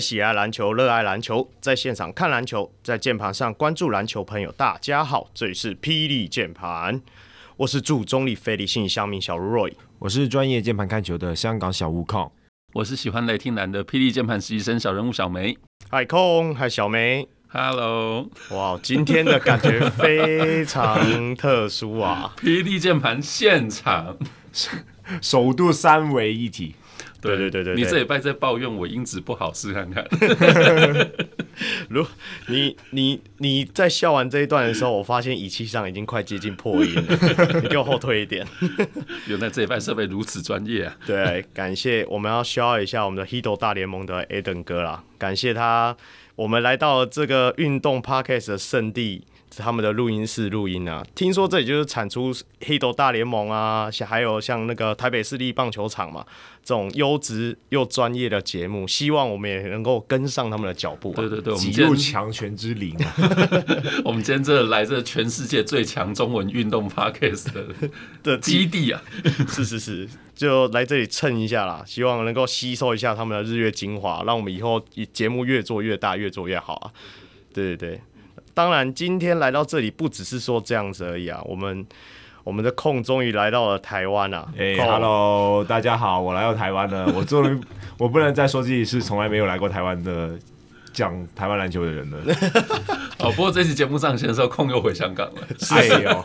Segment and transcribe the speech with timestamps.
[0.00, 7.02] 喜爱篮球、热爱篮球，在现场看篮球，在键盘上关注篮球朋友，大家好，这里是霹雳键盘，
[7.58, 12.32] 我是驻中立非理性乡民小如 Roy，我是专业键盘看球的香港小悟空，
[12.72, 15.58] 我是喜欢雷霆蓝的霹雳键盘实习生小人物小梅，
[15.90, 17.28] 嗨空，嗨小梅。
[17.52, 22.32] Hello，哇，今天的感觉非常特殊啊！
[22.38, 24.16] 霹雳键盘现场，
[25.20, 26.76] 首度三位一体。
[27.20, 30.06] 对对对对，你这礼拜在抱怨我音质不好，试看看。
[31.88, 32.06] 如
[32.48, 37.02] 你你你在笑完这一段的时候，我发现仪器上已经快接近破音了，
[37.62, 38.46] 你给我后退一点。
[39.28, 40.96] 原来这一拜设备如此专业啊！
[41.06, 45.96] 对，感谢我们要 shout 一下我们的 Hito 大联盟的 Eden 哥啦，感谢他。
[46.36, 49.26] 我们来到了这个运动 podcast 的圣地，
[49.58, 51.04] 他们的录音室录音啊。
[51.14, 52.32] 听说这里就是产出
[52.66, 56.24] 黑斗大联盟啊，像还有像那个台北市立棒球场嘛，
[56.62, 58.86] 这种优质又专业的节目。
[58.86, 61.16] 希望我们也能够跟上他们的脚步，啊。
[61.16, 63.14] 对对对，挤入强权之林，啊。
[64.04, 67.66] 我们今天这来这全世界最强中文运动 podcast 的
[68.22, 69.02] 的基地啊，
[69.48, 70.08] 是是是。
[70.34, 74.82] 就来这里蹭一下啦，希望能够吸收一下他们的日月精华，让我们以后
[75.12, 76.90] 节目越做越大，越做越好啊！
[77.52, 78.00] 对对对，
[78.54, 81.86] 当然今天来到这里不只是说这样子而已啊，我们
[82.44, 84.46] 我们的空终于来到了台湾啊！
[84.56, 87.60] 哎、hey，Hello，大家好，我来到台湾了， 我终于
[87.98, 90.30] 我不能再说自己是从来没有来过台湾的
[90.92, 92.18] 讲台湾篮球的人了。
[93.20, 95.42] 哦，不过这期节目上线的时候，空又回香港了。
[95.70, 96.24] 哎呦！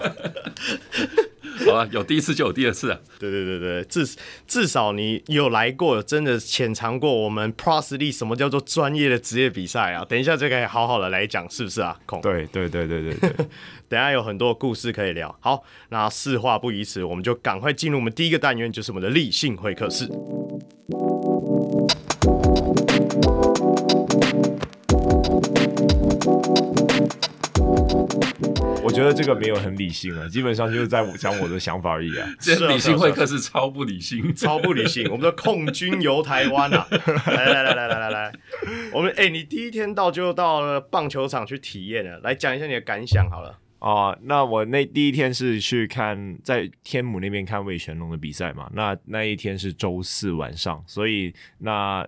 [1.65, 2.99] 好啊，有第一次就有第二次啊！
[3.17, 4.05] 对对对对，至
[4.45, 10.03] 至少你有来过，真的浅尝过我们 League 什么叫做专业的职业比赛啊！
[10.03, 11.97] 等一下就可以好好的来讲，是不是啊？
[12.05, 13.29] 孔，对对对对对对，
[13.87, 15.33] 等一下有很多故事可以聊。
[15.39, 20.09] 好，那事话不宜迟，我们就赶快进入我们第一个单元，就是我们的立信会客室。
[28.83, 32.27] 我觉得这个没有很理性啊，基本上就是在讲我的想法而已啊。
[32.39, 35.05] 这理性会客是超不理性， 超不理性。
[35.05, 36.87] 我们的空军游台湾啊，
[37.27, 38.33] 来来来来来来来，
[38.93, 43.59] 我们哎、欸，你第一天到就到了棒球场去体验了，来讲一下你的感想好了。
[43.79, 52.07] 哦，那我那第一天是去看在天母那边看魏全龙的比赛嘛，那那一天是周四晚上，所以那。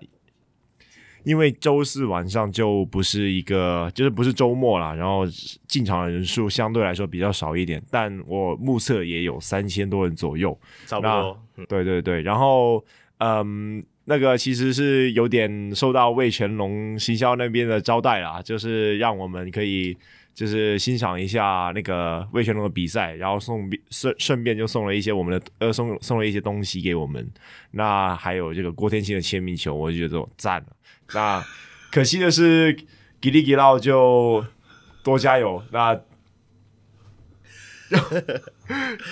[1.27, 5.25] 因为周四晚上就不是一个，就是不是周末啦，然后
[5.67, 11.37] 进场的人数相对来说比较少一点，但我目测也有三千多人左右，差不多。
[11.67, 12.81] 对对对，然后
[13.17, 19.97] 嗯，那个其实是有点受到魏全龙行销那边的招待啦，就是让我们可以
[20.33, 27.29] 就是欣赏一下那个魏全龙的比赛，然后送顺顺便就送了一些我们的呃送送了一些东西给我们，
[27.71, 30.67] 那还有这个郭天星的签名球，我就觉得赞了。
[31.13, 31.45] 那
[31.91, 32.75] 可惜的是，
[33.21, 34.45] 吉利吉捞就
[35.03, 35.63] 多加油。
[35.71, 35.99] 那，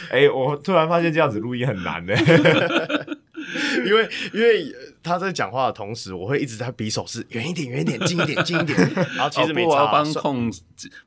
[0.10, 2.14] 哎、欸，我突然发现这样子录音很难呢，
[3.86, 8.78] 因为因为他在讲话的同时，我会一直在比手势，远一点，远一点，近一点，近一点。
[9.16, 9.70] 然后其实没差。
[9.70, 10.52] 我要帮控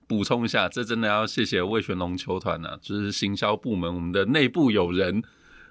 [0.06, 5.22] 补充一下，这真的要谢谢魏全龙球团呢，就是行销部门，我们的内部有人。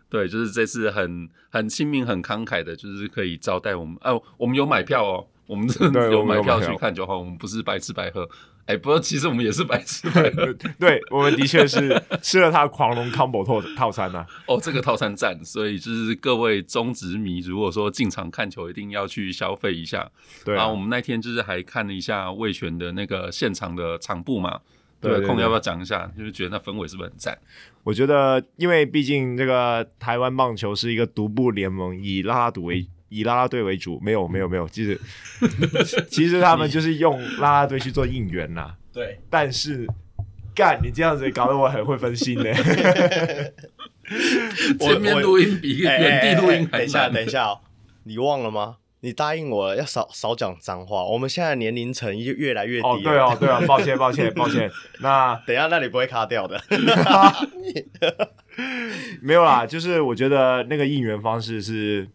[0.09, 3.95] 对，就是这次很很亲民、很慷慨的，就是可以招待我们。
[4.01, 5.68] 哦、啊，我们有买票哦，我们
[6.12, 7.18] 有买票去看就好。
[7.18, 8.28] 我们不是白吃白喝。
[8.66, 10.51] 哎，不过其实我们也是白吃白喝。
[10.78, 14.28] 对，我们的确是吃了他的狂龙 combo 套套餐呐、啊。
[14.46, 20.09] 哦，这个套餐赞，所以就是各位中职迷，如果说进场看球，一定要去消费一下。
[20.43, 24.59] 对啊，然后我们那天就是还看了一下魏权的那个现场的场布嘛。
[24.99, 26.11] 对，空要不要讲一下？
[26.17, 27.37] 就是觉得那氛围是不是很赞？
[27.87, 34.99] 我觉得，因为毕竟这个台湾棒球是一个独步联盟，以啦啦队为以啦啦队为主，没有没有没有，其实
[36.11, 38.75] 其实他们就是用啦啦队去做应援呐。
[38.91, 39.87] 对，但是
[40.53, 42.53] 干你这样子搞得我很会分心呢。
[44.81, 46.79] 前面录音比原地录音还难。
[46.79, 47.61] 等一下，等一下哦，
[48.03, 48.75] 你忘了吗？
[49.08, 52.86] 你答应我要少少讲脏话，我们现在年龄层越越来越低。
[52.86, 54.70] 哦，对哦，对哦，抱歉，抱歉，抱歉。
[55.00, 56.62] 那等一下，那里不会卡掉的。
[59.22, 62.06] 没有啦，就是我觉得那个应援方式是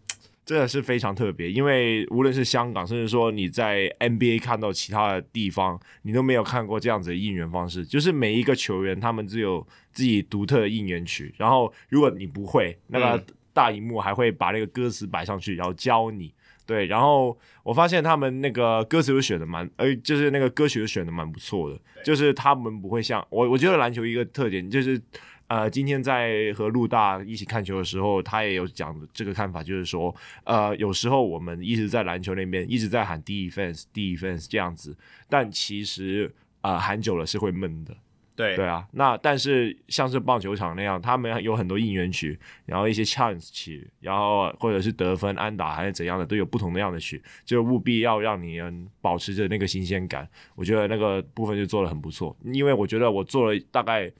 [0.45, 7.83] 真的是非常特别，因为无论是香港，甚至说你在 NBA 看到其他的地方，你都没有看过这样子的应援方式。
[7.83, 16.31] 就是每一个球员他们只有自己独特的应援曲，然后如果你不会，那个大荧幕还会把那个歌词摆上去，然后教你。
[16.65, 25.01] 对，然后我发现他们那个歌词都选的蛮，呃，就是那个歌曲都选的蛮不错的，就是他们不会像我，我觉得篮球一个特点就是，
[25.47, 30.15] 呃，今天在和陆大一起看球的时候，他也有讲这个看法，就是说，
[30.45, 34.95] 呃，有时候我们一直在篮球那边一直在喊 defense，defense 这样子，
[35.27, 37.93] 但其实啊、呃，喊久了是会闷的。
[38.35, 50.27] 对对啊，那但是像是棒球场那样，他们有很多应援曲，然后一些 chance 曲，然后或者是得分、安打还是怎样的，都有不同那样的曲，就务必要让你能保持着那个新鲜感。
[50.55, 54.11] 我觉得那个部分就做得很不错，因为我觉得我做了大概。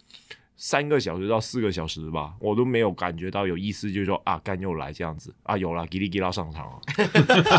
[0.65, 6.79] 三个小时到四个小时吧，我都没有感觉到有意思，就是说啊，干又来这样子啊，有了，吉利吉拉上场了。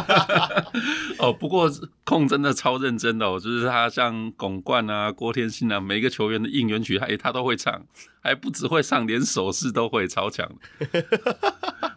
[1.20, 1.70] 哦，不过
[2.04, 7.84] 控真的超认真的哦，就是他像巩冠啊、郭天信啊，每一个球员的应援曲，他他都会唱，
[8.22, 10.50] 还不只会唱，连手势都会，超强。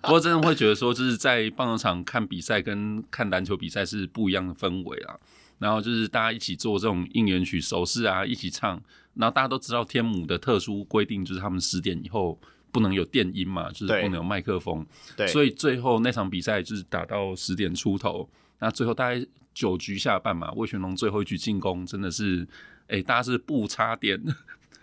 [0.01, 5.15] 不过真的会觉得说，就是在棒球场看比赛跟看篮球比赛是不一样的氛围啊。
[5.59, 8.81] 然后就是大家一起做这种应援曲手势啊，一起唱。
[9.17, 12.39] 然后大家都知道天母的特殊规定，就是他们十点以后
[12.71, 14.85] 不能有电音嘛，就是不能有麦克风。
[15.15, 15.27] 对。
[15.27, 18.29] 所以最后那场比赛就是打到十点出头，
[18.59, 22.47] 那最后大概九局下半嘛，魏全龙最后一局进攻真的是，
[22.87, 24.21] 哎，大家是不插电。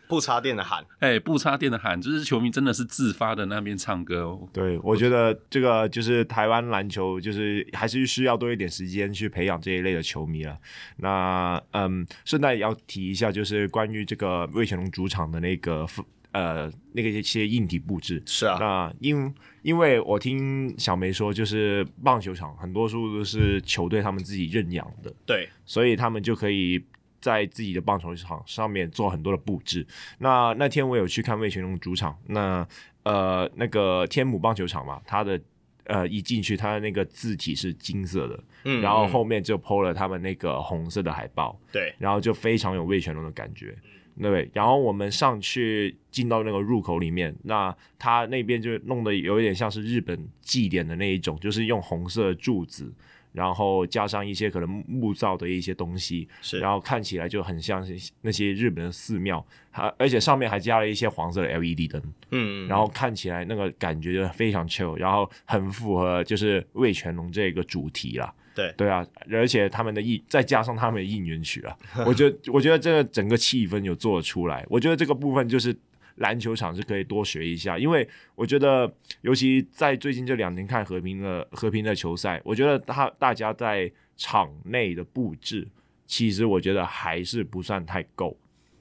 [0.06, 4.48] 不插电的喊，哎、欸，不插电的喊，就是球迷真的是自发的那边唱歌哦。
[4.52, 10.58] 对，我觉得这个就是台湾篮球，就是还是需要多一点时间去培养这一类的球迷了。
[10.96, 15.86] 那嗯，顺带也要提一下，就是关于这个魏全龙主场的那个
[16.32, 18.22] 呃那个一些硬体布置。
[18.26, 26.84] 是啊，那因因为我听小梅说，就是棒球场很多数都是球队他们自己认养的，对，所以他们就可以。
[27.24, 29.86] 在自己的棒球场上面做很多的布置。
[30.18, 32.68] 那那天我有去看魏全龙主场，那
[33.04, 35.40] 呃那个天母棒球场嘛，它的
[35.84, 43.74] 呃一进去，它的那个字体是金色的，嗯，然后后面就 po 了他们那个红色的海报，对，然后就非常有魏全龙的感觉，
[44.20, 44.50] 对。
[44.52, 52.92] 然后我们上去进到那个入口里面，那他那边就弄得有一点像是日本祭典的那一种，就是用红色的柱子。
[53.34, 57.84] 然后加上一些可能木造的一些东西，是，然后看起来就很像
[58.20, 62.00] 那些日本的寺庙，还而且上面还加了一些黄色的 LED 灯，
[62.30, 68.72] 嗯，然后看起来那个感觉就非常 chill，然后很符合就是魏全龙这个主题啦，对。
[68.76, 71.76] 对啊，而且他们的应再加上他们的应援曲啊，
[72.06, 75.76] 我觉得 我觉得这个整个气氛有做得出来，我觉得这个部分就是。
[76.16, 85.66] 篮球场是可以多学一下，因为我觉得，尤其在最近这两年看和平的和平的球赛，我觉得他大家在场内的布置，
[86.06, 88.36] 其实我觉得还是不算太够。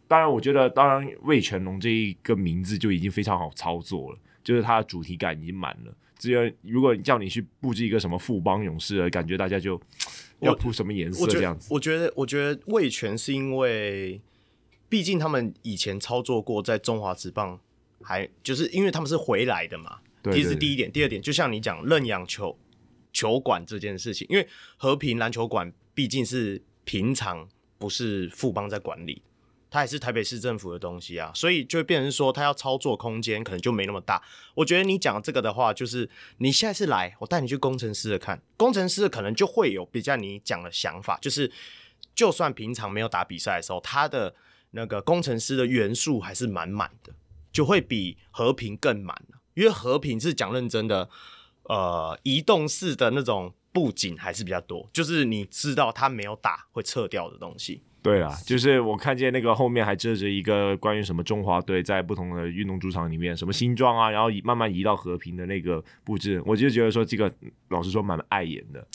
[0.08, 5.94] 当然，我觉得当然魏全龙这一个名字就已经非常好操作了，就是它的主题感已经满了。
[6.20, 9.82] 只有如果叫你去布置一个什么富邦勇士的，感觉大家就
[10.40, 11.74] 要铺什么颜色这样子。
[11.74, 14.22] 我觉得，我觉得魏全是因为。
[14.94, 17.60] 毕竟他们以前操作过，在中华职棒，
[18.04, 19.98] 还就是因为他们是回来的嘛。
[20.22, 20.92] 对，这是第一点。
[20.92, 22.56] 第二点，就像你讲认养球
[23.12, 24.48] 球馆这件事情，因为
[24.78, 29.24] 和平篮球馆毕竟是平常不是富邦在管理，
[29.72, 34.22] 它也是台北市政府的东西啊，所以就会变成说，它要操作空间可能就没那么大。
[34.54, 36.08] 我觉得你讲这个的话，就是
[36.38, 41.52] 你下次来，我带你去工程师的看，工程师的可能就会有比较你讲的想法，就是
[42.14, 44.36] 就算平常没有打比赛的时候，他的。
[44.76, 47.14] 那个工程师的元素还是满满的，
[47.52, 49.16] 就会比和平更满，
[49.54, 51.08] 因为和平是讲认真的，
[51.64, 57.84] 呃，移动式的那种布景还是比较多，就是你知道他没有打会撤掉的东西。
[58.02, 67.32] 对啊，就是我看见那个后面还遮着一个关于什么中华队在不同的运动主场里面什么新装啊，然后慢慢移到和平的那个布置，我就觉得说这个
[67.70, 68.88] 老实说蛮碍眼的。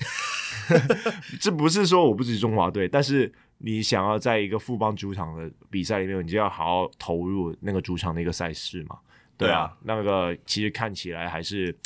[1.40, 3.32] 这不是说我不支持中华队，但是。
[3.58, 8.98] 你想要在一个富邦主场的比赛里面，你就要好好投入那个主场的一个赛事嘛？
[9.36, 11.76] 对啊，那个其实看起来还是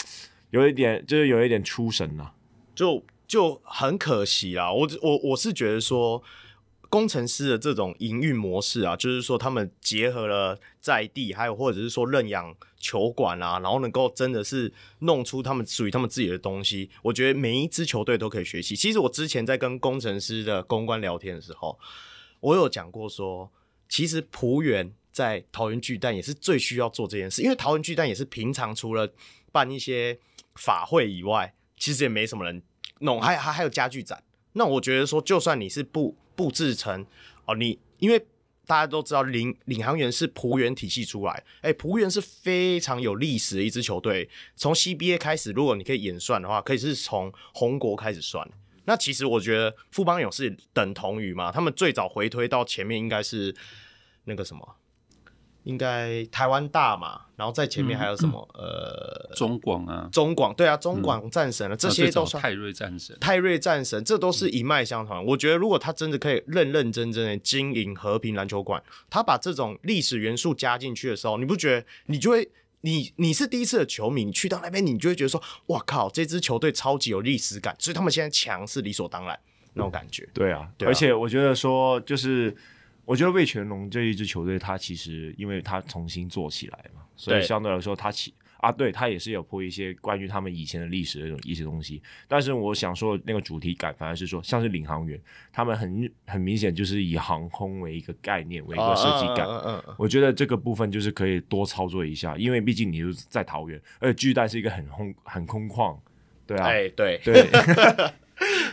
[0.51, 2.35] 有一点，就是有一点出神呐、啊，
[2.75, 4.73] 就就很可惜啦。
[4.73, 6.23] 我我我是觉得说。
[6.93, 16.91] 工程师的这种营运模式啊，就是说他们结合了在地，还有或者是说认养球馆啊，然后能够真的是弄出他们属于他们自己的东西。
[17.01, 18.77] 我觉得每一支球队都可以学习。
[18.77, 21.79] 其实我之前在跟工程师的公关聊天的时候，
[22.41, 23.51] 我有讲过说，
[23.89, 29.11] 其实璞园在桃园巨蛋也是最需要做这件事，因为桃园巨蛋也是平常除了
[29.51, 30.19] 办一些
[30.57, 32.63] 法会以外，其实也没什么人
[33.01, 34.23] 弄，还还还有家具展。
[34.53, 37.05] 那我觉得说，就算你是不布置成
[37.45, 38.19] 哦，你因为
[38.67, 44.29] 大家都知道领领航员是葡园体系出来，哎、欸，璞园是非常有历史的一支球队。
[44.57, 48.49] 从 CBA 开始，如果你可以演算的话，可以是从红国开始算。
[48.85, 53.55] 那其实我觉得富邦勇士等同于嘛，他们最早回推到前面应该是
[54.25, 54.77] 那个什么
[55.65, 58.49] 应该台湾大嘛，然后在前面还有什么？
[58.55, 65.17] 嗯、呃，中广啊，中广对啊，中广战神了，嗯、这些都是泰瑞战神，泰瑞战神，这都是一脉相承。
[65.17, 72.51] 嗯、我觉得如果他真的可以认认真真的经营和平篮球馆，他把这种历史元素加进去的时候，你不觉得你就会，
[72.81, 79.39] 你你是第一次的球迷，你去到那边，你就会觉得说，哇靠，这支球队超级有历史感，所以他们现在强是理所当然
[79.75, 80.29] 那种感觉。
[80.35, 82.57] 对啊，对啊，而且我觉得说就是。
[83.05, 92.01] 我觉得魏全龙这一支球队，他其实因为他重新做起来嘛，所以相对来说他起啊，对他也是有播一些关于他们以前的历史的那种一些东西。
[92.29, 95.21] 但是我想说那个主题感，反而是说像是领航员，
[95.53, 99.49] 他们很很明显就是以航空为一个概念，为一个设计感。
[99.49, 99.95] 嗯嗯嗯。
[99.99, 105.99] 我觉得这个部分就是可以多操作一下，因为毕竟你是在桃园，而且巨蛋是一个很空很空旷，
[106.47, 107.45] 对啊，哎对对。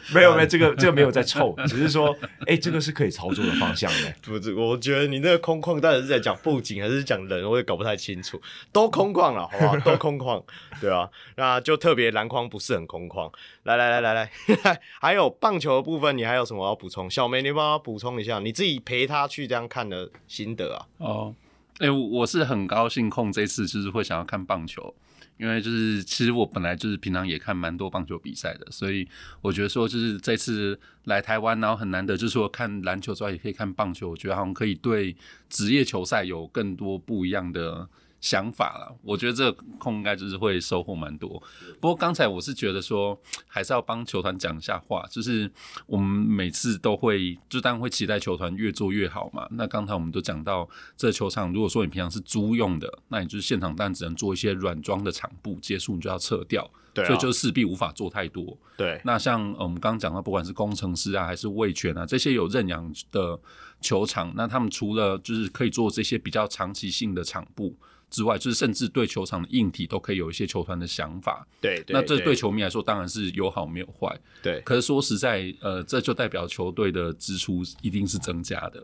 [0.14, 2.16] 没有没有，这个这个没有在臭，只是说，
[2.48, 4.14] 哎，这个是可以操作的方向的。
[4.22, 8.42] 不是，我觉得你那个空旷到底是在讲布景还是讲人，我也搞不太清楚。
[8.72, 9.80] 都空旷了，好不好？
[9.80, 10.44] 都空旷，
[10.80, 13.32] 对啊，那就特别篮筐不是很空旷。
[13.64, 14.32] 来来来来来，
[15.00, 17.10] 还有棒球的部分，你还有什么要补充？
[17.10, 20.86] 小梅，你帮我补充一下，你自己陪他去这样看的心得啊？
[20.98, 21.36] 哦，
[21.80, 24.94] 哎，我是很高兴，控这次就是会想要看棒球。
[25.40, 29.08] 因为就是，其实我本来就是平常也看蛮多棒球比赛的，所以
[29.42, 35.16] 我觉得说，就是这次来台湾，然后很难得，就是说看篮球之外也可以看棒球，我觉得好像可以对
[35.50, 37.88] 职业球赛有更多不一样的。
[38.22, 41.42] 想法了，我觉得这个空应该就是会收获蛮多。
[41.80, 45.50] 不过刚才我是觉得说，还是要帮球团讲一下话，就是
[45.86, 49.48] 我们每次都会，就当然会期待球团越做越好嘛。
[49.52, 58.58] 那刚才我们都讲到，这球场如果说你平常是租用的，那你就是现场但只能做一些软装的场布，结束你就要撤掉，对啊，所以就势必无法做太多。
[58.76, 63.40] 对，那像我们刚刚讲到，不管是工程师啊，还是味全啊，这些有认养的
[63.80, 67.74] 球场，那他们除了就是可以做这些比较长期性的场布。
[68.10, 71.48] 之外，就是甚至对球场的硬体都可以有一些球团的想法。
[71.62, 74.20] 对，对，那这对球迷来说当然是有好没有坏。
[74.42, 78.84] 对，可是说实在，呃，这就代表球队的支出一定是增加的。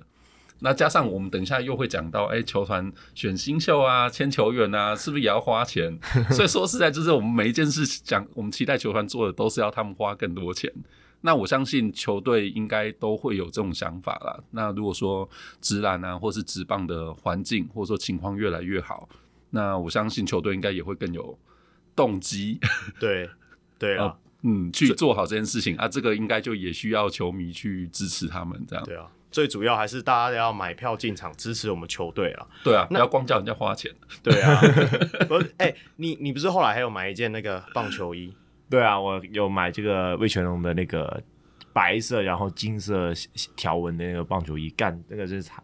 [0.59, 5.99] 那加上我们等一下又会讲到，哎，球团选新秀啊、签球员啊，是不是也要花钱？
[6.31, 10.71] 所以说实在，就是我们每一件事讲，我们期待球团做的都是要他们花更多钱。
[11.21, 14.43] 那我相信球队应该都会有这种想法啦。
[14.51, 15.27] 那如果说
[15.59, 19.09] 直篮啊，或是直棒的环境，或者说情况越来越好，
[19.49, 21.37] 那我相信球队应该也会更有
[21.95, 22.59] 动机。
[22.99, 23.29] 对，
[23.79, 25.87] 对啊，嗯，去做好这件事情啊。
[25.87, 28.85] 这个应该就也需要球迷去支持他们这样。
[28.85, 32.47] 对啊，最主要还是大家要买票进场支持我们球队啊。
[32.63, 33.91] 对啊，那不要光叫人家花钱。
[34.21, 34.61] 对啊，
[35.27, 38.31] 不是，哎、欸，你你不是后来还有买一件那个棒球衣？
[38.69, 41.21] 对啊，我有买这个魏全龙的那个
[41.73, 43.13] 白色，然后金色
[43.55, 45.61] 条纹的那个棒球衣，干那个真是他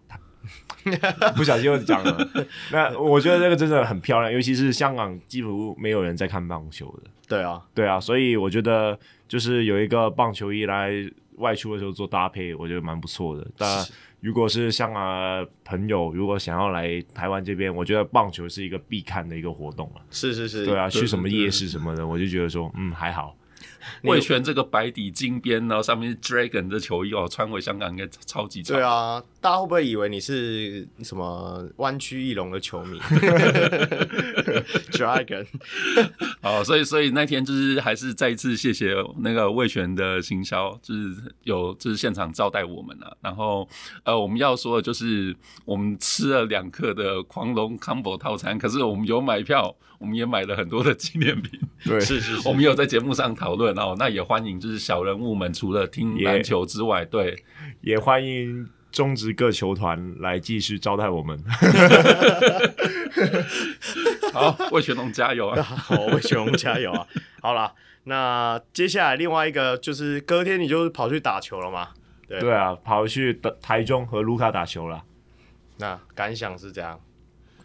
[1.36, 2.48] 不小心又讲了。
[2.72, 7.10] 那我觉得那个真的很漂亮，尤其是香港几乎没有人在看棒球的。
[7.28, 10.92] 对啊，对啊，所以我觉得就是有一个棒球衣来
[11.38, 13.48] 外出的时候做搭配，我觉得蛮不错的。
[13.58, 13.86] 但
[14.20, 20.02] 如果是香港朋友，如果想要来台湾这边，我觉得棒球是一个必看的一个活动了。
[20.12, 23.36] 是是是，对啊，去什么夜市什么的，我就觉得说，嗯，还好。
[24.04, 28.76] 味全这个白底金边，然后上面是 Dragon 的球衣哦，穿回香港应该超级潮。
[28.76, 33.00] 对啊，大家会不会以为你是什么湾区翼龙的球迷？
[34.94, 35.48] Dragon。
[36.42, 43.16] 哦，所以所以那天就是还是再一次谢谢那个味全的行销，就是有就是现场招待我们了。
[43.22, 43.68] 然后
[44.04, 51.60] 呃，我们要说的就是我们吃了两克的狂龙 Combo 套餐，可是我们有买票，我们也买了很多的纪念品。
[51.86, 53.78] 对，是是是，我们有在节目上讨论。
[53.78, 57.44] 哦，那也欢迎，就是小人物们除了听篮球之外，对，
[57.82, 61.42] 也欢迎中职各球团来继续招待我们。
[64.34, 65.62] 好，魏全龙 加油啊！
[65.62, 67.08] 好，魏全龙加油啊！
[67.42, 67.74] 好了，
[68.06, 71.90] 那接下来另外一个就是隔天你就跑去打球了嘛？
[72.28, 75.04] 对，对啊，跑去台中和卢卡打球了。
[75.78, 77.00] 那感想是这样？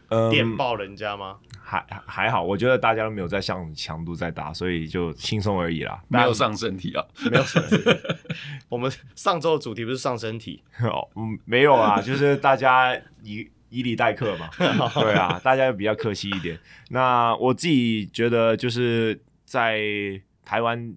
[0.08, 1.36] 嗯，电爆人家吗？
[1.68, 6.00] 还还好，我觉得大家都没有在上强度在打，所以就轻松而已啦。
[6.06, 7.90] 没有上身体啊， 没有上身体。
[8.70, 14.48] 我们上周的主题不是上身体 哦，嗯，没有啊，就是大家以以礼待客嘛。
[14.56, 16.56] 对啊，大家比较客气一点。
[16.90, 19.80] 那我自己觉得，就是在
[20.44, 20.94] 台湾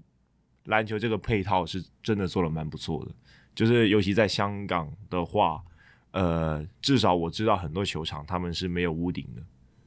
[0.66, 3.12] 篮球这个配套是真的做的蛮不错的，
[3.56, 5.64] 就是尤其在香港的话，
[6.12, 9.42] 呃，至少我知道很多球场他们是没有屋顶的。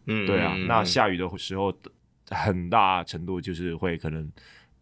[0.07, 1.73] 嗯，对啊，那下雨的时候，
[2.31, 4.33] 很大程度就是会可能，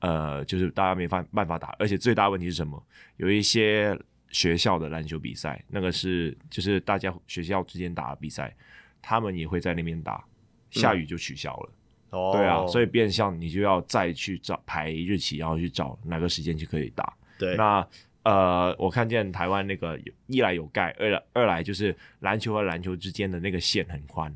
[0.00, 2.82] 呃，就是大家没办办法打，而且最大问题是什么？
[3.16, 3.98] 有一些
[4.30, 8.54] 学校的篮球比赛，那个是就是大家学校之间打的比赛，
[9.02, 10.24] 他们也会在那边打，
[10.70, 11.72] 下雨就取消了。
[12.10, 17.12] 哦，对啊，所以变相你就要再去找排日期，然后去找哪个时间就可以打。
[17.38, 17.86] 对，那
[18.22, 24.34] 呃，我看见台湾那个一来有盖，二来二来就是篮球和篮球之间的那个线很宽，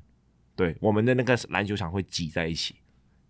[0.57, 2.75] 对，我们的那个篮球场会挤在一起，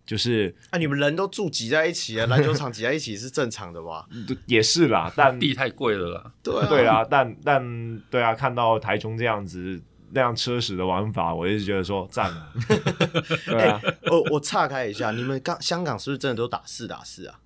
[0.05, 4.07] 就是啊，你们人都住挤在一起啊， 篮球场挤在一起是正常的吧？
[4.45, 6.31] 也是啦， 但地太贵了啦。
[6.43, 9.81] 对啊，对啊，但但对啊，看到台中这样子。
[10.11, 12.53] 那样车屎的玩法，我一直觉得说赞了。
[13.47, 17.39] 对啊，我我岔开一下，你们刚香港是不是真的都打四打四啊？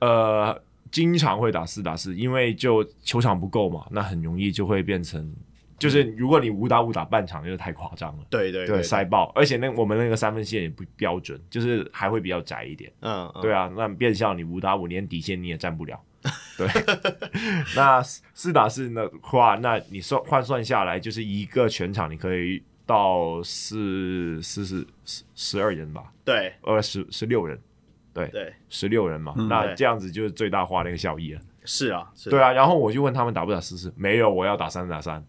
[0.00, 5.34] 呃，经常会打四打四，因为就球场不够嘛，那很容易就会变成，
[5.80, 8.24] 就是如果你五打五打半场，就是太夸张了。
[8.28, 12.92] 对对对，塞爆，而且那我们那个三分线也不标准，就是还会比较窄一点。
[13.00, 15.98] 嗯，对啊，那变相你五打五连底线你也站不了。
[16.58, 16.68] 对，
[17.74, 26.12] 那四打四的话，那你算换算下来，就是一个全场你可以到四四四十十二人吧？
[26.22, 27.58] 对，呃，十十六人，
[28.12, 29.32] 对对，十六人嘛。
[29.38, 31.40] 嗯、那这样子就是最大化的一个效益了。
[31.64, 32.52] 是啊，是啊，对啊。
[32.52, 35.24] 然后我就问他们打不打四四，没有，我要打三打三。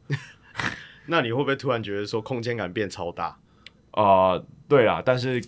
[1.06, 3.38] 那你会不会突然觉得说空间感变超大？
[3.92, 4.04] 啊、
[4.34, 5.42] 呃，对啦，但是。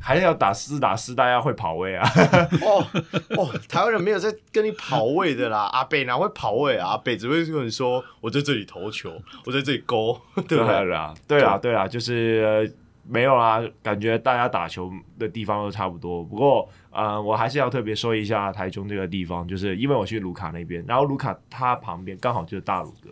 [0.00, 2.06] 还是要打四打四，大家会跑位啊！
[2.62, 2.86] 哦
[3.30, 5.62] 哦，台湾人没有在跟你跑位的啦。
[5.72, 6.90] 阿北哪会跑位啊？
[6.90, 10.20] 阿北只会跟你说：“我在这里投球，我在这里勾。
[10.46, 12.70] ”对啦，对啦，对啊，就是
[13.04, 13.60] 没有啦。
[13.82, 16.22] 感觉大家打球的地方都差不多。
[16.22, 23.10] 不过，呃，我还是要特别说一下台中这个地方，就是因为我去卢卡那边，然后卢卡他旁边刚好就是大鲁阁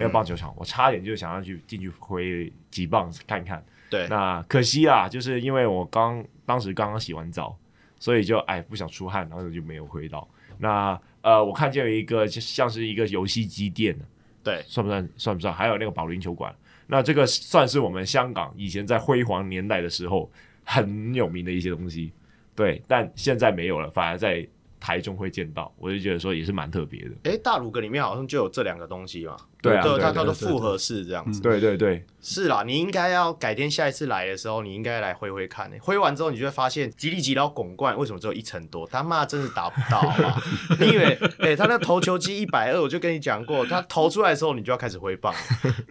[0.00, 3.62] 那个棒球场，嗯、我差点就想要去进去挥几棒看看。
[3.90, 7.54] 对，那可惜啊，就是因为我刚当时刚刚洗完澡，
[7.98, 10.26] 所以就哎不想出汗，然后就没有挥到。
[10.58, 13.94] 那呃，我看见有一个就像是一个游戏机店，
[14.42, 15.08] 对，算不算？
[15.16, 15.52] 算不算？
[15.52, 16.54] 还有那个保龄球馆，
[16.86, 20.30] 那这个算是我们香港以前在辉煌年代的时候
[20.64, 22.12] 很有名的一些东西，
[22.56, 24.46] 对，但现在没有了，反而在。
[24.80, 27.10] 台中会见到，我就觉得说也是蛮特别的。
[27.24, 29.36] 哎、欸，大鲁阁里面好像就有这两个东西嘛。
[29.62, 31.38] 对啊，它叫做复合式这样子。
[31.42, 35.70] 对对对，是啦，你应该要改天下一次来的时候，你应该来挥挥看。
[35.82, 38.86] 挥完之后，你就会发现吉力吉捞拱冠为什么只有一层多？
[38.86, 40.42] 他妈真是打不到啊！
[40.80, 41.04] 你以为，
[41.40, 45.34] 哎、欸，他那投球机一百二，我就跟你讲过，他投出来的时候，你就要开始挥棒。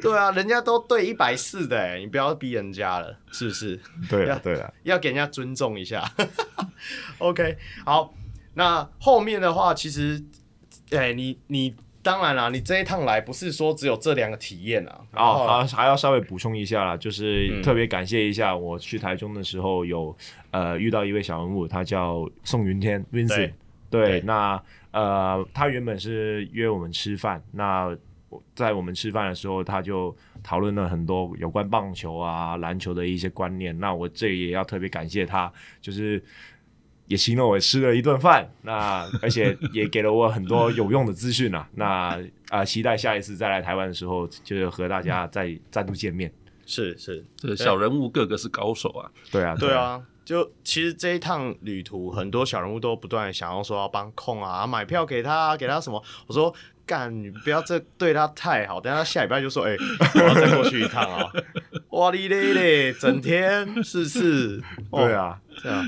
[0.02, 3.80] 对啊，人家都对一百四的，哎，你不要逼人家了，是不是？
[4.10, 6.12] 对啊，对啊，要给人家尊重一下。
[7.20, 8.16] OK，好。
[8.60, 10.22] 那后面的话，其实，
[10.92, 15.00] 哎、欸，你你当然啦，你这一趟来不是说只有这两个体验啊。
[15.14, 20.14] 哦，还还要稍微补充一下啦，就是特别感谢一下，我去台中的时候有
[20.52, 23.54] 呃遇到一位小人物，他叫宋云天 Vincent。
[23.90, 27.98] 对，那呃，他原本是约我们吃饭，那
[28.54, 33.80] 在我们吃饭的时候，他就讨论了很多有关棒球啊、篮球的一些观念。
[33.80, 36.22] 那我这里也要特别感谢他，就是。
[37.10, 41.68] 也请了我吃了一顿饭，那而且也给了我很多有用的资讯啊。
[41.74, 41.86] 那
[42.50, 46.32] 啊、呃，期待下一次再来台湾的时候，就是和大家再再度见面。
[46.68, 49.10] 是是，这小人物个个是高手啊。
[49.32, 50.02] 对啊，对啊。
[50.24, 56.00] 就其实这一趟旅途，很多小人物都不断想要说要帮控啊，买票给他，给他什么？
[56.28, 56.54] 我说
[56.86, 59.78] 干，你不要这对他太好，等下他下礼拜就说，哎、欸，
[60.14, 61.26] 我要再过去一趟啊。
[61.90, 64.62] 哇哩嘞嘞，整天是不是？
[64.92, 65.84] 对啊，这样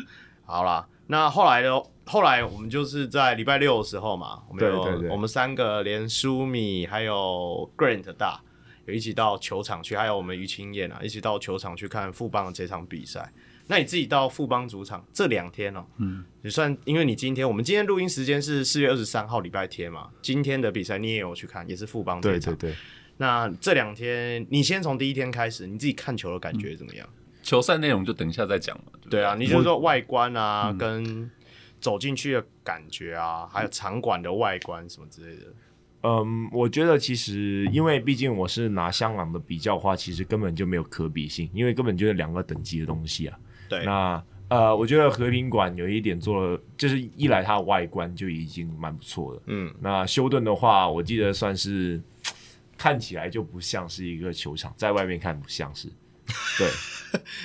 [0.45, 0.87] 好啦。
[1.11, 8.41] 那后来的后来，我们就是在礼拜六的时候嘛，我们有对对对我们三个连舒米还有 Grant 大
[8.85, 13.29] 有一起到球场去，还有我们于青燕啊，一起到球场去看富邦的这场比赛。
[13.67, 22.55] 那你自己到富邦主场这两天哦、喔，嗯，也算，因为你今天我们今天录音时间是四月二十三号礼拜天嘛，今天的比赛你也有去看，也是富邦这场。
[22.55, 22.77] 对对对。
[23.17, 27.05] 那这两天，你先从第一天开始，你自己看球的感觉怎么样？
[27.05, 28.83] 嗯球赛内容就等一下再讲嘛。
[29.01, 31.31] 对，对啊，你就说外观啊，嗯、跟
[31.79, 35.47] 走进去的感觉啊，还有场馆的外观什么之类的。
[36.03, 43.37] 嗯，我觉得其实因为毕竟我是拿香港的比较的话，其实根本就没有可比性，因为根本就是两个等级的东西啊。
[43.69, 43.85] 对。
[43.85, 49.41] 那呃，我觉得和平馆有一点做了，就是一来它的外观就已经蛮不错的。
[49.45, 49.73] 嗯。
[49.79, 52.01] 那休顿的话，我记得算是
[52.77, 55.87] 看起来就不像是一个球场，在外面看不像是。
[56.57, 56.67] 对。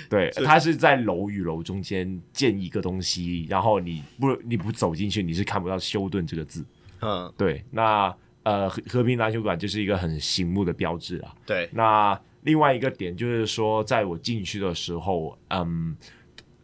[0.08, 6.64] 对，它是在楼与楼中间建一个东西，然后你不你不走进去，你是看不到休顿这个字。
[7.00, 7.64] 嗯，对。
[7.72, 11.34] 那呃，和平篮球馆就是一个很醒目的标志啊。
[11.44, 11.68] 对。
[11.72, 15.96] 那另外一个点就是说，在我进去的时候，嗯，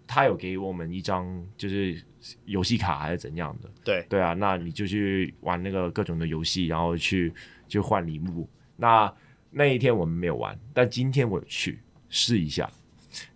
[0.07, 2.01] 他有给我们一张就是
[2.45, 3.69] 游戏卡还是怎样的？
[3.83, 4.07] 对。
[4.09, 7.35] 对啊，那你就去玩那个各种的游戏，然后去
[7.67, 8.49] 就换礼物。
[8.77, 9.13] 那
[9.51, 11.81] 那一天我们没有玩，但今天我有去。
[12.13, 12.71] 试一下。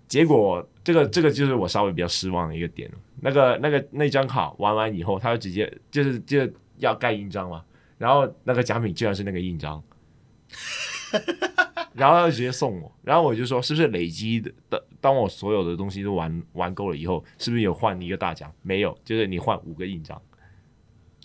[0.06, 2.88] 结果这个这个就是我稍微比较失望的一个点。
[3.20, 7.64] 那个那个那张卡玩完以后，他就直接就是就要盖印章嘛，
[7.98, 9.82] 然后那个奖品居然是那个印章，
[11.94, 14.52] 然后他就直接送我，然后我就说是不是累积的？
[15.00, 18.52] 当我所有的东西都玩玩够了以后，是不是有换一个大奖？
[18.62, 20.20] 没有，就是你换五个印章。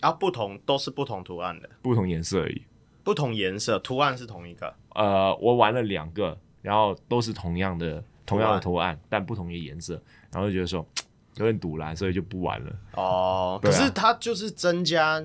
[0.00, 2.62] 啊，不同都是不同图案的，不同颜色而已。
[3.04, 4.74] 不同颜色，图案是同一个。
[4.94, 10.86] 呃，我玩了两个，然后都是同样的同样的图案，但不同的颜色，然后就觉得说
[11.36, 12.72] 有点赌烂，所以就不玩了。
[12.94, 15.24] 哦，啊，可是它就是增加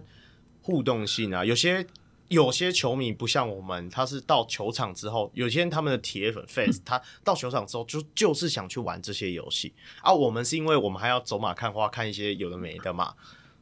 [0.62, 1.46] 互动性啊。
[1.46, 1.86] 有些
[2.30, 10.14] 有些球迷不像我们，他是到球场之后，有些人他们的铁粉 fans， 他到球场之后就就是想去玩这些游戏啊。
[10.14, 13.14] 我们是因为我们还要走马看花，看一些有的没的嘛。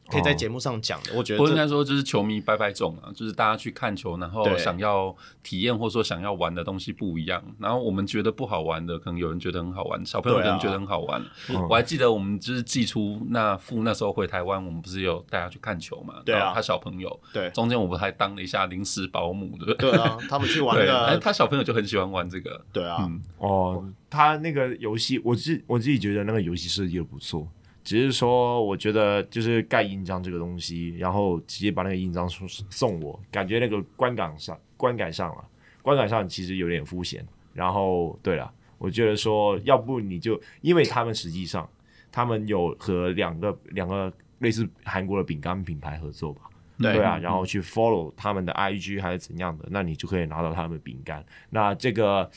[0.08, 7.42] 可以在节目上讲的，哦、我觉得不应该说就是球迷拜拜种啊，就是大家去看球，然后想要体验或者说想要玩的东西不一样。
[7.58, 11.20] 然后我们觉得不好玩的，可能有人觉得很好玩，小朋友可能觉得很好玩。
[11.20, 16.22] 啊、我还记得我们就是寄出那父那时候回台湾，我们不是有带他去看球嘛？
[16.24, 19.74] 对啊，他小朋友，对，中间我们还当了一下临时保姆的。
[19.74, 22.64] 对啊，他们去玩 的，对他小朋友就很喜欢玩这个。
[22.72, 27.46] 对啊，嗯、哦，他那个游戏，我自我自己觉得那个游戏设计的不错。
[27.86, 35.44] 只是说，我觉得就是盖印章这个东西，然后直接把那个印章送送我，感觉那个观感上观感上了，
[35.82, 37.24] 观感上其实有点肤浅。
[37.54, 41.68] 然后，对了，我觉得说，要不你就因为他们实际上
[42.10, 46.40] 他们有和两个两个类似韩国的饼干品牌合作吧，
[46.78, 51.24] 对，对啊，然后去 follow 他们的 IG 还是怎样的，那你就可以拿到他们的饼干。
[51.50, 52.28] 那这个。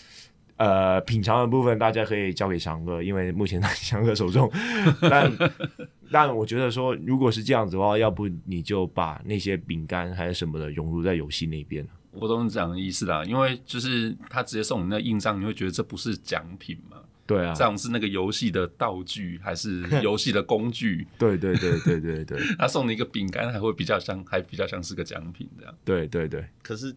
[0.60, 4.52] 呃，品尝的部分大家可以交给翔哥，因为目前在翔哥手中。
[5.10, 5.32] 但
[6.12, 11.88] 但我觉得说，如果是这样子的话，要不你就把那些饼干还是什么的融入在游戏那边。
[12.12, 16.98] 我懂你讲的意思啦，因为就是他直接送你那印章，你会觉得这不是奖品嘛？
[17.26, 21.08] 对啊，这样是那个游戏的道具还是 游戏的工具？
[21.17, 25.74] 对对对对对对， 他送你一个饼干，还会比较像，还比较像是个奖品这样。
[25.86, 26.93] 对对对，可是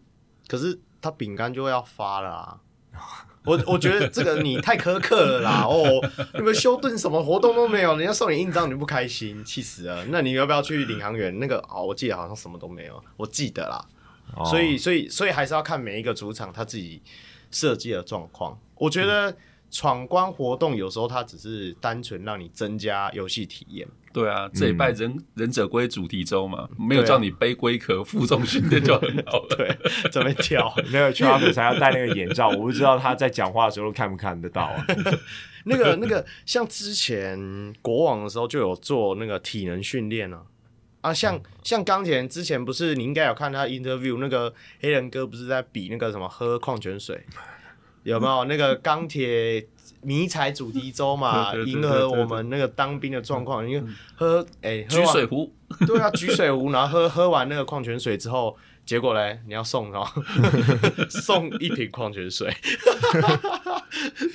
[0.49, 2.59] 可是他饼干就会要发了啊。
[3.45, 5.65] 我我觉得这个你太苛刻了啦！
[5.67, 6.01] 哦，
[6.35, 10.05] 你们休顿什么活动都没有，人家送你印章你不开心，气死了。
[10.05, 11.37] 那你要不要去领航员？
[11.39, 13.85] 那个哦，我记得好像什么都没有，我记得啦。
[14.35, 17.01] 哦、所以所以所以还是要看每一个主场他自己
[17.51, 18.57] 设计的状况。
[18.75, 19.35] 我觉得
[19.69, 23.87] 闯关活动有时候它只是单纯让你增加游戏体验。
[24.13, 29.47] 对啊，这一拜忍、嗯、忍者龟主题周嘛，没有叫你背龟壳负重训练就很好了。
[29.57, 29.75] 对，
[30.11, 34.85] 准备跳那个 Travis 还要戴那个眼罩，我不知道他在讲话的时候看不看得到啊。
[35.65, 40.43] 那个那个，像之前国网的时候就有做那个体能训练啊。
[41.01, 47.19] 啊，像像钢铁之前不是你应该有看他 interview 那个黑人哥不是在比那个什么喝矿泉水，
[48.03, 49.67] 有没有那个钢铁？
[50.03, 53.67] 迷彩主题周嘛， 迎合我们那个当兵的状况。
[53.67, 53.83] 因为
[54.15, 55.53] 喝，哎，举水壶，
[55.87, 60.05] 对啊，举水壶，然后喝 喝完那个矿泉水之后，结果嘞，你要送哦，
[61.09, 62.53] 送一瓶矿泉水，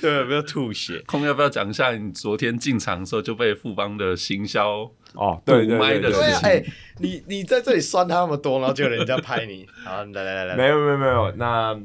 [0.01, 1.01] 对，不要吐血。
[1.05, 6.63] 空要不要讲一下你昨天进场的时候就被富邦的行销哦，对对对对，哎，
[6.97, 11.79] 你你在这里酸他那么多，然后就人家拍你，好，来来来来，没有没有没有，那。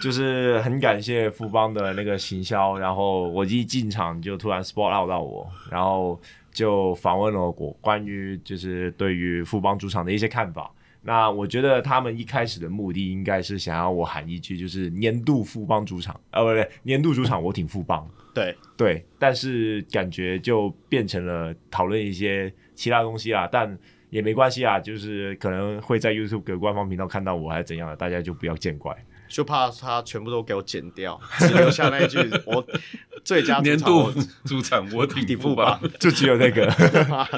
[0.00, 6.20] 就是很感谢富邦的那个行销，然后我一进场就突然 spot out 到我，然后
[6.52, 10.70] 就访问了我关于就是对于富邦主场的一些看法。
[11.00, 18.06] 那我觉得他们一开始的目的应该是想要我喊一句，就是年度富邦主场，呃，不对，年度主场我挺富邦。
[18.34, 23.76] 对对，但是感觉就变成了讨论一些其他东西啦，但
[24.10, 28.94] 也没关系啊，就是可能会在 YouTube 的官方频道看到我还是怎样的，大家就不要见怪。
[29.28, 32.64] 就怕他全部都给我剪掉，只留下那一句“我
[33.24, 34.12] 最佳年度
[34.44, 36.66] 主场我挺富邦”， 就只有那个，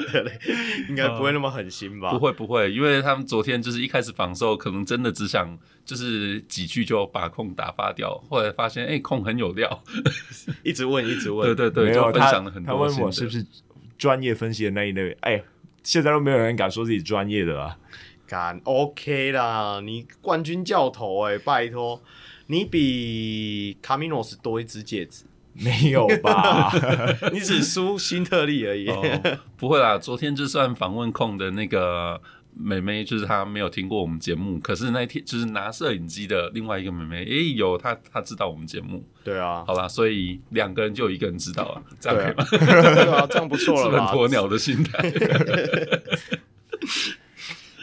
[0.89, 2.11] 应该不会那么狠心吧？
[2.11, 9.83] 不会不会，因为他们昨天就是一开始防守，可能真的只想就是几句就把空打发掉，后来发现哎、欸、空很有料，
[10.63, 12.73] 一直问一直问，对对对，就分享了很多。
[12.73, 13.45] 他问我是不是
[13.97, 15.11] 专业分析的那一类？
[15.21, 15.43] 哎、欸，
[15.83, 17.77] 现在都没有人敢说自己专业的
[18.35, 18.59] 了。
[18.63, 22.01] OK 啦，你冠军教头哎、欸，拜托，
[22.47, 26.71] 你比卡米诺斯多一只戒指，没有吧？
[27.33, 29.39] 你只输新特利而已、哦。
[29.57, 32.21] 不会啦，昨天就算访问控的那个
[32.53, 39.05] 妹妹，就是她没有听过我们节目，可是那天就是拿摄影机的另外一个妹妹，哎、欸，有她，她知道我们节目。
[39.23, 42.45] 对啊，好吧，所以两个人就有一个人知道了，这样可以吗？
[42.95, 44.07] 对啊，这样不错了吧？
[44.11, 45.11] 是很鸵鸟的心态。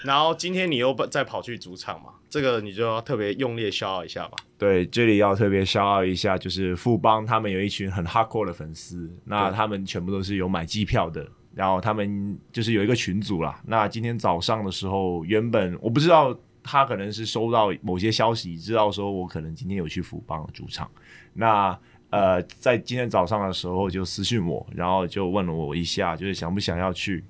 [0.05, 2.11] 然后今天你又再跑去主场嘛？
[2.31, 4.37] 这个你就要特别用力消耗一下吧。
[4.59, 13.61] 对，这里要特别消耗一下，就是富邦他们有一群很 hardcore 的粉丝，那他们全部都是有买机票的，然后他们就是有一个群组啦。
[13.67, 20.91] 那今天早上的时候，原本我不知道他可能是收到某些消息，知道说我可能今天有去富邦的主场，
[21.35, 21.79] 那。
[22.11, 27.23] 呃，在今天早上的时候就私信我，然后就问了我一下，就是想不想要去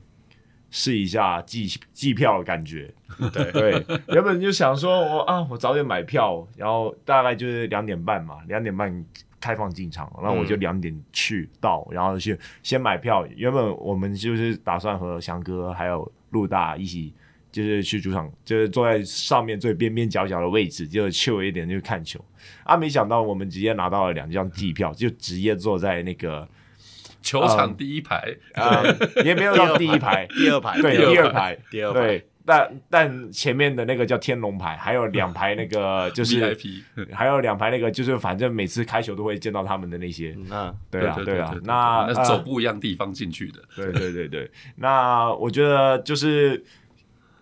[0.70, 2.92] 试一下机机票的感觉。
[3.32, 9.04] 对 对，原本就想说我啊，我早点买票，然后大概就是两点半嘛，两点半
[9.40, 13.26] 开放进场，那我就两点去到，然后去先买票。
[13.36, 17.12] 原本我们就是打算和翔哥还有陆大一起。
[17.50, 22.22] 就是去主场，就是坐在上面最边边角角的位置，就秀一点就看球。
[22.62, 26.46] 啊，没想到我们直接拿到了两张机票，就直接坐在那个
[27.22, 28.16] 球场第一排，
[28.54, 32.00] 啊、嗯嗯，也没有到第一排，第二排，对，第二排，第二排。
[32.00, 40.36] 对，但但前面的那个叫天龙牌，还有两排那个 就是 VIP，还有两排那个就是反正每次开球都会见到他们的那些。
[40.50, 43.60] 嗯，对啊，对啊，那那走不一样地方进去的。
[43.76, 46.64] 对对对对，那我觉得就是。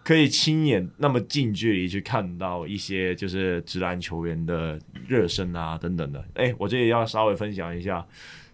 [0.07, 8.07] 可以亲眼那么近距离去看到一些就是直男球员的热身啊等等的，哎、欸，我这里要稍微分享一下，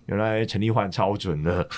[0.06, 1.68] 原来陈立焕超准的，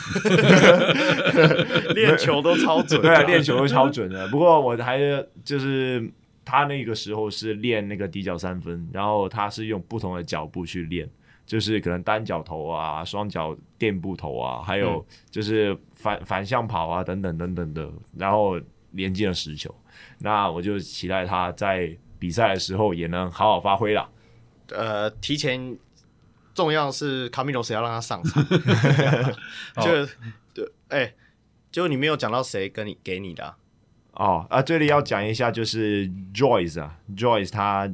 [1.94, 4.26] 练球都超准，对啊，练球都超准的。
[4.28, 6.10] 不过我还是就是
[6.44, 11.08] 他那个时候是练那个底角三分，然后他是用不同的脚步去练，
[11.44, 18.60] 就是可能单脚投啊，双脚垫步投啊，还有就是反、嗯、反向跑啊等等等等的，然后。
[18.96, 19.74] 连进了十球，
[20.20, 24.08] 那我就期待他在比赛的时候也能好好发挥了。
[24.68, 25.76] 呃，提前
[26.54, 28.42] 重要是卡米罗谁要让他上场，
[29.84, 30.06] 就
[30.54, 31.14] 对，哎、欸，
[31.72, 33.56] 就你没有讲到谁跟你给你的啊？
[34.12, 37.92] 哦啊，这里要讲一下，就是 Joyce 啊，Joyce 他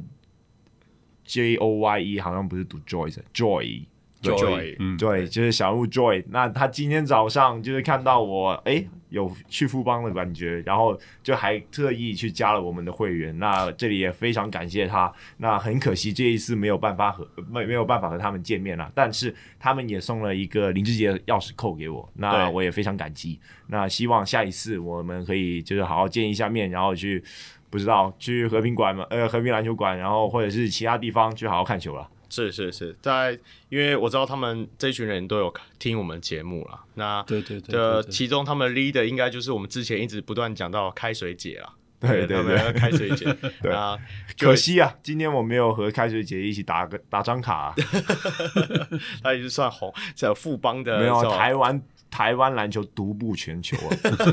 [1.25, 3.85] J O Y E 好像不是读 Joyce，Joy。
[4.21, 6.23] Joy，嗯，对，就是小鹿 Joy。
[6.29, 13.37] 那他今天早上就是看到我，哎，有去富邦的感觉，然后就还特意去加了我们的会员。
[13.39, 15.11] 那这里也非常感谢他。
[15.37, 23.39] 那很可惜这一次没有办法和没没有办法和他们见面了，但是他们也送了一个林志杰的钥匙扣给我，那我也非常感激。
[23.67, 27.23] 那希望下一次我们可以就是好好见一下面，然后去
[27.69, 32.07] 不知道去和平馆嘛，呃，和平篮球馆，然后或者是其他地方去好好看球了。
[32.31, 43.25] 是是是，在因为我知道他们这群人都有听我们节目了，那对对对的其中他们 leader 应该就是我们之前一直不断讲到开水姐了，对对对，开水姐，
[43.61, 43.71] 对。
[43.71, 43.97] 啊，
[44.39, 47.75] 可惜啊，今天我没有和开水姐一起打个打张卡，啊，
[49.21, 53.75] 他也是算红，在富邦的没有台湾台湾篮球独步全球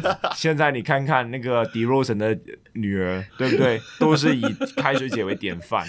[0.05, 2.39] 啊， 现在你看看那个 DeRozan 的
[2.75, 3.81] 女儿，对不对？
[3.99, 4.43] 都是以
[4.77, 5.85] 开水姐为典范。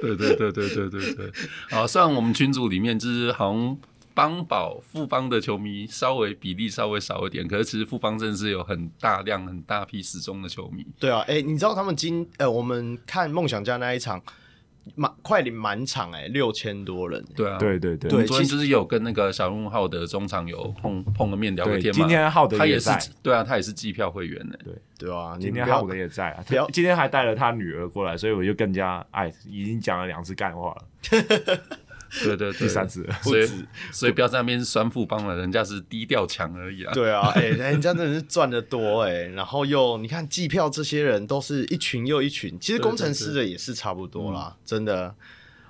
[0.00, 1.32] 对对对对对对对，
[1.70, 3.78] 啊，虽然我们群组里面就是好像
[4.14, 10.86] 邦宝富邦的球迷稍微比例稍微少一点，可是其实富邦真是有很大量很大批死忠的球迷。
[10.98, 14.22] 对啊，哎，你知道他们今呃，我们看梦想家那一场。
[14.94, 17.24] 满快点满场哎，六千多人。
[17.34, 18.10] 对啊，对对对。
[18.12, 21.98] 我们昨天就是有跟那个小鹿浩德中场有碰碰个面聊个天嘛。
[21.98, 22.90] 今天浩德他也是，
[23.22, 24.56] 对啊，他也是机票会员呢。
[24.64, 26.44] 对对啊，今天浩德也在啊。
[26.46, 30.84] 他今天还带了他女儿过来，所以我就更加爱，已经讲了两次干话了。
[32.22, 33.48] 对对对，第三次，所以
[33.92, 36.92] 所以不要在那边酸富邦了，人家是低调强而已啊。
[36.92, 45.14] 对啊，哎、欸，人家真的是赚的多哎、欸，然后又你看计票这些人都是一群又一群，其实工程师的也是差不多啦，真的。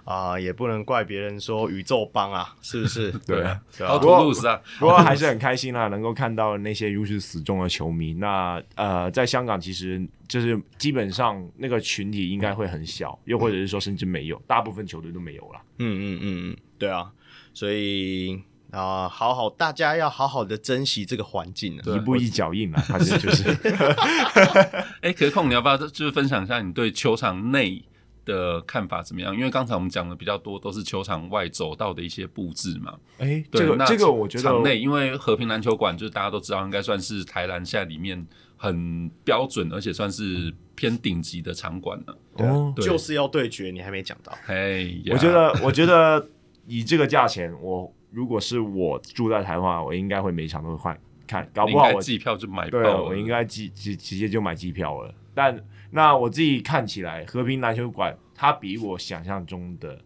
[0.06, 3.10] 啊、呃，也不能怪别人说宇宙帮啊，是不是？
[3.26, 4.58] 对啊，好土路是啊。
[4.78, 8.14] 不过还是很开心啦，能够看到那些如此死忠的球迷。
[8.14, 15.60] 那呃，在香港其实就是基本上那个群体应该会很小，又或者是说甚至没有，大部分球队都没有了。
[15.78, 17.10] 嗯嗯嗯嗯，对啊，
[17.52, 18.40] 所以
[18.70, 23.50] 啊、呃，好好大家要好好的珍惜这个环境，一步一脚印啊，反正就是。
[25.02, 27.82] 哎、欸，可是空你要不要就是分享一下你对球场内
[28.26, 29.34] 的看法怎么样？
[29.34, 32.92] 因为刚才我们讲的比较多，都是球场外走道的一些布置嘛。
[33.16, 38.26] 哎、欸，这个这个我觉得场内，因为和平篮球馆就是大家都知道，应该算是台篮现在里面
[38.58, 42.18] 很标准，而且算是偏顶级的场馆了。
[42.34, 44.36] 哦，就是要对决，你还没讲到。
[44.48, 46.28] 哎，我觉得，我觉得
[46.66, 55.64] 以这个价钱，我如果是我住在台的话，我应该会每场都会换看，搞不好我机票就买对了，我应该直直直接就买机票了，但。
[55.96, 59.98] 那我自己看起来，和平篮球馆它比我想象中的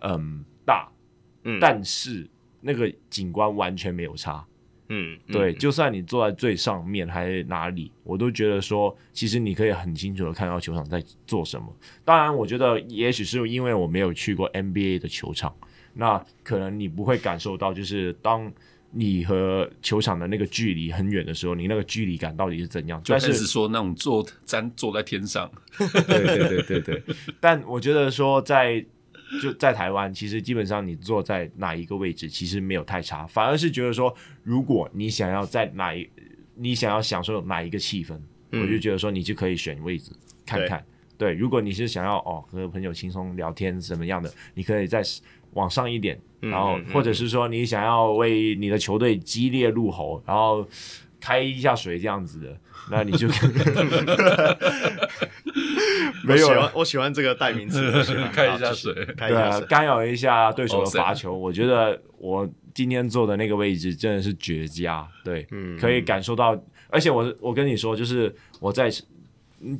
[0.00, 0.92] 嗯大，
[1.44, 2.28] 嗯，但是
[2.60, 4.44] 那个景观完全没有差，
[4.90, 5.58] 嗯，对，嗯。
[5.58, 11.74] 就算你坐在最上面还是哪里，我都觉得说，其实你可以很清楚的看到球场在做什么。
[12.04, 15.56] 当然，我觉得也许是因为我没有去过 NBA 的球场，
[15.94, 18.52] 那可能你不会感受到，就是当
[18.90, 23.02] 你和球场的那个距离很远的时候，你那个距离感到底是怎样？
[23.02, 27.02] 就但是开始说那种坐站坐在天上，对对对对对。
[27.40, 28.84] 但我觉得说在。
[29.40, 36.04] 就在台湾，其实基本上你坐在哪一个位置，其实没有太差，反而是觉得说，如果你想要在哪一，
[36.56, 38.18] 你想要享受哪一个气氛，
[38.50, 40.10] 嗯、我就觉得说你就可以选位置
[40.44, 40.84] 看看。
[41.16, 45.00] 对，对，如果你是想要哦和朋友轻松聊天什么样的，你可以再
[45.54, 50.66] 往上一点，然后或者是说你想要为你的球队激烈怒吼，然后
[51.20, 52.56] 开一下水这样子的，
[52.90, 53.28] 那你就。
[56.22, 57.90] 没有，我喜欢我喜欢这个代名词，
[58.32, 61.36] 开一下水，对啊，干扰一下对手的罚球。
[61.36, 66.60] 我觉得我今天坐的那个位置真的是绝佳，对，嗯，可以感受到。
[66.88, 68.90] 而且我我跟你说，就是我在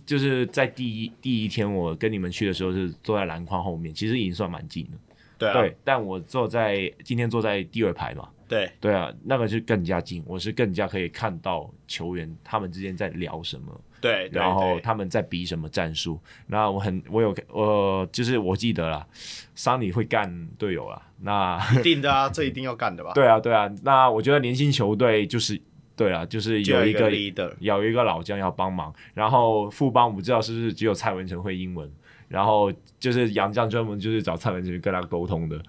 [0.06, 4.98] 就是在第一第一天我跟你们去的时候是坐在篮筐后面，其实已经算蛮近的，
[5.40, 5.76] 对啊，对。
[5.82, 13.80] 但我坐在今天坐在第二排嘛，对对啊，那个就更加近，我是更加可以看到球员他们之间在聊什么。
[14.00, 16.18] 对，对，然后他们在比什么战术？
[16.46, 19.06] 那我很，我有，我就是我记得了，
[19.54, 21.02] 桑尼会干队友了。
[21.20, 23.12] 那 一定的啊，这一定要干的吧？
[23.14, 23.70] 对啊，对啊。
[23.82, 25.60] 那我觉得年轻球队就是，
[25.94, 28.90] 对啊，就是有一个，有一个 leader，有一个老将要帮忙。
[29.12, 31.92] 然后富邦我不知道是不是只有蔡文成会英文，
[32.30, 35.60] 然后就是杨绛专门就是找蔡文成跟他沟通的。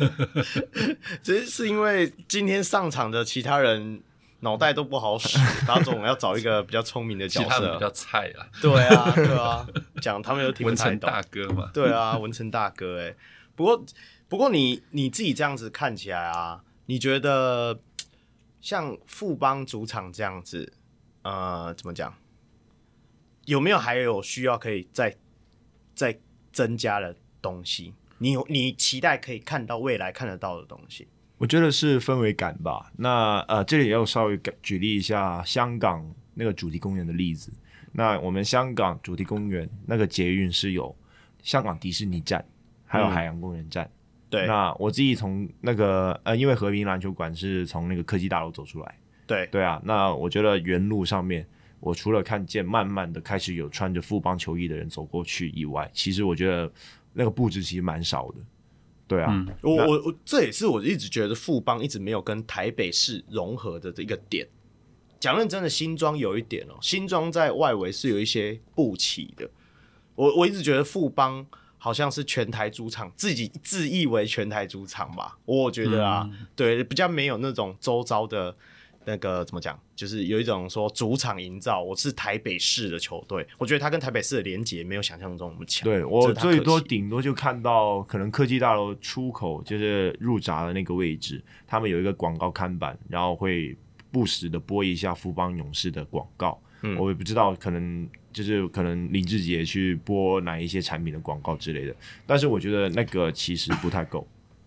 [1.24, 4.02] 其实是因为今天上场的其他人。
[4.42, 8.48] 脑袋都不好使，他总要找一个比较聪明的角色，比较菜啊。
[8.62, 9.66] 对啊，对啊，
[10.00, 10.86] 讲他们又听不太懂。
[10.86, 11.70] 文成大哥嘛。
[11.74, 13.14] 对啊，文成大哥哎。
[13.54, 13.84] 不过，
[14.30, 17.78] 不过你你自己这样子看起来啊，你觉得
[18.62, 20.72] 像富邦主场这样子，
[21.20, 22.14] 呃，怎么讲？
[23.44, 25.14] 有没有还有需要可以再
[26.00, 26.18] 再
[26.50, 27.92] 增加的东西？
[28.16, 31.06] 你有你期待可以看到未来看得到的东西？
[31.36, 32.90] 我觉得是氛围感吧。
[32.96, 37.52] 那呃，这里要稍微举例一下香港那个主题公园的例子。
[37.92, 40.96] 那我们香港主题公园那个捷运是有
[41.42, 42.42] 香港迪士尼站，
[42.86, 43.84] 还有海洋公园站。
[43.84, 43.92] 嗯、
[44.30, 44.46] 对。
[44.46, 48.98] 那我自己从那个呃，因为和平篮球馆是从那个科技大楼走出来。
[49.26, 49.46] 对。
[49.48, 49.78] 对啊。
[49.84, 51.46] 那我觉得原路上面，
[51.80, 56.70] 我除了看见慢慢的开始有穿着富邦球衣的人走过去以外，其实我觉得
[57.14, 58.34] 那个布置其实蛮少的。
[59.08, 64.46] 对啊，嗯、我我我这也是我一直觉得富邦一直没有跟台北市融合的这个点。
[65.18, 69.50] 讲认真的，新庄有一点哦、喔，新庄在外围是有一些布起的。
[70.14, 71.44] 我我一直觉得富邦
[71.78, 75.38] 好像是全台主场，自己自以为全台主场吧。
[75.46, 78.54] 我觉得啊，嗯、对，比较没有那种周遭的。
[79.04, 79.80] 那个怎么讲？
[79.96, 85.84] 就是有一种说主场营造，我是台北市的球队，我觉得他跟台北市的连接没有想象中那么强。
[85.84, 93.76] 对，我最多顶多就看到可能科技大楼出口就是入闸的那个位置，他们有一个广告看板，然后会
[94.10, 96.60] 不时的播一下富邦勇士的广告。
[96.82, 101.94] 嗯，我也不知道，可能就是可能林志杰去播哪一些产品的广告之类的，
[102.26, 104.26] 但是我觉得那个其实不太够。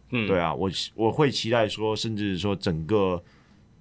[0.09, 3.23] 嗯，对啊，我我会期待说，甚至说整个。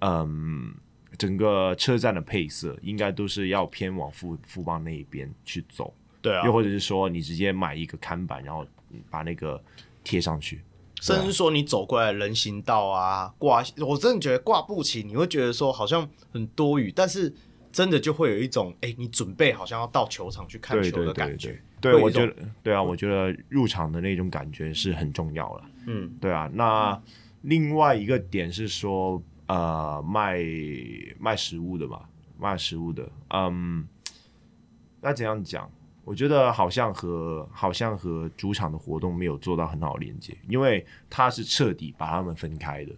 [0.05, 0.75] 嗯，
[1.17, 8.67] 整个车站的配色应该都是要偏往富富邦那一边去走，对啊，又或者是说你直接买一个看板，然后
[9.09, 9.63] 把那个
[10.03, 10.61] 贴上去，
[10.99, 17.33] 甚至说你走过来人行道啊挂，我真的觉得挂不起，你会觉得说好像很多余，但是
[17.71, 21.61] 真的就会有一种哎、欸，你准备好像要到球场去看球的感觉。
[21.79, 25.63] 对，我觉得对啊，我觉得入场的那种感觉是很重要了。
[25.87, 26.49] 嗯，对啊。
[26.53, 27.01] 那
[27.43, 29.23] 另外一个点是说。
[29.47, 30.39] 呃，卖
[31.19, 32.01] 卖食物的嘛，
[32.39, 33.85] 卖食物的，嗯，
[35.01, 35.69] 那怎样讲？
[36.05, 42.93] 我觉得好像和好像和主场的活动没有做到很好连接，因为它是彻底把他们分开的，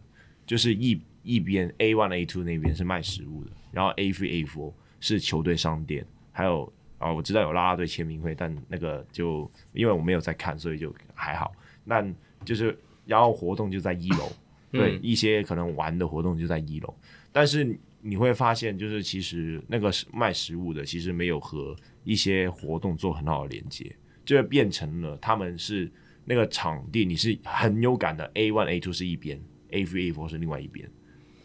[0.46, 11.52] 就是一一边 A one A two 那边是卖食物的，然后 A three A four 是球队商店，还有啊、我知道有啦啦队签名会，但那个就因为我没有在看，所以就还好。
[11.84, 12.04] 那
[12.44, 12.76] 就是
[13.06, 14.32] 然后活动就在一楼。
[14.76, 16.94] 对，一些可能玩的活动就在一楼，
[17.32, 25.92] 但是你会发现，就是其实那个卖食物的其实没有和一些活动做很好的连接，就变成了他们是
[26.24, 28.30] 那个场地，你是很有感的。
[28.36, 30.90] A one A two 是一边，A three A four 是另外一边。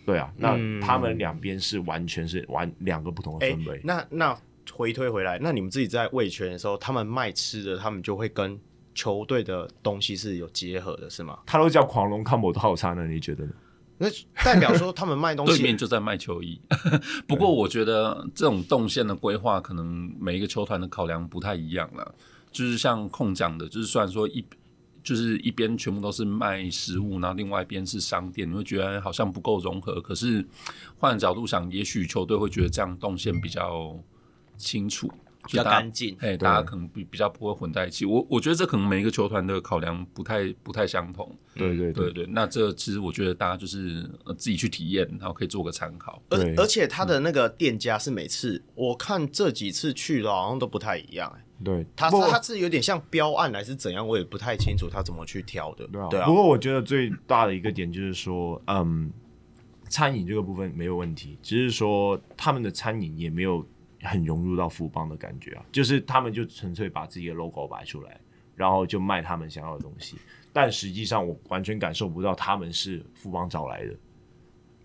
[0.04, 3.80] 对啊，那他们两边是完全是完两个不同的氛围。
[3.84, 4.38] 那那
[4.72, 8.58] 回推回来，那你们自己在味全的时候，他们卖吃的，他们就会跟。
[8.94, 11.38] 球队的东西是有结合的，是吗？
[11.46, 13.52] 他都叫狂龙 combo 套餐了，你觉得呢？
[14.02, 14.08] 那
[14.42, 16.58] 代表说他们卖东西，对面就在卖球衣。
[17.28, 22.14] 不过我觉得这种动线的规划，可能每一个球团的考量不太一样了。
[22.50, 24.42] 就是像空讲的，就是虽然说一
[25.02, 30.00] 就是一边全部都是卖食物，然后另外一边是商店，你会觉得好像不够融合。
[30.00, 30.44] 可是
[30.98, 33.94] 换角度想，也许球队会觉得这样动线比较
[34.56, 35.12] 清楚。
[35.46, 38.04] 比较干净，哎，大家可能比比较不会混在一起。
[38.04, 41.34] 我我觉得这可能每一个球团的考量不太不太相同。
[41.54, 44.02] 对对对对，那这其实我觉得大家就是
[44.36, 46.22] 自己去体验，然后可以做个参考。
[46.28, 55.86] 而而且他的那个店家是每次我看这几次去的好像都不太一样，哎，对，他他是有点像标案还是怎样，我也不太清楚他怎么去挑的。
[55.86, 59.10] 对啊，不过我觉得最大的一个点就是说，嗯，
[59.88, 63.66] 餐饮这个部分没有问题，只是说他们的餐饮也没有。
[64.02, 68.20] 很融入到富邦的感觉啊，就是他们就纯粹把自己的 logo 摆出来，
[68.54, 70.16] 然后就卖他们想要的东西，
[70.52, 73.94] 但实际上我完全感受不到他们是富邦找来的，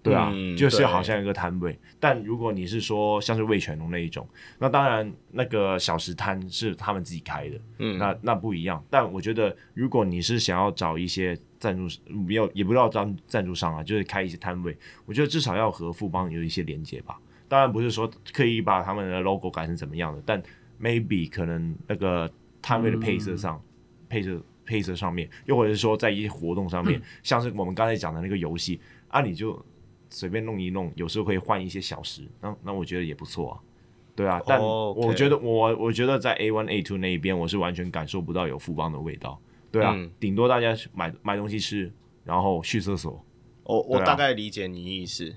[0.04, 1.78] 对啊，嗯、就是好像一个摊位。
[2.00, 4.28] 但如果你是说像是味全龙那一种，
[4.60, 8.84] 那当然那个小食摊是他们自己开的，嗯，那那不一样。
[8.90, 17.20] 但我觉得如果你是想要找一些赞助，没有也不知道赞赞助商啊，就是开一些摊位，我觉得至少要和富邦有一些连接吧。
[17.48, 20.42] 当然不是说刻意把他们的 logo 改成怎么样的，但
[20.82, 22.30] maybe 可能那个
[22.62, 23.64] 摊位的配色上、嗯、
[24.10, 28.80] 配色配色上面，又或者是说在一些活动上面，嗯、像是我们刚才讲的那个游戏，
[29.10, 29.64] 啊，你就
[30.10, 33.60] 随便弄一弄，有时候会换一些小时，那那我觉得也不错啊，
[34.16, 39.40] 对啊，但我觉得我我觉得在 A one A two 那一边，我是完全感受不到有富邦的味道，
[39.72, 41.92] 对啊，顶、嗯、多大家买买东西吃，
[42.24, 43.24] 然后去厕所。
[43.64, 45.36] 我我大概理解你意思，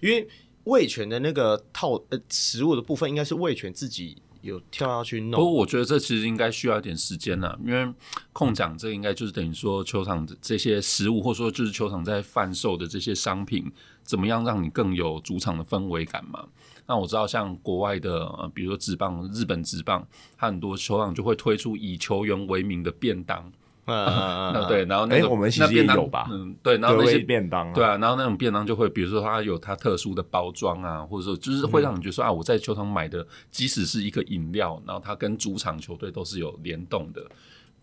[0.00, 0.26] 因为。
[0.64, 5.32] 味全的那个套呃食物的部分，应该是味全自己有跳下去弄。
[5.32, 7.92] 不过我觉得这其实应该需要一点时间呢，因为
[8.32, 13.70] 控奖这应该就是等于说球场这些食物，或者说就是球场在贩售的这些商品，
[14.02, 16.44] 怎么样让你更有主场的氛围感嘛？
[16.86, 20.06] 那我知道像国外的，呃，比如说职棒，日本职棒，
[20.36, 23.52] 它很多球场就会推出以球员为名的便当。
[23.84, 37.22] 嗯嗯嗯， 对，然后那个、欸、我们其实也有吧，嗯，对，然后那些便当、啊，对啊，然后那种便当就会，比如说它有它特殊的包装啊，或者说就是会让你觉得说、嗯、啊，我在球场买的，即使是一个饮料，然后它跟主场球队都是有联动的。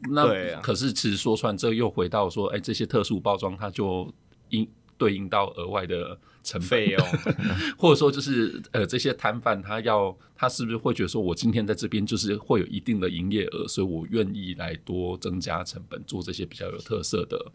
[0.09, 0.27] 那
[0.61, 4.09] 可是其实说穿，这又回到说，哎、欸，这些特殊包装它就
[4.49, 4.65] 应
[4.97, 6.17] 对应到额外的。
[6.49, 7.07] 成费用，
[7.77, 17.51] 或者说就是呃，这些摊贩他要他是不是会觉得说，我今天在这边就是会有一定的营业额，所以我愿意来多增加成本做这些比较有特色的。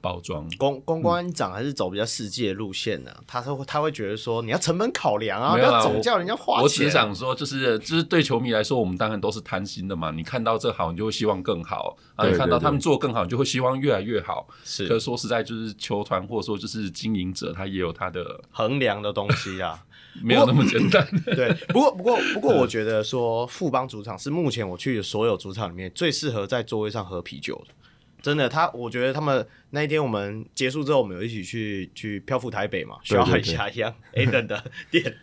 [0.00, 3.16] 包装公公关长还是走比较世界路线呢、啊？
[3.18, 6.62] 嗯、他说他会觉得说你要成本考量啊，不要总叫人家花钱。
[6.62, 10.10] 我只想说，就是就是对球迷来说，我们当然都是贪心的嘛。
[10.10, 14.46] 你看到这好，你就会希望更好；啊，你看到他们做更好，你就会希望越来越好。
[14.64, 19.84] 是，可是说实在，就是球团或者说就是经营者，他也有他的衡量的东西啊，
[20.22, 21.06] 没有那么简单。
[21.34, 27.74] 对，不过不过不过，我觉得说富邦主场是目前我去的所有主场里面最适合在座位上喝啤酒的。
[28.20, 35.16] 真的，他我觉得他们那一天我们结束之后，我们有一起去去漂浮台北嘛，需要海峡一样 Adam 的店，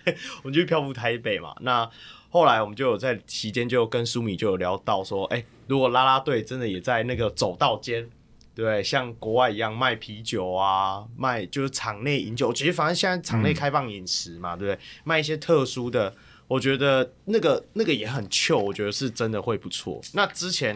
[0.44, 1.54] 我们就去漂浮台北嘛。
[1.60, 1.90] 那
[2.30, 8.10] 后来我们就有在期间就跟苏米就有聊到说，哎、欸，如果啦啦队真的也在那个走道间，
[8.56, 14.82] 对，像国外一样卖啤酒啊，卖就是场内饮酒，其实反正现在场内开放饮食嘛，嗯、对不对？
[15.04, 16.16] 卖一些特殊的，
[16.48, 20.02] 我觉得那个那个也很 chill，我觉得是真的会不错。
[20.14, 20.74] 那之前。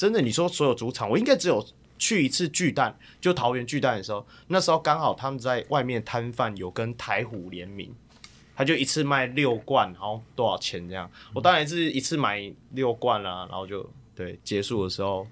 [0.00, 1.62] 真的，你说所有主场，我应该只有
[1.98, 7.94] 去一次巨蛋，就桃园巨蛋的时候，那时候刚好他们在外面摊贩有跟台虎联名，
[8.56, 11.10] 他就一次卖六罐，然后多少钱这样？
[11.34, 13.86] 我当然是一次买六罐啦、啊，然后就
[14.16, 15.26] 对结束的时候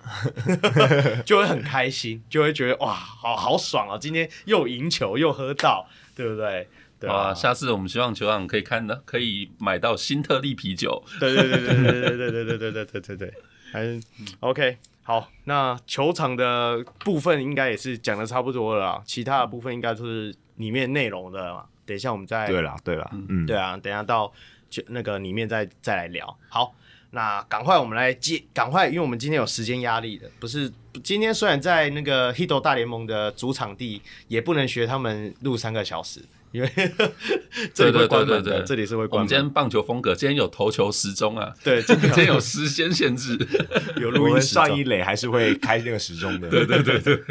[1.25, 3.97] 就会很开心，就会觉得哇，好好爽啊！
[3.99, 6.69] 今天又赢球又喝到，对不对？
[7.01, 11.03] 对啊，下次我们希望球场可以看到，可以买到新特利啤酒。
[11.19, 13.35] 对对对对对对对对对对对对对
[13.73, 14.01] 对。
[14.01, 14.01] 还
[14.41, 21.64] OK，好，那球场的部分应该也是讲的差不多了啦，其他的部分应该都是里面内容的嘛。
[21.87, 24.31] 等一下我们再对啦，对啦，嗯，对啊，等一下到
[24.69, 26.39] 就那个里面再再来聊。
[26.51, 26.75] 好，
[27.12, 30.71] 那赶快我们来接，赶快，因为我们今天有时间压力的，不是
[31.03, 36.23] 今天虽然在那个 Hito 大联盟的主场地，也不能学他们录三个小时。
[36.53, 36.70] 因为
[37.74, 39.18] 这里会关门的，这里是会关门。
[39.18, 43.36] 我们今天棒球风格，今天有投球时钟啊，对，今天有时间限制，
[44.01, 44.40] 有录音。
[44.40, 47.22] 上一垒还是会开那个时钟的，对对对对。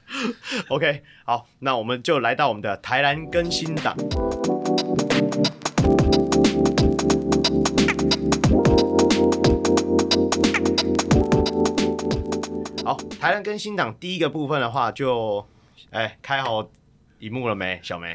[0.68, 3.94] OK，好，那我们就来到我们的台南更新档。
[12.84, 15.46] 好，台南更新档第一个部分的话就，就
[15.90, 16.70] 哎开好。
[17.20, 17.80] 荧幕了没？
[17.82, 18.14] 小梅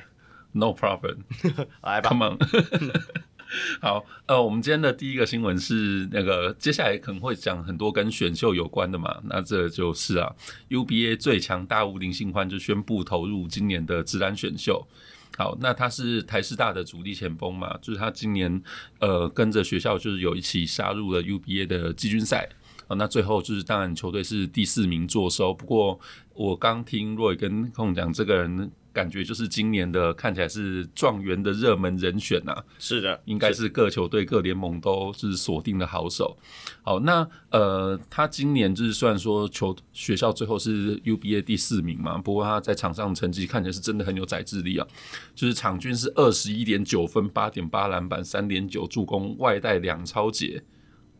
[0.51, 1.17] ，No problem，
[1.81, 2.37] 来吧，Come on。
[3.81, 10.31] 好，呃，我们今天的第一个新闻是那个接下来可能会讲很多跟选秀有关的嘛，那这就是啊
[10.69, 14.87] ，UBA 最强大物林信欢就宣布投入今年的职篮选秀。
[15.35, 18.61] 好，那他是台师大的主力前锋嘛，就是他今年
[18.99, 22.47] 呃跟着学校就是有一起杀入了 UBA 的季军赛。
[22.87, 25.99] 哦，那最后就是当然球队是第四名坐收，不过
[26.35, 28.71] 我刚听若雨跟空讲这个人。
[28.91, 36.37] 感觉就是今年的看起来是状元的热门人选呐、啊，是的，应该是各球队各联盟都是锁定的好手。
[36.81, 44.87] 好，那呃，他今年就是虽然说球学校最后是 UBA 第四名嘛，不过他在场上成绩看起来是真的很有宰制力啊，
[45.35, 50.63] 就是场均是二十一点九分、八点八篮板、三点九助攻、外带两抄截，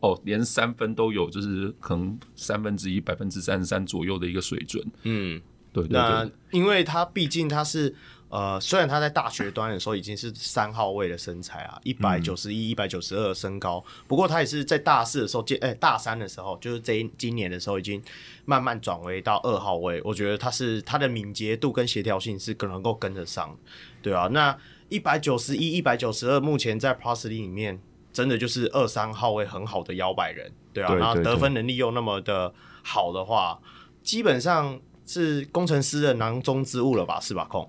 [0.00, 5.40] 哦，连三分都有，就是可能三分之一、百分之三十三左右的一个水准，嗯。
[5.72, 7.94] 对，对，对，那因为他毕竟他是
[8.28, 18.00] 呃，虽然他在大学端的时候已经是三号位的身材啊，一百九十一、一百九十二身高，不过他也是在大四的时候，诶、欸，大三的时候，就是这一今年的时候，已经
[18.44, 20.00] 慢慢转为到二号位。
[20.04, 23.56] 我觉得他是他的敏捷度跟协调性是更能够跟得上，
[24.00, 24.28] 对啊。
[24.28, 24.56] 那
[24.88, 27.80] 一百九十一、一百九十二，目前在 Plus 里面
[28.12, 30.86] 真的就是二三号位很好的摇摆人，对啊。
[30.86, 32.54] 对对对，然后得分能力又那么的
[32.84, 33.60] 好的话，
[34.04, 34.80] 基本上。
[35.12, 37.18] 是工程师的囊中之物了吧？
[37.18, 37.68] 是吧，控？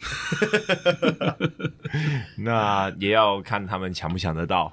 [2.36, 4.70] 那也要看他们抢不抢得到。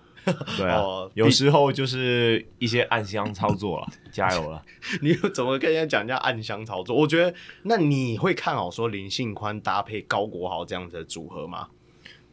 [0.57, 4.61] 对啊，哦、有时候就是一些暗箱操作了， 加油了！
[5.01, 6.93] 你怎么跟人家讲人家暗箱操作？
[6.93, 7.33] 我觉得，
[7.63, 11.69] 那你会看好说林信宽搭配高国豪这样子的组合吗？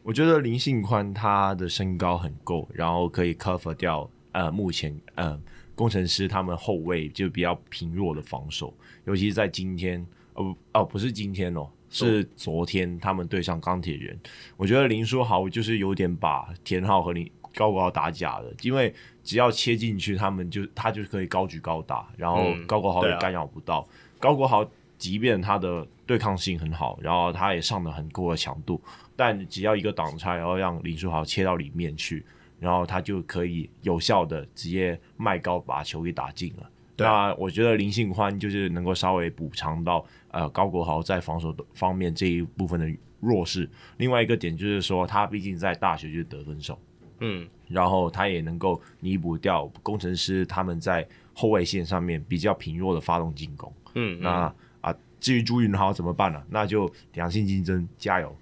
[0.03, 5.39] 我觉得林信宽他的身高很够，然后可以 cover 掉呃目前呃。
[5.75, 8.73] 工程师他们后卫就比较贫弱的防守，
[9.09, 10.05] 尤其是在今天，
[10.35, 14.15] 哦不哦不是今天哦，是昨天他们对上钢铁人，
[14.55, 18.93] 我觉得林书豪就是有点把田浩和林高国豪打假了，因为
[19.23, 23.79] 只要切进去，他们就他就可以高举高打，然后高国豪也干扰不到。
[23.79, 24.63] 嗯啊、高国豪
[24.99, 28.79] 即便他的对抗性很好，然后他也上的很够的强度，
[29.15, 32.23] 但只要一个挡拆，然后让林书豪切到里面去。
[32.59, 36.69] 然后他就可以有效的直接迈高把球给打进了。
[36.99, 42.87] 对啊，那我觉得林信宽就是能够稍微补偿到呃高国豪在防守的方面这一部分的
[43.19, 43.69] 弱势。
[43.97, 46.79] 另外一个点就是说，他毕竟在大学就是得分手，
[47.19, 53.73] 嗯，然后他也能够弥补掉工程师他们在后卫线上面比较贫弱的发动进攻。
[53.95, 56.43] 嗯，那啊，至于朱云豪怎么办呢？
[56.49, 58.35] 那就良性竞争，加油。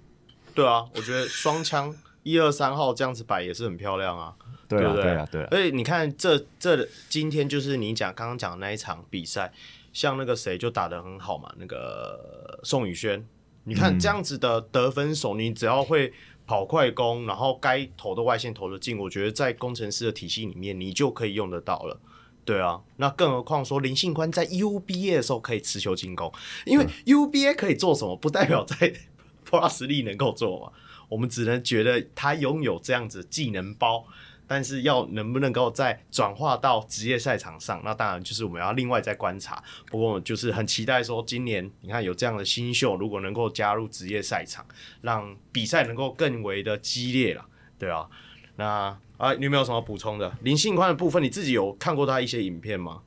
[0.54, 1.94] 对啊，我觉得双枪。
[2.24, 4.36] 一二三号这样子摆也是很漂亮啊，
[4.68, 5.02] 对啊，对不对？
[5.02, 5.48] 对啊，对啊。
[5.50, 9.52] 所以你看这，这这今天就是你讲刚刚讲的那一场比赛，
[9.92, 13.26] 像那个谁就打得很好嘛，那个宋宇轩。
[13.64, 16.12] 你看这样子的得分手，嗯、你只要会
[16.46, 22.00] 跑快攻，然后该投的外线投的进，我觉得在工程师的体系里面，你就可以用得到了。
[22.46, 26.32] 对啊，那更何况说林信宽在 UBA 的时候可以持球进攻，
[26.64, 28.90] 因为 UBA 可以做什么，不代表在
[29.44, 30.72] Plus 力能够做嘛。
[31.10, 34.06] 我们只能觉得他拥有这样子技能包，
[34.48, 39.62] 但是要能不能够再转化到职业赛场上，那当然就是我们要另外再观察。
[39.90, 44.66] 不过就是很期待说，今年你看有这样的新秀，如果能够加入职业赛场，
[45.02, 47.44] 让比赛能够更为的激烈了，
[47.78, 48.08] 对啊。
[48.56, 50.36] 那啊，你有没有什么补充的？
[50.42, 53.02] 林信宽的部分，你自己有看过他一些影片吗？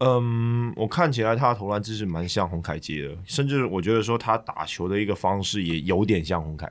[0.00, 6.70] 嗯，我看起来他的投篮姿势蛮像洪凯杰的，甚至我觉得说他打球的一个方式也有点像洪凯。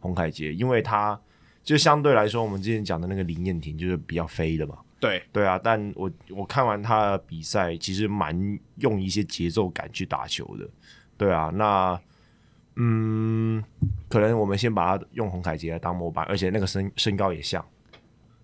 [0.00, 1.18] 洪凯杰，因为他
[1.62, 4.78] 就相对来说，我们之前讲的那个林彦廷就是比较飞的嘛。
[5.00, 10.68] 对对啊，但我我看完他的比赛，其实蛮用一些节奏感去打球的。
[11.16, 12.00] 对啊，那
[12.76, 13.62] 嗯，
[14.08, 17.64] 可能我们先把他用洪凯杰来当模板，而且那个身身高也像。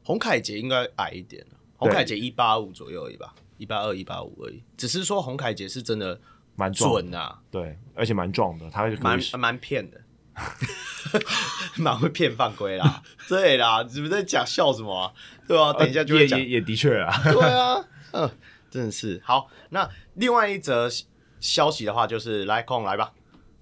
[0.03, 1.45] 洪凯杰应该矮一点，
[1.77, 4.63] 洪凯杰一八五左右而已吧，一八二、一八五而已。
[4.77, 6.21] 只是说洪凯杰是真的
[6.57, 10.01] 蛮准啊，对，而且蛮壮的，他蛮蛮骗的。
[11.77, 15.13] 蛮会骗犯规啦， 对啦，你们在讲笑什么啊？
[15.47, 18.31] 对啊，等一下就会讲、呃，也也，也的确啊，对啊， 嗯，
[18.71, 19.49] 真的是好。
[19.71, 20.89] 那另外一则
[21.41, 23.13] 消息的话，就是来空来吧，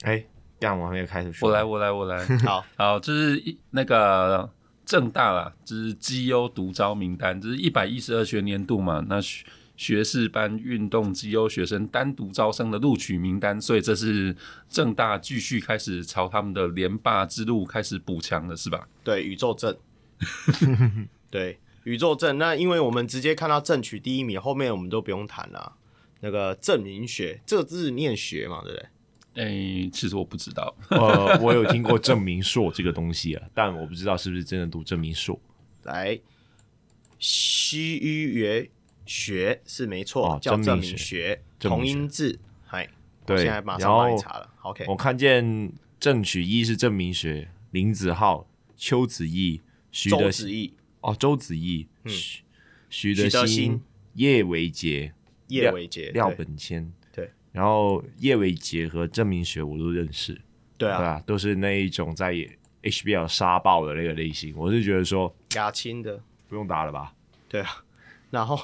[0.03, 0.29] 哎、欸，
[0.61, 4.51] 这样我还没有开始说，我来，我来，我来，好好，就是那个
[4.85, 9.16] 正大啦，就是绩优独招名单，就是一百一十二学年度嘛，那。
[9.77, 14.35] 学士班运动绩优学生单独招生的录取名单，所以这是
[14.68, 18.89] 政大继续开始朝他们的连霸之路开始补强了，是吧？
[19.05, 19.77] 对，宇宙正，
[21.31, 22.39] 对，宇宙正。
[22.39, 25.77] 那因为我们直接看到正取第一名，后面我们都不用谈了。
[26.20, 28.89] 那个郑明学，这个字念学嘛，对不对？
[29.35, 30.74] 哎、欸，其实我不知道。
[30.89, 35.39] 呃，我有听过郑明硕这个东西啊，但我不知道是不是真的读郑明硕。
[35.83, 36.18] 来，
[37.18, 38.70] 西域曰
[39.07, 42.38] 学是没错，哦、叫证明学，同音字。
[42.66, 42.88] 嗨，
[43.24, 44.50] 对，现在马上帮你查了。
[44.62, 52.12] OK，我看见郑取义是郑明学，林子浩、邱子义、徐德子义哦，周子义，嗯，
[52.90, 53.80] 徐德新、
[54.14, 55.12] 叶维杰、
[55.48, 60.40] 叶维杰、廖本谦，对，然后叶维杰和郑明学我都认识，
[60.76, 62.34] 对啊，对啊，都是那一种在
[62.82, 66.20] HBL 杀爆的那个类型，我是觉得说亚青的。
[66.48, 67.12] 不用打了吧？
[67.48, 67.84] 对啊，
[68.30, 68.57] 然后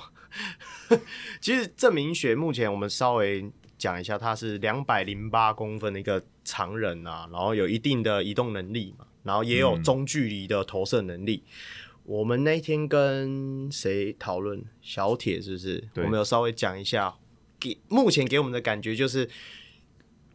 [1.40, 9.06] 其实郑明学目前我们稍微讲一下，他是两百零八公分的一个长人啊，然后有一定的移动能力嘛。
[9.24, 11.44] 然后也有中距离的投射能力。
[11.46, 11.52] 嗯、
[12.02, 14.64] 我们那天跟谁讨论？
[14.80, 15.88] 小铁是不是？
[15.94, 17.14] 我们有稍微讲一下。
[17.60, 19.30] 给目前给我们的感觉就是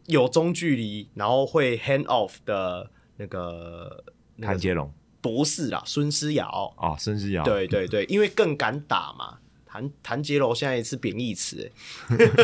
[0.05, 4.05] 有中距离，然后会 hand off 的那个
[4.41, 4.89] 谭杰龙
[5.19, 9.39] 博士啦，孙思瑶啊，孙思瑶，对对对，因为更敢打嘛。
[9.77, 11.71] 谭谭杰楼现在也是贬义词，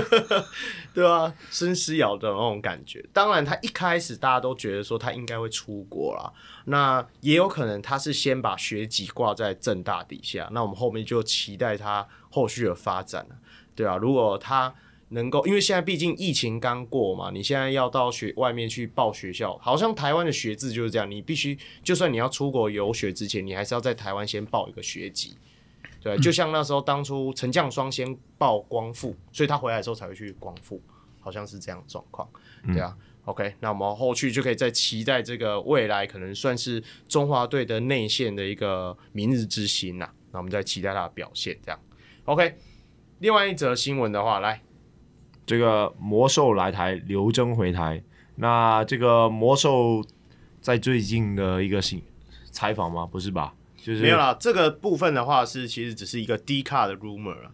[0.93, 3.03] 对啊，孙思尧的那种感觉。
[3.11, 6.31] 当然，他一开始大家都觉得说他应该会出国啦，
[6.65, 13.35] 那也有可能他是先把学籍挂在政大底下，那我们后面就期待他后续的发展了，
[13.75, 14.73] 对啊，如果他
[15.09, 25.37] 能够，因为现在毕竟疫情刚过嘛，你现在要到学外面去报学校，好像台湾的学制就是这样，你必须就算你要出国游学之前，你还是要在台湾先报一个学籍。
[26.03, 30.81] 对，就像那时候当初陈将双先报光复，所以他回来的时候才会去光复，
[31.21, 32.27] 好像是这样状况。
[32.67, 40.09] 对啊、嗯、，OK，那我们后续就可以再期待这个未来可能算是中华队的内线的一个明日之星呐。
[40.33, 41.79] 那我们再期待他的表现，这样。
[42.25, 42.57] OK，
[43.19, 44.61] 另外一则新闻的话，来，
[45.45, 48.03] 这个魔兽来台，刘铮回台。
[48.35, 50.03] 那这个魔兽
[50.59, 52.01] 在最近的一个新
[52.51, 53.05] 采访吗？
[53.05, 53.53] 不是吧？
[53.83, 57.51] 就是、没有啦，这个部分的话是其实只是一个低卡的 rumor 啊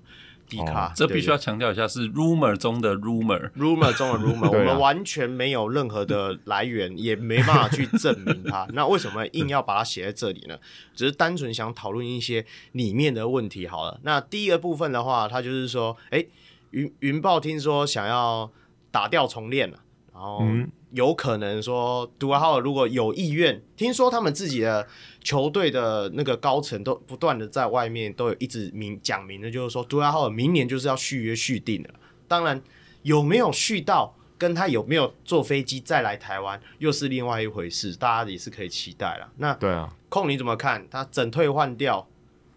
[0.47, 8.67] ，D 卡，这必须要强调一下是 rumor 中的 rumor，rumor 中的 rumor， 我们完全没有任何的来源，也没办法去证明它。
[8.73, 10.55] 那为什么硬要把它写在这里呢？
[10.93, 13.99] 只是单纯想讨论一些里面的问题好了。
[14.03, 16.23] 那第一个部分的话，它就是说，哎，
[16.71, 18.51] 云云豹听说想要
[18.91, 19.79] 打掉重练了，
[20.13, 20.43] 然后。
[20.91, 24.87] 嗯有可能说，杜兰特如果有意愿，听说他们自己的
[25.21, 31.89] 球队的那个高层都不断的在外面都有一直明讲明的，就是说杜兰特明年就是要续约续订了。
[32.27, 32.59] 当然，
[33.03, 39.29] 有没有续到，跟他有没有坐飞机再来台湾，又是另外一回事，大家也是可以期待了。
[39.37, 40.87] 那对啊，控你怎么看？
[40.89, 42.07] 他整退换掉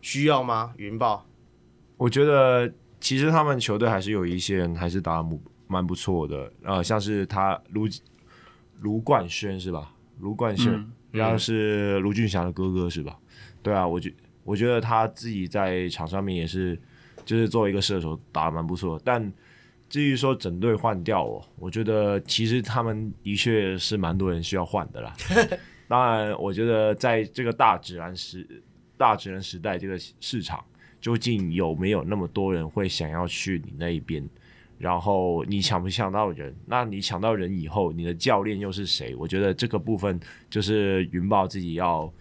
[0.01, 0.73] 需要吗？
[0.79, 1.27] 云豹？
[1.99, 5.29] 我觉得其实他们球队还是有一些人还是打得
[5.67, 7.87] 蛮不错的，呃，像是他卢。
[8.81, 9.95] 卢冠轩是吧？
[10.21, 13.19] 卢冠轩，嗯、然后是卢俊祥的哥哥是吧？
[13.63, 14.13] 对啊，我觉
[14.45, 16.79] 我觉得他自己在场上面也是，
[17.25, 19.01] 就是作为一个射手打得蛮不错。
[19.05, 19.33] 但
[19.89, 25.15] 至于说整队换掉哦，我觉得其实他们的确是蛮多人需要换的啦。
[25.89, 28.47] 当然，我觉得在这个大职篮时
[28.97, 30.65] 大职篮时代这个市场，
[31.01, 34.27] 究竟有没有那么多人会想要去你那一边？
[34.83, 36.53] 然后你抢不抢到人？
[36.67, 39.15] 那你抢到人以后，你的教练又是谁？
[39.15, 40.19] 我觉得这个部分
[40.51, 42.13] 就是云豹自己要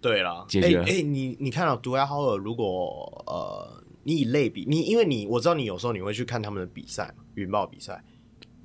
[0.00, 0.78] 对了解决。
[0.82, 8.00] 哎，你你看到杜亚豪尔，如果呃，你以类比你，因为你我知道你有时候你会去看他们的比赛嘛，云豹比赛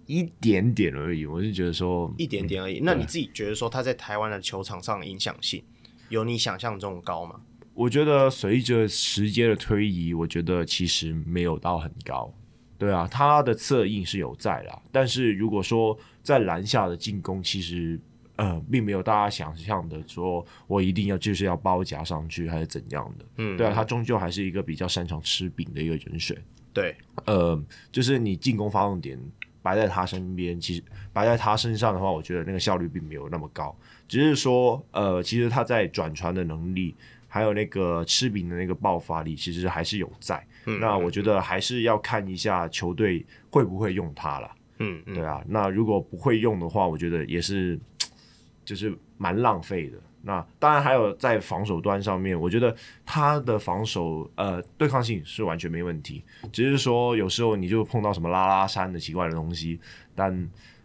[0.05, 1.25] 一点点而已。
[1.25, 2.77] 我是觉得说一点点而已。
[2.77, 5.63] 嗯、那你自己觉得说他在台湾的球场上的影响性
[6.09, 7.41] 有你想象中高吗？
[7.73, 12.31] 我觉得随着时间的推移，我觉得其实没有到很高。
[12.77, 17.99] 对啊，他的策应是有在啦，但是如果说在篮下的进攻，其实
[18.35, 23.25] 呃并没有大家想象的说我一定要就是要包夹上去还是怎样的。
[23.37, 26.37] 嗯，对啊，他终究还是一个比较擅长吃饼的一个人选。
[26.71, 27.59] 对，呃，
[27.91, 29.19] 就是你进攻发动点
[29.61, 33.75] 摆在他身边，其实摆在他身上的话，我觉得那个效率并没有那么高，
[34.07, 36.95] 只是说呃，其实他在转传的能力。
[37.29, 40.41] 还有那个吃饼的那个爆发力，其实还是有在。
[40.67, 44.51] 嗯、那我觉得还是要看一下球队会不会用他了。
[44.79, 45.41] 嗯，对啊。
[45.47, 47.79] 那如果不会用的话，我觉得也是，
[48.63, 49.97] 就是蛮浪费的。
[50.21, 59.79] 那当然还有在防守端上面，我觉得他的防守呃对抗性是完全没问题，只是说有时候你就碰到什么拉拉山的奇怪的东西，
[60.13, 60.31] 但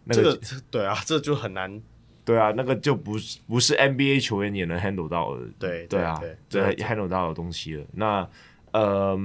[0.05, 1.81] 那个、这个、对啊，这就很难。
[2.25, 6.17] 对啊，那个就不是不是 NBA 球员也能 handle 到的，对对啊，
[6.47, 7.85] 对 handle 到的东西了。
[7.91, 8.25] 那
[8.71, 9.19] 呃，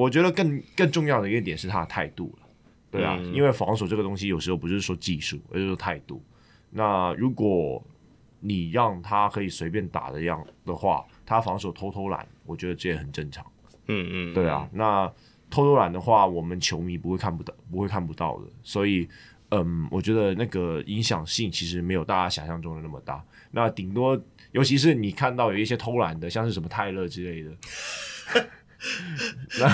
[0.00, 2.46] 我觉得更更重要的一个点是他的态度了。
[2.90, 6.22] 对啊，嗯、因为防守这个东西有时候不是说技术，而是说态度。
[6.70, 7.84] 那如果
[8.40, 13.44] 你让他可以随便打的样的话，他防守偷偷懒，我觉得这也很正常。
[13.88, 15.06] 嗯嗯，对啊，那
[15.50, 18.46] 偷偷懒的话，我们球迷不会看不到，不会看不到的。
[18.62, 19.06] 所以，
[19.50, 23.22] 嗯，我觉得那个影响性其实没有大家想象中的那么大。
[23.50, 24.20] 那顶多，
[24.52, 27.50] 尤其是你看到有一些偷懒的，像是什么泰勒之类的。
[29.60, 29.68] 那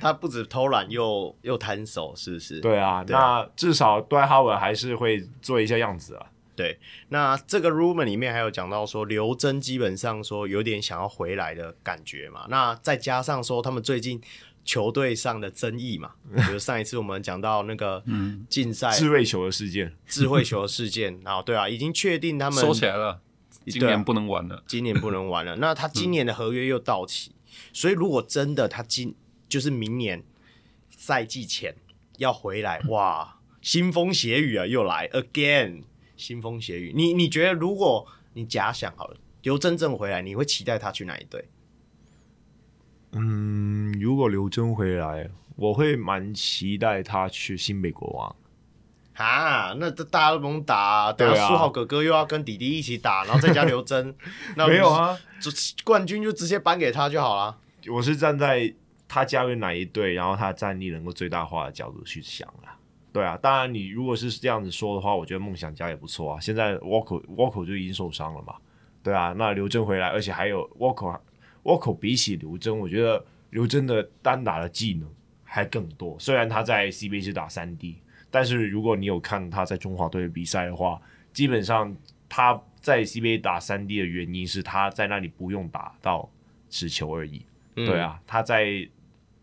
[0.00, 2.60] 他不止偷懒，又又摊手，是不是？
[2.60, 6.26] 对啊，对啊，那至少杜兰特还是会做一下样子啊。
[6.56, 12.46] 对，那这个 rumor 里面还有讲到说，刘铮基本上说有点想要回来的感觉嘛。
[12.48, 14.20] 那再加上说他们最近
[14.64, 16.12] 球队上的争议嘛，
[16.46, 18.02] 比如上一次我们讲到那个
[18.48, 23.20] 竞赛智慧球的事件，智慧球的事件，然 后对啊，已经确定他们收起来了，
[23.66, 25.56] 今年不能玩了，今年不能玩了。
[25.56, 27.33] 那他今年的合约又到期，嗯、
[27.74, 29.14] 所以如果真的他今
[29.46, 30.24] 就是明年
[30.88, 31.76] 赛季前
[32.16, 35.82] 要回来，哇，腥风血雨啊，又来 again。
[36.16, 41.48] 腥风血雨，你你觉得如果你假想好了，刘真正回来，你会期待他去哪一队？
[43.10, 48.36] 嗯，如果刘真回来，我会蛮期待他去新北国王。
[49.14, 54.16] 啊，那这大家都不用打，啊，等下书豪哥哥又要跟弟弟一起打，然后再加刘真，
[54.56, 55.18] 那没有啊，
[55.82, 57.58] 冠军就直接颁给他就好了。
[57.90, 58.72] 我是站在
[59.06, 62.78] 他加入哪一队，然后他战力能够最大化的角度去想啊。
[63.12, 66.40] 对啊，当然你如果是这样子说的话，我觉得梦想家也不错啊。
[66.40, 68.56] 现在 Walker Walker 就已经受伤了嘛，
[69.04, 71.20] 对啊，那刘铮回来，而且还有 Walker
[71.62, 75.08] Walker 比起刘铮，我觉得刘铮的单打的技能
[75.44, 76.16] 还更多。
[76.18, 77.98] 虽然他在 CBA 是打三 D，
[78.32, 81.00] 但是如果你有看他在中华队的比赛的话，
[81.32, 81.96] 基本上
[82.28, 86.28] 他在 CBA 打三 D 的原因是他在那里不用打到
[86.68, 87.46] 持球而已。
[87.76, 88.66] 嗯、对啊，他在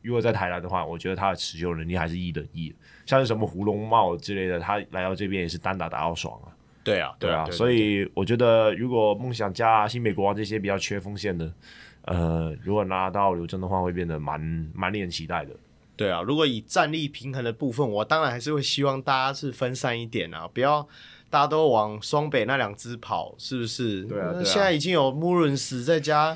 [0.02, 2.74] 如果在台南的话，我觉得他的持球能力还是一等一。
[3.06, 6.50] 像是什么胡龙茂之类的，他来到这边也是单打打到爽啊。
[6.84, 11.54] 对啊，对啊，对啊，所以我觉得如果梦想家、新美国王这些比较缺锋线的，
[12.06, 14.40] 呃，如果拿到刘铮的话，会变得蛮
[14.74, 15.52] 蛮令人期待的。
[15.96, 20.82] 对啊，如果以战力平衡的部分，我当然还是会希望大家是分散一点啊，不要
[21.30, 24.04] 大家都往双北那两支跑，是不是？
[24.06, 26.36] 对啊，对啊，现在已经有穆伦斯在家，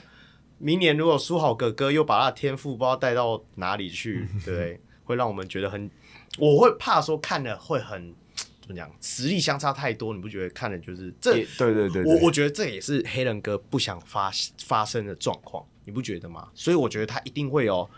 [0.58, 5.90] 明年如果书豪哥哥又把他的天赋不知道带到哪里去， 对，会让我们觉得很。
[6.38, 8.14] 我会怕说看了会很
[8.62, 11.34] 怎么讲，实力相差太多，你不觉得看了就是这？
[11.34, 14.32] 对对对，对，我我觉得这也是黑人哥不想发
[14.64, 16.50] 发生的状况，你不觉得吗？
[16.54, 17.90] 所以我觉得他一定会有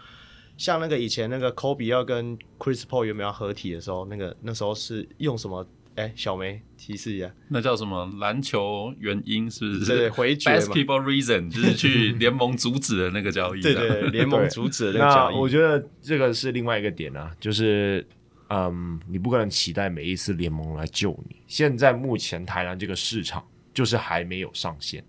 [0.58, 5.66] 像那个以前那个 Kobe 要跟 Chris Paul 有没有合体的时候，那个那时候是用什么？
[5.98, 9.52] 哎，小梅提示一下，那叫什么篮球原因？
[9.52, 9.86] 是不是？
[9.86, 13.62] 对，回绝 Basketball reason 就是去联盟阻止的那个交易。
[13.62, 15.36] 对对，联盟阻止的那个交易。
[15.36, 18.08] 我觉得这个是另外一个点啊，就是。
[18.50, 21.36] 嗯，你不可能期待每一次联盟来救你。
[21.48, 25.04] 现在目前台南这个市场就是还没有上线，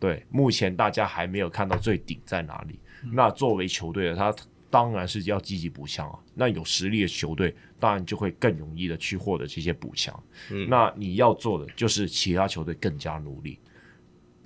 [0.00, 2.76] 对，目前大家还没有看到最顶在哪里。
[3.04, 4.34] 嗯、那作为球队的他，
[4.70, 6.18] 当然是要积极补强啊。
[6.34, 10.22] 那有实力的球队，当然就会更容易的去获得这些补强。
[10.50, 13.58] 嗯，那你要做的就是其他球队更加努力。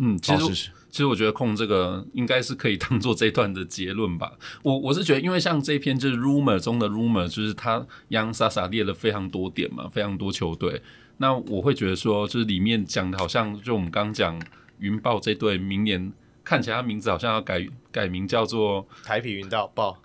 [0.03, 4.33] 嗯，其实其实我觉得控这个应该是可以当做这一段的结论吧。
[4.65, 10.81] 我我是觉得，因为像这一篇就是 rumor 中的 rumor，就是他洋洒洒列了非常多点嘛，非常多球队。
[11.19, 14.41] 那我会觉得说，就是里面讲的好像就我们刚讲
[14.79, 16.11] 云豹这队，明年
[16.43, 20.03] 看起来他名字好像要改改名叫做台啤云豹豹。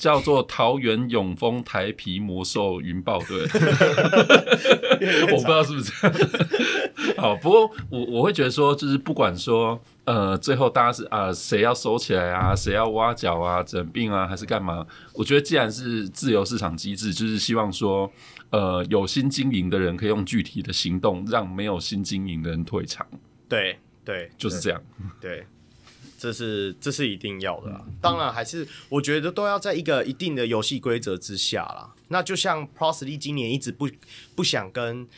[0.00, 3.42] 叫做桃园永丰台皮魔兽云豹队，
[5.30, 6.16] 我不知道是不是这样。
[7.18, 14.86] 好，不过我我会觉得说，就是不管说呃，最后大家是啊，谁要收起来啊，谁要挖角啊，整病啊，还是干嘛？
[15.12, 18.10] 我觉得既然是自由市场机制，就是希望说，
[18.48, 23.06] 呃，有心经营的人可以用具体的行动，让没有心经营的人退场。
[23.46, 24.80] 对对，就是这样。
[25.20, 25.44] 对。
[26.20, 31.94] 对这是这是一定要的啦，当然还是我觉得都要在一个一定的游戏规则之下啦。
[32.08, 33.88] 那就像 ProSLy 今年一直不
[34.34, 35.08] 不想跟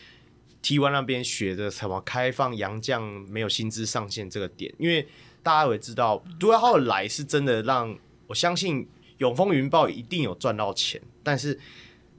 [0.62, 5.08] T1 那边学的什么开放洋将没有薪资上限这个点，因为
[5.42, 7.98] 大家也知道，杜兰特来是真的让
[8.28, 8.86] 我相信
[9.18, 11.58] 永丰云豹一定有赚到钱，但是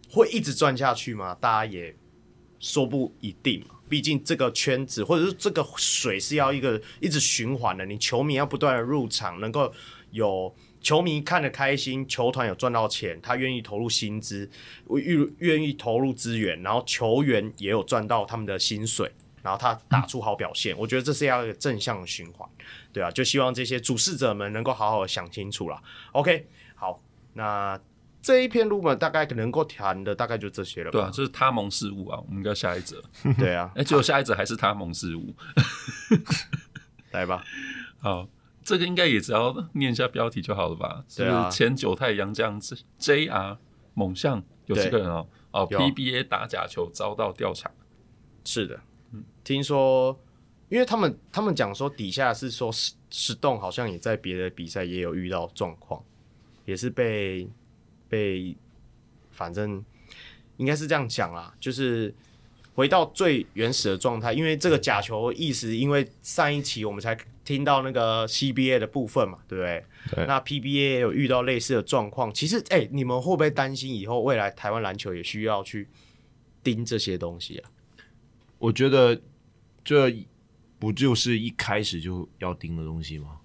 [0.10, 1.38] 会一直赚下去吗？
[1.40, 1.96] 大家也
[2.60, 3.64] 说不一定。
[3.90, 9.72] 毕竟这个圈子或者是这个水是要一个一直循环的，你球迷要不断的入场，能够
[10.12, 14.50] 有球迷看得开心，球团有赚到钱，他愿意投入薪资，
[14.90, 19.12] 愿愿意投入资源，然后球员也有赚到他们的薪水，
[19.42, 22.48] 然后他打出好表现，我觉得这是要一个正向的循环，
[22.92, 25.82] 对啊，就希望这些主事者们能够好好想清楚了。
[26.12, 27.02] OK，好，
[27.34, 27.80] 那
[28.24, 30.91] 这一篇 rumor 大概能够谈的大概就这些了吧。
[30.91, 33.03] 对啊，就是他蒙事务啊，我们应该下一则。
[33.38, 35.36] 对啊， 哎，结果下一则还是他蒙事务。
[37.11, 37.43] 来吧，
[37.99, 38.28] 好，
[38.63, 41.03] 这个应该也只要念一下标题就好了吧？
[41.09, 42.59] 是前九太洋将
[42.99, 43.57] JR
[43.93, 47.69] 猛象有这个人哦，哦，PBA 打假球遭到调查。
[48.45, 48.80] 是的，
[49.11, 50.17] 嗯，听说，
[50.69, 56.01] 因为他们他们讲说底下是说石石洞好像也在别的比赛也有遇到状况，
[56.65, 57.47] 也是被
[58.14, 58.55] 被，
[59.32, 59.84] 反正
[60.57, 62.14] 应该是这样讲啦，就是
[62.76, 69.84] 回到最原始的状态，因为这个假球意思，因为上一期我们才听到那个 CBA 的部分嘛，对不对？
[70.14, 70.28] 对。
[70.28, 75.88] 那 PBA 也有遇到类似的状况，其实哎、欸，你们会不会担心以后未来台湾篮球也需要去
[76.61, 77.72] 盯这些东西啊？
[78.59, 79.20] 我觉得
[79.84, 80.16] 这
[80.78, 83.39] 不就是一开始就要盯的东西吗？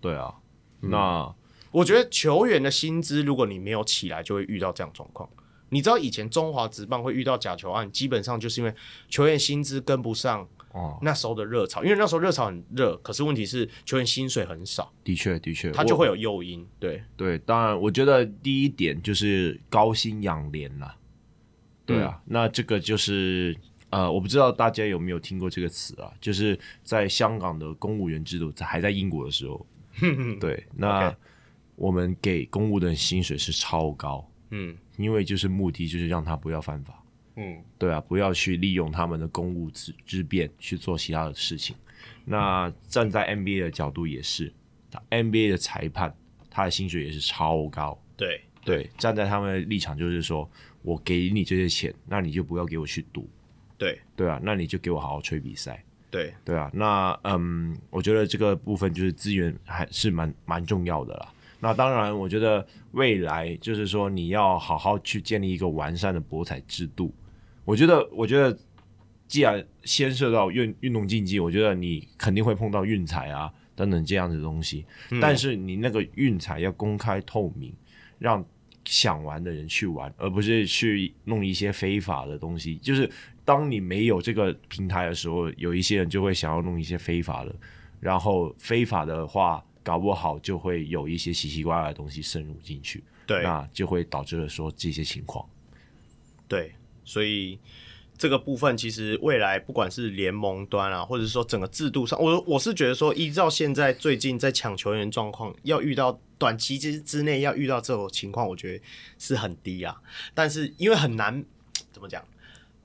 [0.00, 0.34] 对啊，
[0.82, 1.34] 嗯、那
[1.70, 5.28] 我觉得球员的薪资，如果你没有起来，就会遇到这样状况。
[5.70, 8.74] 你知道以前中华职棒会遇到假球案，基本上就是因为
[9.08, 14.92] 球员薪资跟不上哦那时候的热潮，因为那时候热潮很热，可是问题是球员薪水很少。
[15.04, 16.66] 的确，的确，他就会有诱因。
[16.78, 20.96] 对对，当然，我觉得第一点就是高薪养廉了。
[21.84, 23.56] 对啊，嗯、那这个就是。
[23.90, 29.66] 呃，我不知道大家有没有听过这个词啊，就是在香港的公务员制度在还在英国的时候，
[30.38, 31.10] 对，那
[31.78, 37.00] 我们给公务的薪水是超高，嗯，因为就是目的就是让他不要犯法，
[37.36, 41.76] 嗯，对啊，不要去利用他们的公务之之便去做其他的事情。
[42.24, 44.52] 那站在 NBA 的角度也是
[45.08, 46.12] ，NBA 的裁判
[46.50, 50.50] 他的薪水也是超高，对对，站在他们的立场就是说
[50.82, 53.28] 我给你这些钱，那你就不要给我去赌。
[53.78, 55.82] 对对啊，那你就给我好好吹比赛。
[56.10, 61.32] 对对啊，那嗯，我觉得这个部分就是资源还是蛮蛮重要的啦。
[61.60, 67.12] 那当然，我觉得未来就是说你要好好去建立一个完善的博彩制度。
[67.64, 68.56] 我觉得，我觉得
[69.26, 74.86] 既然牵涉到运运动竞技，我觉得你肯定会碰到运彩啊等等这样子的东西。
[75.10, 75.20] 嗯。
[75.20, 77.74] 但是你那个运彩要公开透明，
[78.18, 78.44] 让
[78.84, 82.76] 想玩的人去玩，而不是去弄一些非法的东西。
[82.76, 83.10] 就是
[83.44, 87.54] 当你没有这个平台的时候，有一些人就会想要弄一些非法的，
[88.00, 95.48] 然后非法的话，搞不好就会有一些奇奇怪怪的东西渗入进去，对，那就会导致了说这些情况。
[96.46, 96.74] 对，
[97.06, 97.58] 所以
[98.18, 106.20] 这个部分其实未来不管是联盟端啊，或者是说整个制度上，我我是觉得说，依照现在最近在抢球员状况，要遇到。
[106.38, 108.84] 短期之之内要遇到这种情况，我觉得
[109.18, 110.00] 是很低啊。
[110.34, 111.44] 但是因为很难，
[111.90, 112.24] 怎么讲？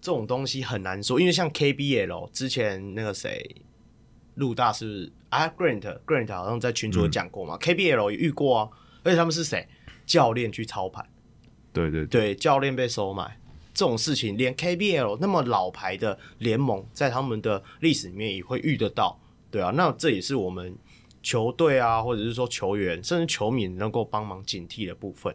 [0.02, 1.20] 这种东西很难说。
[1.20, 3.56] 因为像 KBL 之前那个谁，
[4.34, 7.56] 陆大是啊？Grant Grant 好像在群组有讲过嘛。
[7.56, 8.70] 嗯、KBL 也遇过啊，
[9.04, 9.68] 而且他们是谁？
[10.06, 11.06] 教练去操盘，
[11.72, 13.40] 对对对，对，教练被收买
[13.74, 19.20] 这种事情，连 KBL 那么老牌的联盟，在他们的历史里面也会遇得到，
[19.50, 19.72] 对啊。
[19.76, 20.76] 那这也是我们。
[21.26, 25.34] 球队啊，或者是说球员，甚至球迷能够帮忙警惕的部分，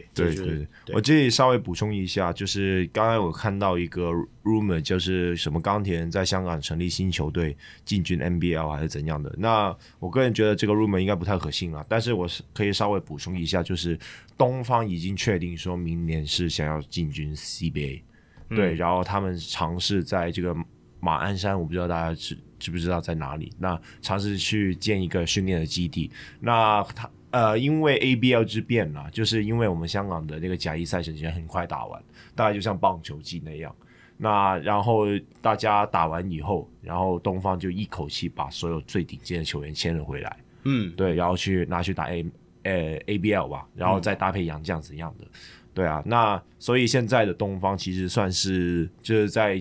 [0.00, 0.94] 对，对对对。
[0.94, 4.10] 我这里稍微补充一下，就是刚才我看到一个
[4.42, 9.32] rumor，就是什么钢铁人在香港成立新球队进军 NBL 还是怎样的。
[9.36, 13.98] 那我个人觉得这个 rumor 应该不太可信了，但是我是可以稍微补充一下，就是
[14.38, 18.02] 东方已经确定说明年是想要进军 CBA，
[18.48, 20.56] 嗯，对，然后他们尝试在这个
[21.00, 22.38] 马鞍山，我不知道大家知。
[22.62, 23.52] 知不知道在哪里？
[23.58, 26.08] 那尝试去建一个训练的基地。
[26.38, 32.02] 那他呃，因为 ABL 之变啊，就是因为我们香港的那个甲一赛程很快打完，
[32.34, 33.74] 大概就像棒球季那样。
[34.16, 35.06] 那然后
[35.40, 40.36] 大家打完以后，然后东方就一口气把所有最顶尖的球员签了回来。
[40.64, 42.24] 嗯，对，然后去拿去打 A
[42.62, 45.24] 呃 ABL 吧，然后再搭配洋将怎样的？
[45.24, 45.30] 嗯、
[45.74, 49.60] 对啊，那所以现在的东方其实算是就是在。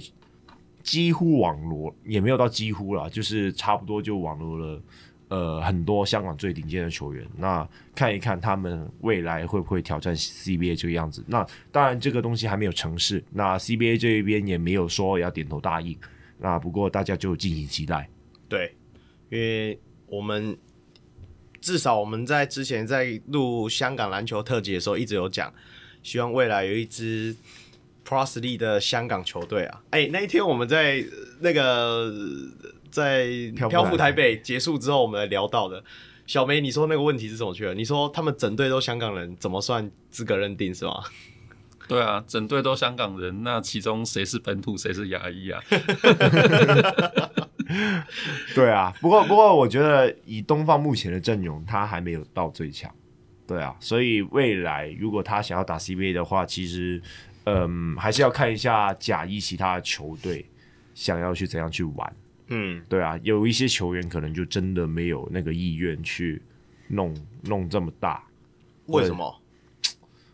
[0.83, 4.81] 几乎网罗也没有到几乎了，就是差不多就网罗了，
[5.31, 7.25] 呃，很多香港最顶尖的球员。
[7.37, 7.65] 那
[7.95, 11.23] 看一看他们未来会不会挑战 CBA 这个样子。
[11.25, 15.97] 那当然这个东西还没有成事，那 CBA 这一边也没有说要点头答应。
[16.37, 18.09] 那不过大家就敬请期待。
[18.49, 18.75] 对，
[19.29, 20.57] 因为我们
[21.61, 25.53] 至少我们在之前在录香港篮球特辑的时候一直有讲，
[26.03, 27.35] 希望未来有一支。
[28.03, 31.01] ProSLY 的香港球队啊，哎、那一天我们在
[31.39, 32.11] 那个
[32.91, 35.83] 在漂浮台北结束之后，我们来聊到的
[36.27, 37.73] 小梅，你说那个问题是怎么去的？
[37.73, 41.01] 你说他们整队都香港人，怎么算资格认定是吗？
[41.87, 45.61] 对啊，整队都香港人，那其中谁是本土，谁是亚裔啊？
[48.55, 52.89] 对啊，不过不过，我觉得以东方目前的阵容，他还没有到最强。
[53.47, 57.01] 对啊，所以未来如果他想要打 CBA 的话，其实
[57.43, 60.45] 嗯还是要看一下甲一其他的球队
[60.93, 62.15] 想要去怎样去玩。
[62.51, 66.41] 嗯，对啊，有一些球员可能就真的没有那个意愿去
[66.89, 68.23] 弄弄这么大。
[68.87, 69.41] 为什么？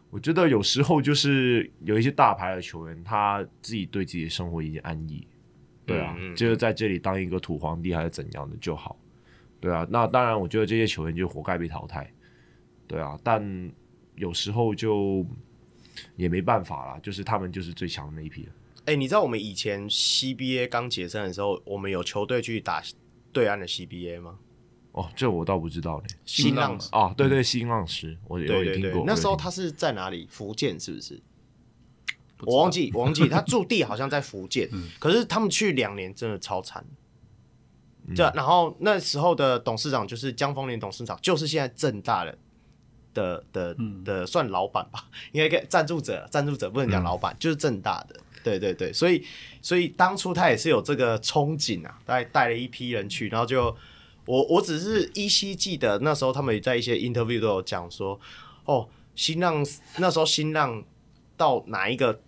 [0.10, 5.28] 我觉得有时候就是有一些大牌的球员，他自己对自己的生活已经安逸。
[5.86, 8.98] 对啊，嗯嗯，就是在这里当一个土皇帝还是怎样的就好。
[9.60, 12.12] 对啊，那当然，我觉得这些球员就活该被淘汰。
[12.88, 13.72] 对啊，但
[14.16, 15.26] 有时候就
[16.16, 18.52] 也没办法啦，就是他们就是最强的那一批了。
[18.88, 22.82] 哎、欸，你知道我们以前 CBA 刚解散的时候，我们有球队去打
[23.34, 24.40] 对岸的 CBA 吗？
[24.94, 26.06] 哦，这我倒不知道嘞。
[26.24, 29.04] 新浪啊，对对，新浪时，我有听过。
[29.06, 30.26] 那时候他是在哪里？
[30.32, 31.22] 福建是不是？
[32.46, 36.86] 我忘记，我忘记他驻地好像在福建，嗯、可是他们去两年真的超惨。
[38.16, 42.38] 这、嗯、然后那时候的董事长就是江丰年董事长，就是现在正大的
[43.14, 48.18] 的的的，的算老板吧，应该赞助者，赞助者不能讲老板，嗯、就是正大的。
[48.44, 49.24] 对对对，所以
[49.62, 53.76] 所以当初他也是有这个憧憬啊，带带了一批人去，然后就
[54.26, 58.20] 我我只是依稀记得那时候他们在一些 interview 都有讲说，
[58.66, 59.66] 哦，新浪
[59.98, 60.84] 那时候新浪
[61.36, 62.22] 到哪一个。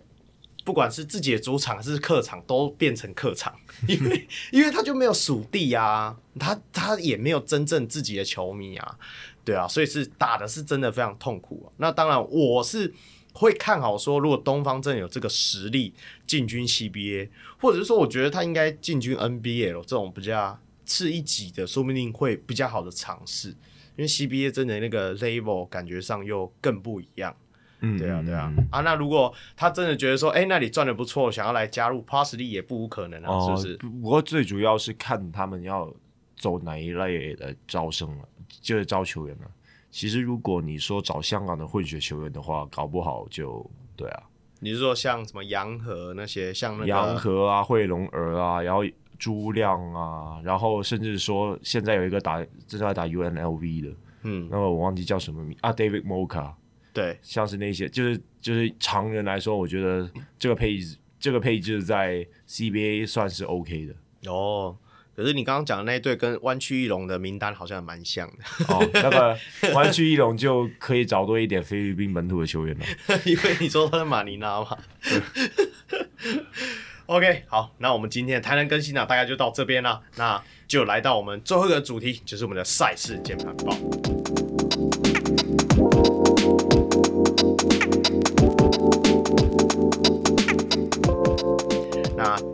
[0.62, 3.52] 不管是自己的主场还是客场，都变成客场，
[3.88, 8.98] 因为因为他就没有属地啊，他他也没有真正自己的球迷啊，
[9.42, 11.72] 对啊，所以是打的是真的非常痛苦啊。
[11.78, 12.92] 那当然，我是
[13.32, 15.94] 会看好说，如果东方真的有这个实力
[16.26, 17.28] 进军 CBA，
[17.60, 27.34] 或者是说，我觉得他应该进军 NBA 这种比较次一级的，说不定会比较好的尝试，因为 CBA 真的那个 level 感觉上又更不一样。
[27.82, 33.76] 嗯，对啊，对啊，啊，那如果他真的觉得说，哎、欸，那里赚的不错，想要来加入 Parsley 也不无可能啊，是不是？
[33.78, 35.90] 不过最主要是看他们要
[36.36, 38.28] 走哪一类的招生了，
[38.60, 39.50] 就是招球员了。
[39.90, 44.22] 其实如果你说找香港的混血球员的话，搞不好就对啊。
[44.60, 48.82] 你是说像什么杨和那些，像那个杨和啊、惠龙儿啊，然后
[49.18, 56.52] 朱亮啊，然后甚至说现在有一个打正在打 UNLV 的，嗯，那么我忘记叫什么名啊，David Moka。
[56.92, 64.30] 对，像是那些，就是就是常人来说，我觉得这个配置，这个配置在 CBA 算是 OK 的。
[64.30, 64.76] 哦，
[65.20, 68.34] 可是你刚刚讲的那一对跟湾区翼龙的名单好像蛮像的。
[68.68, 69.38] 哦，那个
[69.74, 72.86] 湾区翼龙就可以找多一点菲律宾本土的球员了，
[73.26, 74.78] 因为你说他是马尼拉嘛。
[77.04, 80.00] OK，好，那我们今天的台南更新呢，大概就到这边了。
[80.16, 84.39] 那就来到我们最后一个主题，就是我们的赛事键盘报。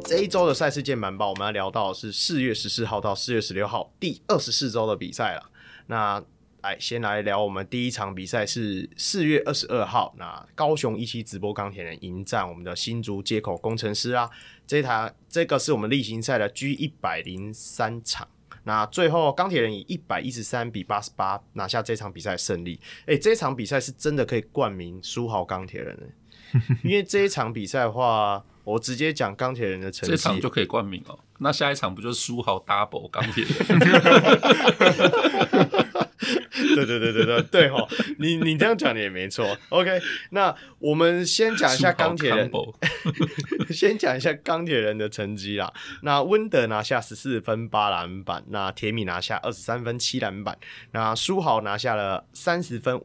[0.06, 5.50] 这一周的赛事键盘报，我们要聊到的是四月十四号到四月十六号第二十四周的比赛了。
[5.88, 6.22] 那
[6.62, 14.30] 来先来聊我们第一场比赛是四月二十二号，那高雄一期直播钢铁人迎战我们的新竹街口工程师啊。
[14.64, 18.28] 这台这个是我们例行赛的 G 一百零三场，
[18.62, 22.78] 那最后钢铁人以一百一十三比八十八拿下这场比赛胜利。
[23.06, 26.06] 诶，这场比赛是真的可以冠名书豪钢铁人的，
[26.84, 28.44] 因为这一场比赛的话。
[28.66, 31.16] 我直接讲钢铁人的成绩，这场就可以冠名哦。
[31.38, 33.78] 那下一场不就是书豪 double 钢铁人？
[36.74, 37.88] 对对对对对对吼，
[38.18, 39.56] 你你这样讲的也没错。
[39.68, 40.00] OK，
[40.30, 42.50] 那我们先讲一下钢铁人，
[43.70, 45.72] 先讲一下钢铁人的成绩啦。
[46.02, 50.58] 那温德拿下十四分八篮板，那铁米拿下二十三分七篮板，
[50.92, 53.00] 那书豪拿下了三十分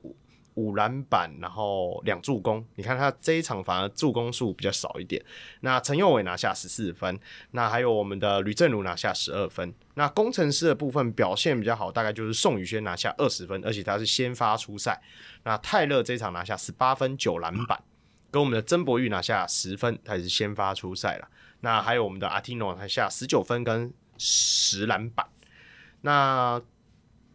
[0.55, 0.71] 五。
[0.71, 2.65] 篮板，然后两助攻。
[2.75, 5.21] 你看他这一场反而助攻数比较少一点。
[5.59, 7.19] 那陈佑伟拿下十四分，
[7.51, 9.73] 那还有我们的吕政儒拿下十二分。
[9.95, 14.99] 那工程师的部分表现比较好，大概就是宋宇轩拿下二十分，而且他是先发出赛。
[15.43, 17.83] 那泰勒这一场拿下十八分九篮板，
[18.31, 21.27] 跟我们的曾博玉拿下十分，他也是先发出赛了。
[21.59, 25.27] 那还有我们的阿提诺拿下十九分跟十篮板。
[26.01, 26.61] 那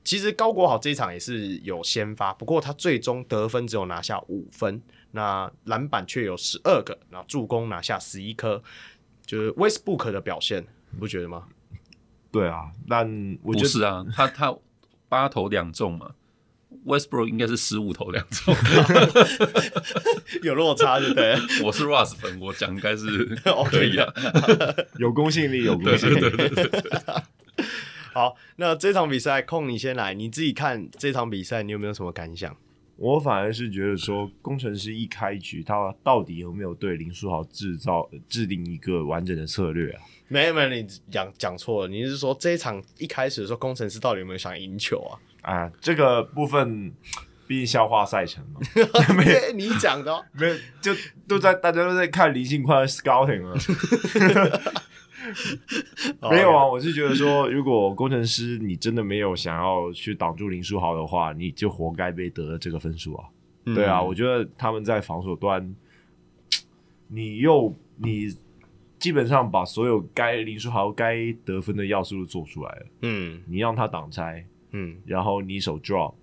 [0.07, 4.81] 其实高国豪这一场也是有先发，不过他最终得分只有拿下五分，
[5.11, 8.63] 那篮板却有十二个，然后助攻拿下十一颗，
[9.27, 11.49] 就是 Westbrook 的表现，你不觉得吗？
[12.31, 13.05] 对啊，但
[13.43, 14.57] 我觉得不是啊，他他
[15.09, 16.13] 八投两中嘛
[16.87, 18.55] ，Westbrook 应该是十五投两中，
[20.45, 21.35] 有落差对不对？
[21.67, 23.25] 我是 Russ 粉，我讲应该是
[23.69, 24.07] 可以啊，
[24.99, 26.21] 有公信力，有公信力。
[28.17, 32.57] 好，那这场比赛控你先来，你自己看这场比赛，你有没有什么感想？
[32.97, 40.01] 我反而是觉得说，工程师一开局，他到底有没有对林书豪制造制定一个完整的策略啊？
[40.29, 44.99] 没有没有，你讲讲错了，你是说这一场一开始的时候，工程师到底有没有想赢球
[45.43, 45.53] 啊？
[45.53, 46.91] 啊，这个部分
[47.47, 48.61] 毕竟消化赛程嘛。
[49.15, 50.95] 没有你讲的、哦，没有就
[51.29, 53.55] 都在大家都在看林信宽的 scouting 了。
[56.31, 63.27] 没有啊，我是觉得说，如果工程师你真的没有想要去挡住林书豪的话，你就活该被得了这个分数啊。
[63.65, 65.75] 嗯、对啊，我觉得他们在防守端，
[67.09, 68.29] 你又你
[68.99, 72.87] 基本上把所有该林书豪该得分的要素都做出来了。
[73.03, 76.15] 嗯，你让他挡拆，嗯，然后你手 drop，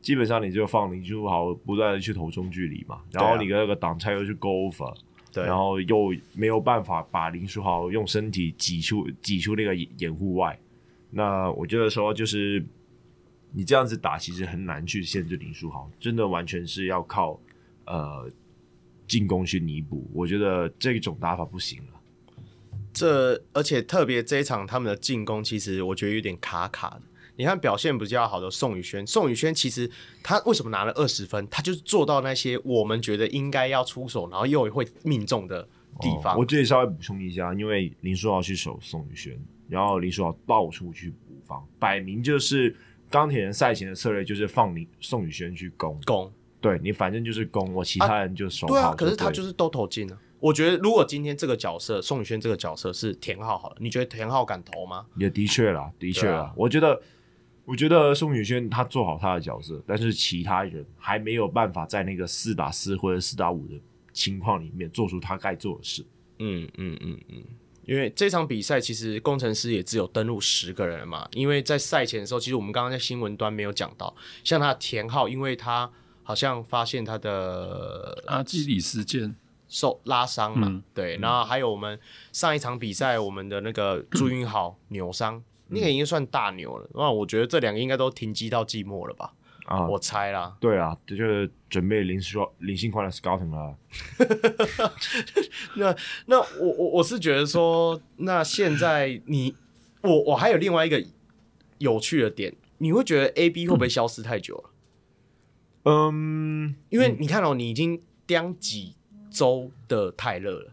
[0.00, 4.94] 基本上你就放林书豪不断的去投中距离嘛，然后你跟那个挡拆又去 go over。
[5.34, 10.56] 对，然后又没有办法把林书豪用身体挤出挤出那个掩护外，
[11.10, 12.64] 那我觉得说就是
[13.50, 17.40] 你这样子打其实很难去限制林书豪，真的完全是要靠
[17.86, 18.30] 呃
[19.08, 20.08] 进攻去弥补。
[20.14, 22.00] 我觉得这种打法不行了。
[22.92, 27.02] 这而且特别这一场他们的进攻其实我觉得有点卡卡的。
[27.36, 29.90] 你看表现比较好的宋宇轩，宋宇轩其实
[30.22, 31.48] 他为什么拿了二十分？
[31.50, 35.62] 他就是做到那些我们觉得应该要出手，然后又会命中的
[36.00, 36.34] 地方。
[36.34, 39.36] 哦、我这里稍微补充一下，因为林书豪去守宋宇轩，
[39.68, 42.76] 然后林书豪到处去补防，摆明就是
[43.10, 46.32] 钢铁人赛前的策略，就是放林宋宇轩去攻攻。
[46.60, 48.76] 对你反正就是攻，我其他人就守好、啊。
[48.76, 50.16] 对啊，可是他就是都投进了。
[50.38, 55.06] 我觉得如果今天这个角色宋宇轩这个角色是田浩好了，你觉得田浩敢投吗？
[55.16, 57.02] 也的确啦，的确啦，啊、我觉得。
[57.64, 63.74] 我觉得宋宇轩他做好他的角色，但是其他人还没有办法在那个四打四或者四打五的
[64.12, 66.04] 情况里面做出他该做的事。
[66.40, 67.42] 嗯嗯嗯嗯，
[67.86, 75.90] 因为这场比赛其实工程师也只有登录十个人嘛，因为在赛前的时候，其实我们刚刚在新闻端没有讲到，像他田浩，因为他
[76.22, 79.32] 好像发现他的阿基里斯腱
[79.68, 81.98] 受拉伤嘛，嗯、对，然后还有我们
[82.30, 85.42] 上一场比赛我们的那个朱云豪 扭伤。
[85.74, 89.34] 那个已经算大牛了，那我觉得这两个应该都停机到寂寞了吧？
[89.66, 90.54] 啊，我猜啦。
[90.60, 93.74] 对啊，这就是准备林书林信宽的 scouting 了。
[95.76, 95.96] 那
[96.26, 99.54] 那我我我是觉得说，那现在你
[100.02, 101.02] 我我还有另外一个
[101.78, 104.70] 有趣的点，你会觉得 AB 会不会消失太久了？
[105.84, 108.96] 嗯，因为你看哦，你已经当几
[109.30, 110.72] 周的泰勒了。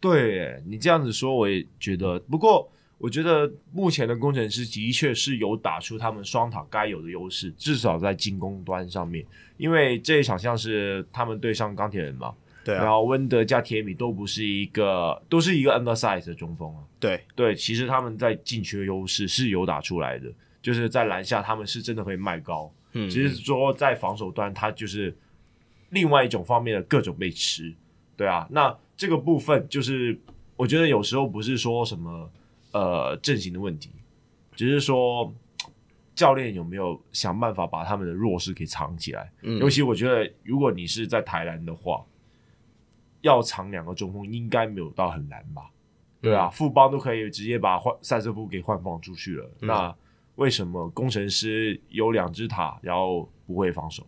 [0.00, 2.18] 对，你这样子说，我也觉得。
[2.20, 2.72] 不过。
[2.98, 9.24] 我觉得目前的工程师的确是有打出他们双塔该有的优势，至少在进攻端上面。
[9.58, 12.34] 因为这一场像是他们对上钢铁人嘛，
[12.64, 16.82] 对啊，然后温德加铁米都不是一个，都是一个 undersize 的中锋啊。
[16.98, 20.32] 对对，其实他们在禁区的优势是有打出来的，
[20.62, 22.72] 就是在篮下他们是真的会卖高。
[22.92, 25.14] 嗯，其实说在防守端，他就是
[25.90, 27.74] 另外一种方面的各种被吃。
[28.16, 30.18] 对啊，那这个部分就是
[30.56, 32.30] 我觉得有时候不是说什么。
[32.76, 33.90] 呃，阵型的问题，
[34.54, 35.32] 只是说
[36.14, 39.32] 教练有没有想办法把他们的弱势给藏起来？
[39.40, 42.04] 嗯，尤其我觉得，如果你是在台南的话，
[43.22, 45.70] 要藏两个中锋，应该没有到很难吧？
[46.20, 49.50] 对啊，富邦都可以直接把换赛瑟夫给换放出去了。
[49.62, 49.96] 嗯，那
[50.34, 54.06] 为什么工程师有两只塔，然后不会防守？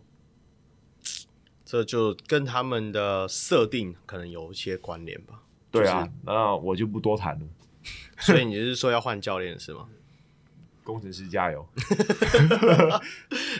[1.65, 5.41] 这就跟他们的设定可能有一些关联吧？
[5.71, 7.45] 对啊，就是，那我就不多谈了。
[8.19, 9.87] 所以你是说要换教练是吗？
[10.83, 11.63] 工程师加油！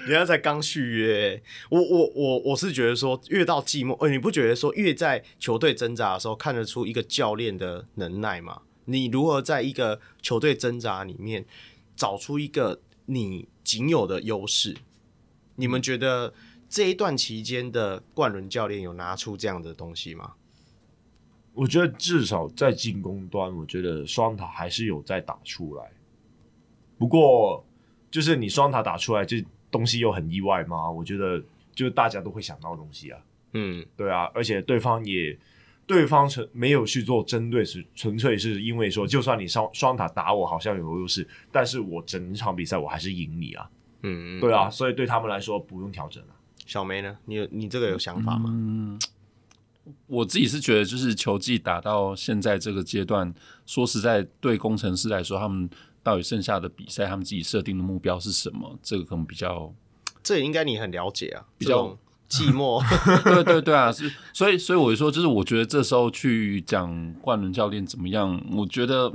[0.08, 8.64] 人家才刚续约，我我我我是觉得说，越到季末，呃，你不觉得说越在球队挣扎的时候，看得出一个教练的能耐吗？
[8.86, 11.46] 你如何在一个球队挣扎里面
[11.96, 14.78] 找出一个你仅有的优势？
[15.58, 16.34] 你们觉得
[16.68, 20.34] 这一段期间的冠伦教练有拿出这样的东西吗？
[21.60, 25.92] 我觉得至少在进攻端，我觉得双塔还是有在打出来。
[26.98, 27.62] 不过，
[28.10, 30.90] 就是你双塔打出来，这东西又很意外吗？
[30.90, 31.38] 我觉得，
[31.76, 33.20] 就是大家都会想到的东西啊。
[33.52, 35.38] 嗯，对啊，而且对方也，
[35.86, 43.70] 对方纯没有去做针对，是纯粹是因为说，就算你双双塔打我好像有优势，但是我整场比赛我还是赢你啊。
[44.04, 46.34] 嗯，对啊，所以对他们来说不用调整了。
[46.66, 47.18] 小梅呢？
[47.26, 48.50] 你有你这个有想法吗？
[48.54, 48.98] 嗯。
[50.08, 53.34] 我自己是觉得，就是球技打到现在这个阶段，
[53.66, 55.70] 说实在，对工程师来说，他们
[56.02, 58.78] 到底剩下的比赛，他们自己设定的目标是什么？
[58.82, 59.74] 这个可能比较，
[60.24, 61.98] 这也应该你很了解啊，比较
[62.30, 62.82] 寂寞。
[63.24, 69.12] 对对对啊， 是，所以所以我就说，就是我觉得这时候去讲冠伦教练怎么样，我觉得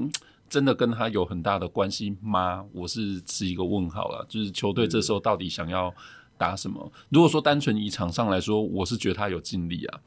[0.48, 2.64] 真的跟他有很大的关系吗？
[2.72, 4.26] 我是持一个问号了。
[4.28, 5.92] 就是球队这时候到底想要
[6.36, 6.92] 打什么？
[7.08, 10.00] 如果说单纯以场上来说，我是觉得他有尽力啊。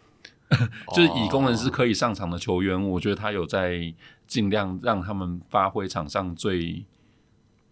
[0.96, 3.94] 就是以工人是可以上场的球员，我觉得他有在
[4.28, 6.86] 尽量让他们发挥场上最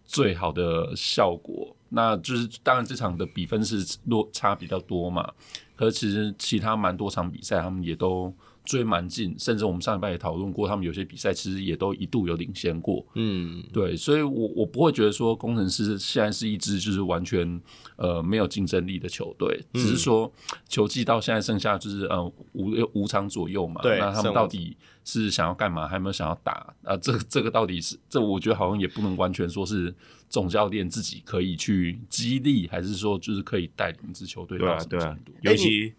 [0.04, 1.74] 最好的效果。
[1.88, 5.32] 那就是当然这场的比分是落差比较多嘛，
[5.76, 8.34] 可是其实其他蛮多场比赛他们也都。
[8.66, 13.06] 追蛮近，甚至我们上礼拜也讨论过，他们有些比赛其实也都一度有领先过。
[13.14, 17.58] 嗯，对，所以我我不会觉得说工程师现在是一支就是完全
[17.96, 20.30] 呃没有竞争力的球队，嗯、只是说
[20.68, 22.22] 球季到现在剩下就是呃
[22.52, 23.80] 五五场左右嘛。
[23.80, 25.86] 对，那他们到底是想要干嘛？
[25.86, 26.52] 还有没有想要打？
[26.52, 29.94] 啊、呃，这个这个到底是这我觉得好像也不能完全说是
[30.28, 35.32] 总教练自己可以去激励，还是说就是可以带领一支球队到什么程度？
[35.42, 35.94] 尤其。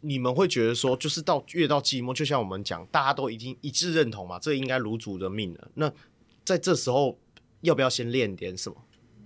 [0.00, 5.70] 你们会觉得说，就是到越到寂寞，就像我们讲，大家都已经一致认同嘛，这应该卤煮的命了。
[5.74, 5.92] 那
[6.44, 7.18] 在这时候，
[7.60, 8.76] 要不要先练点什么？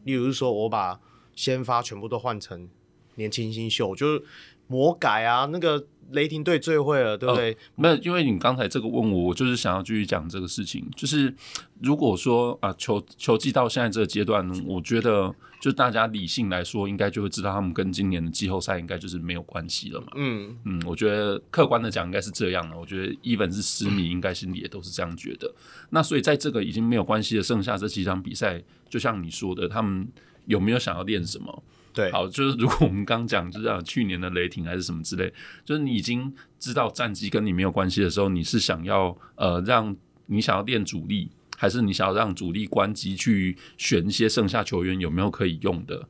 [0.04, 1.00] 例如说，我把
[1.34, 2.68] 先发全部都换成
[3.14, 4.22] 年轻新秀，就是
[4.66, 5.86] 魔改啊，那个。
[6.12, 7.56] 雷霆队最会了，对不对？
[7.74, 10.86] 没有，因为你刚才这个问我，我就是想要继续讲这个事情。
[10.96, 11.34] 就是
[11.80, 20.08] 如果说啊，球球季到现在这个阶段，我觉得就大家理性来说，应该就会知道他们跟今年的季后赛应该就是没有关系了嘛。
[20.14, 22.76] 嗯嗯，我觉得客观的讲应该是这样的。
[22.78, 25.52] 我觉得 even 是私迷应该心里也都是这样觉得。
[25.90, 30.06] 那所以在这个已经没有关系的剩下这几场比赛，就像你说的，他们
[30.46, 31.62] 有没有想要练什么？
[31.92, 35.32] 对，好，就是如果我们刚讲，就是讲去年的雷霆还是什么之类，
[35.64, 39.94] 就是你已经知道战绩跟你没有关系的时候，你是想要呃让
[40.26, 46.08] 你想要练主力，还是你想要让主力关机去选一些剩下球员有没有可以用的？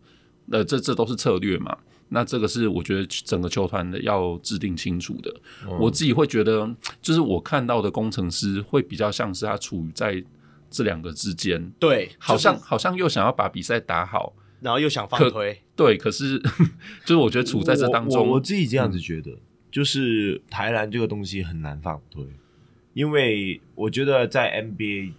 [0.51, 1.77] 呃，这这都是策略嘛。
[2.11, 5.35] 那这个是我觉得整个球团的要制定清楚的。
[5.65, 6.69] 嗯、我自己会觉得，
[7.01, 10.23] 就是我看到的工程师会比较像是他处于在
[10.71, 14.35] 这两个之间，对，好像、就是、好像又想要把比赛打好。
[14.63, 16.39] 然后又想放推，对，可是
[17.05, 19.41] 就是我觉得处在这当中，我，我，我自己这样子觉得，嗯、
[19.73, 22.25] 就是台篮这个东西很难放推，
[22.95, 25.15] 因为我觉得在 NBA，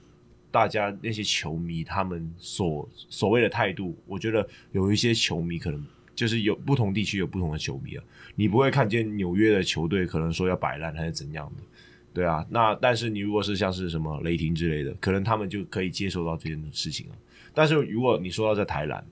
[0.49, 8.03] 大家那些球迷他们所所谓的态度，我觉得有一些球迷可能就是有不同地区有不同的球迷啊，
[8.35, 11.63] 你不会看见纽约的球队可能说要摆烂还是怎样的，
[12.13, 17.13] 对啊，那但是你如果是像是什么雷霆之类的，可能他们就可以接受到这件事情啊，
[17.53, 19.05] 但是如果你说到在台篮。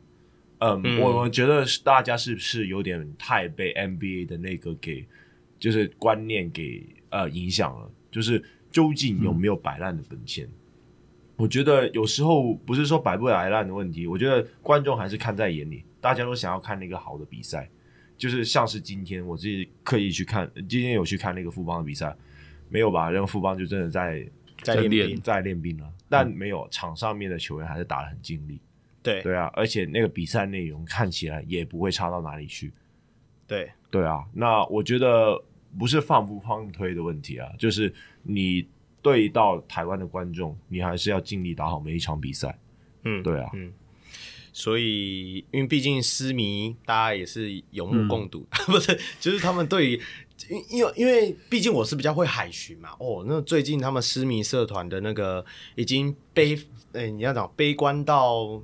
[0.63, 5.05] 嗯，我我觉得大家是不是有点太被 NBA 的那个给，
[5.59, 7.91] 就是观念给呃影响了？
[8.11, 10.45] 就是究竟有没有摆烂的本钱？
[10.45, 10.53] 嗯、
[11.37, 17.67] 我觉得有时候不是说摆不摆烂的问题，我觉得观众还是看在眼里，大家都想要看那个好的比赛。
[18.15, 22.15] 就是像是今天我自己刻意去看，今天有去看那个富邦的比赛，
[22.69, 23.05] 没有吧？
[23.05, 24.23] 那个富邦就真的在
[24.61, 28.61] 在练兵，在练兵了，但没有场上面的球员还是打得很尽力。
[29.03, 32.71] 对对啊，而且那个比赛内容看起来也不会差到哪里去。
[33.47, 35.43] 对对啊，那我觉得
[35.77, 38.65] 不是放不放推的问题啊，就是你
[39.01, 42.57] 对到台湾的观众，你还是要尽力打好每一场比赛。
[43.03, 43.73] 嗯，对啊，嗯，
[44.53, 50.01] 所以因为毕竟狮迷大家也是有目共睹，嗯、 不是，就是他们对于，
[50.69, 52.91] 因为因为毕竟我是比较会海巡嘛。
[52.99, 55.43] 哦，那最近他们狮迷社团的那个
[55.75, 56.55] 已经悲，
[56.93, 58.61] 哎，你要讲悲观到。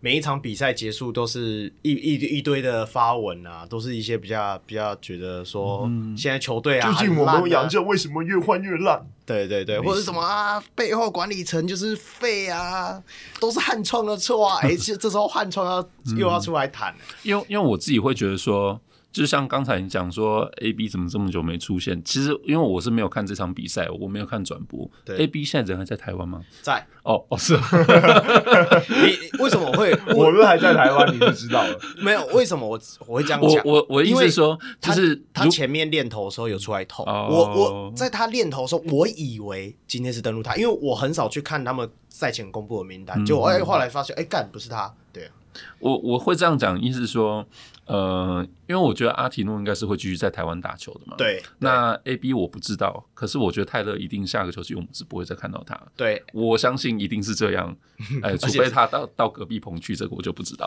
[0.00, 9.04] 每一场比赛结束都是一一一堆的发文啊，都是一些比较比较觉得说，现在球队啊，究竟我们杨教为什么越换越烂？
[9.24, 13.02] 对对对，或者什么啊，背后管理层就是废啊，
[13.40, 14.58] 都是汉创的错啊！
[14.64, 18.80] 哎，这这时候汉创要又要出来谈，因为因为我自己会觉得说。
[19.16, 22.02] 就像刚才你讲说，A B 怎么这么久没出现？
[22.04, 24.86] 其实因为我是没有看这场比赛，我没有看转播。
[25.06, 26.42] ，A B 现在人还在台湾吗？
[26.60, 26.86] 在。
[27.02, 27.54] 哦哦，是。
[28.92, 29.98] 你为什么会？
[30.14, 31.80] 我们还在台湾，你就知道了。
[32.02, 33.62] 没有，为什么我我会这样讲？
[33.64, 37.02] 我我我意思是说，就是他，前面练头的时候有出来投。
[37.04, 45.30] 哦、我我在他练头的时候，我以为今天是登录他，因为我很少去看他们赛前公布的名单，就哎后来发现，哎干不是他，对啊。
[45.78, 47.46] 我我会这样讲，意思是说。
[47.86, 51.14] 呃，因为我觉得阿提诺应该是会继续在台湾打球的嘛。
[51.16, 51.40] 对。
[51.60, 55.80] 那 A B 我不知道，可是我觉得泰勒一定下个球季我们是不会再看到他。
[55.96, 56.22] 对。
[56.32, 57.76] 我相信一定是这样。
[58.22, 60.66] 哎、呃，除非他到到隔壁棚去，这个我就不知道。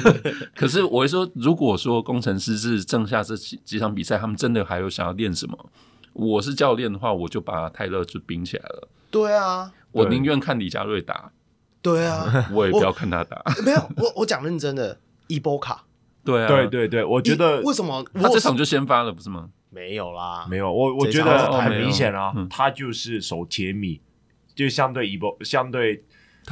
[0.54, 5.70] 可是我会说，如果说工程师是剩下这几几场比赛，他们真的还有想要练什么？
[6.12, 8.88] 我是教练的话，我就把泰勒就冰起来了。
[9.10, 9.72] 对啊。
[9.92, 11.32] 我宁愿看李佳瑞打。
[11.80, 12.46] 对啊。
[12.52, 13.42] 我也不要看他打。
[13.64, 15.84] 没有，我我讲认真的，伊波卡。
[16.24, 19.50] 对啊，对对对，我觉得为什么他这场就先发了，不是吗？
[19.70, 24.00] 没有啦，没有，我我觉得很明显啊，他就是守铁米，
[24.54, 26.02] 就相对伊波，相对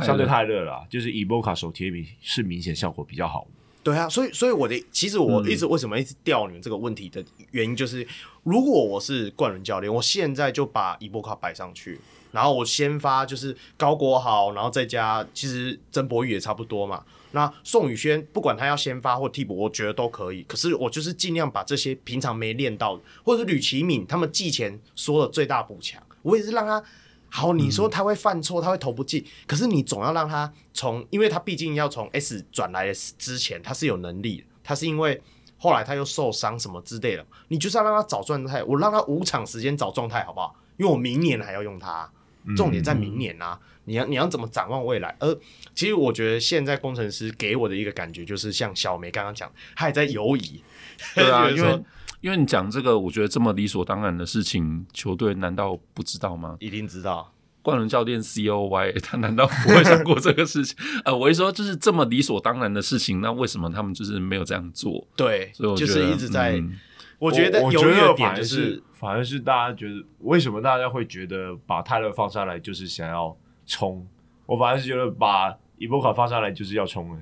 [0.02, 3.47] 相对泰勒啦，就是伊波卡守铁米是明显效果比较好。
[3.82, 8.06] 对啊，所以所以我的其实我一直为什么一直吊你们这个问题的原因就是，
[8.43, 12.01] 如果我是冠伦教练，我现在就把伊波卡摆上去。
[12.32, 17.02] 然后我先发就是高国豪，然后再加其实曾博宇也差不多嘛。
[17.37, 20.43] 那宋宇轩不管他要先发或替补，我觉得都可以。
[20.45, 26.83] 可是我就是尽量把这些平常没练到的，或者吕其敏他们季前说的最大补强，我也是让他
[27.29, 27.53] 好。
[27.53, 34.45] 你说他会犯错，他会投不进，可是你总要让他从，因为他毕竟要从 S 转来之前，他是有能力的。
[34.65, 35.21] 他是因为
[35.59, 40.57] 后来他又受伤什么之类的，你就是要让他找状态，我让他五场时间找状态好不好？
[40.79, 42.11] 因为我明年还要用他，
[42.57, 43.61] 重点在明年啊。
[43.87, 45.17] 你要你要怎么展望未来？
[45.19, 45.35] 而
[45.75, 50.63] 其实我觉得现在工程师给我的一个感觉就是像小梅刚刚讲，他还在犹疑。
[51.17, 51.83] 对啊，因为
[52.21, 56.57] 因为你讲这个，我觉得这么理所当然的事情，球队难道不知道吗？
[56.61, 57.33] 一定知道。
[57.63, 60.77] 冠伦教练 C O Y，他难道不会想过这个事情？
[61.05, 65.05] 呃，我一说就是这么理所当然的事情，那为什么他们就是没有这样做？
[65.17, 66.53] 对，所以我觉得就是一直在。
[66.53, 66.79] 嗯、
[67.19, 74.06] 我觉得有一个点就是，反而是大家觉得，为什么大家会觉得把泰勒放下来就是想要冲？
[74.47, 77.18] 我反而是觉得把伊波卡放上来就是要冲了，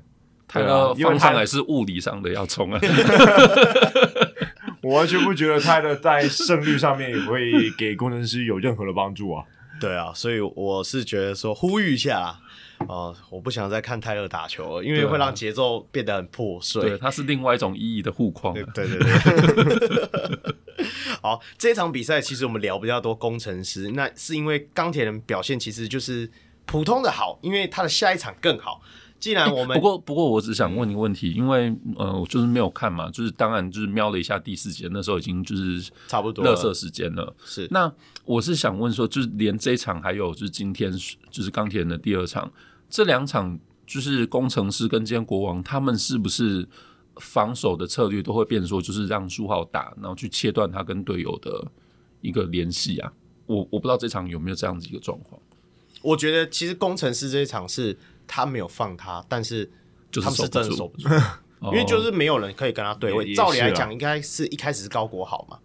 [0.47, 2.81] 泰勒放上来是物理上的要冲啊！
[4.83, 9.45] 我完全不觉得泰勒在胜率上面也会给工程师有任何的帮助啊！
[9.81, 12.37] 对啊，所以我是觉得说呼吁一下哦、
[12.89, 16.83] 呃，我不想再看泰勒打球了，因为会让节奏变得很破碎。
[16.83, 18.63] 对，它是另外一种意义的护框、啊。
[18.75, 20.55] 对对对。
[21.23, 26.31] 好，这场比赛其实我们聊比较多工程师，那是因为钢铁人表现其实就是。
[26.67, 28.81] 普通的好，因为他的下一场更好。
[29.21, 37.37] 既然我们、欸、不过不过，我只想问你问题，因为呃，我就是没有看嘛，就是当然就是瞄了一下第四节，那时候已经就是差不多乐色时间了。
[37.45, 37.93] 是，那
[38.25, 40.91] 我是想问说，就是连这一场还有就是今天
[41.31, 42.51] 就是钢铁人的第二场，
[42.89, 46.67] 这两场就是工程师跟今天国王，他们是不是
[47.17, 51.67] 防守的策略都会变说，就是让书浩打，然后去切断他跟队友的
[52.21, 53.13] 一个联系啊？
[53.47, 55.41] 我我不知道这场有没有这样子一个状况。
[56.01, 57.97] 我觉得其实工程师这一场是
[58.27, 59.71] 他没有放他，但是
[60.13, 61.09] 他们是真的守不住，
[61.63, 63.35] 因为就是没有人可以跟他对位。
[63.35, 65.59] 照理来讲，应该是一开始是高国豪嘛，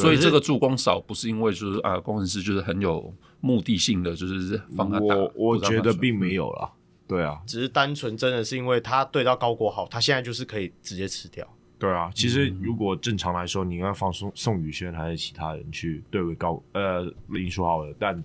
[0.00, 5.14] 所以这个助攻少不是因为就是啊，工程师就是很有目的性的，就是放他打。
[5.14, 6.70] 我我觉得并没有啦，
[7.06, 11.46] 对啊，只是单纯真的是因为他对到高国豪，他现在就是可以直接吃掉。
[11.78, 18.22] 对啊，其实如果正常来说，你应该放宋宋宇轩还是其他人去对位高呃林书豪的，但。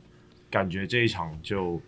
[0.52, 1.82] 感觉这一场就，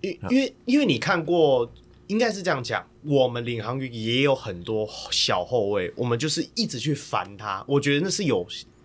[0.00, 1.72] 因因为因为你看过，
[2.08, 8.44] 应该是这样讲，我们领航员也有很多小后卫，我们就是一直去烦他，我觉得那是有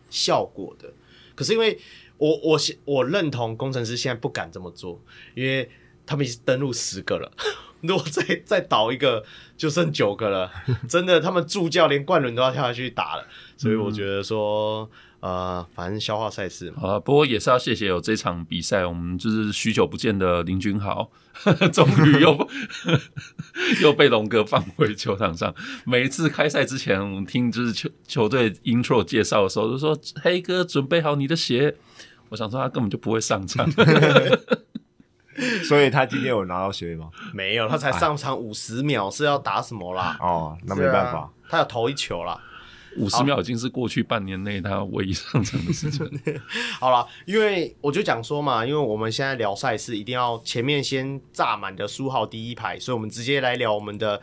[0.10, 0.91] 效果的。
[1.36, 1.80] 可是因为
[2.18, 5.02] 我我我认同工程师现在不敢这么做，
[5.36, 5.69] 因为
[6.06, 7.31] 他们已经登录十个了，
[7.81, 9.23] 如果再再倒一个，
[9.57, 10.52] 就剩九个了。
[10.88, 13.27] 真的，他们助教连冠伦都要跳下去打了，
[13.57, 14.90] 所以我觉得说。
[14.94, 16.87] 嗯呃，反正消化赛事嘛。
[16.87, 21.09] 啊，不过也是要谢谢有这场比赛，我们就是许久不见的林君豪，
[21.73, 22.49] 终于又
[23.83, 25.53] 又被龙哥放回球场上。
[25.85, 31.75] 每一次开赛之前，我们听就是球球队 intro 介绍的时候，就说黑哥准备好你的鞋。
[32.29, 33.67] 我想说他根本就不会上场，
[35.67, 37.09] 所以他今天有拿到鞋吗？
[37.33, 40.15] 没有，他才上场五十秒，是要打什么啦？
[40.21, 42.39] 哦，那没办法，啊、他要投一球啦。
[42.99, 46.07] 五十秒已经是过去半年内他唯一上场的时间。
[46.80, 54.15] 好了，因为我就讲说嘛，因为我们现在聊赛事，一定要前面先炸满的书号第一排，所以我们直接来聊我们的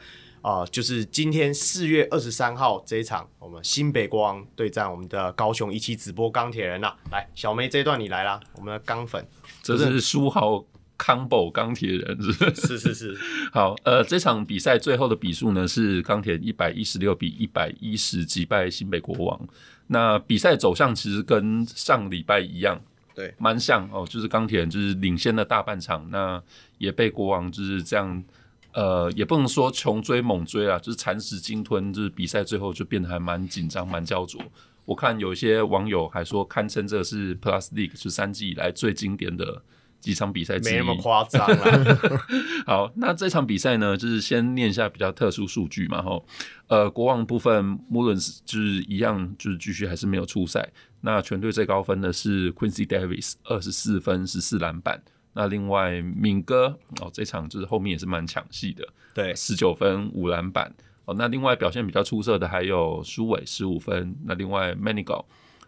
[0.43, 6.95] 啊、呃，就是今天四月二十三号这一场，我们新北国王对战我们的高雄一期直播钢铁人呐。
[7.11, 9.27] 来，小梅这一段你来啦，我们的钢粉，
[9.63, 10.65] 这是书号。
[10.99, 13.19] Combo 钢铁人是是是是
[13.53, 19.49] 好，呃，这场比赛最后的比数呢是钢铁一百一十六比一百一十击败新北国王。
[19.89, 22.81] 那比赛走向其实跟上礼拜一样，
[23.15, 26.43] 对，蛮像哦，就是钢铁人就是领先了大半场，那
[26.79, 28.25] 也被国王就是这样，
[28.73, 34.41] 呃，也不能说穷追猛追啊，就是蚕食鲸吞，就是比赛最后就变得还蛮紧张、蛮焦灼。
[34.87, 39.63] 我看有一些网友还说，堪称这是 Plus League 是三季以来最经典的。
[40.01, 41.99] 几场比赛没那么夸张啦。
[42.67, 46.03] 好，那这场比赛呢，就是先念一下比较特殊数据嘛。
[46.03, 46.25] 吼，
[46.69, 50.69] 呃，国王部分，Mullins 就是一样，就是继续还是没有出赛。
[51.01, 55.03] 那全队最高分的是 Quincy Davis，二十四分，十四篮板。
[55.33, 60.75] 那另外敏哥哦，这场就是后面也是蛮抢戏的，对，十九分，五篮板。
[61.05, 64.17] 哦，那另外表现比较出色的还有苏伟，十五分。
[64.25, 65.25] 那另外 Manigo，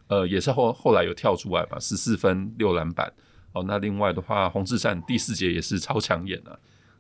[0.09, 3.13] 呃，也是后后来有跳出来嘛，十四分，六篮板。
[3.53, 6.57] 哦，那另外的话，洪志善第四节也是超抢眼啊，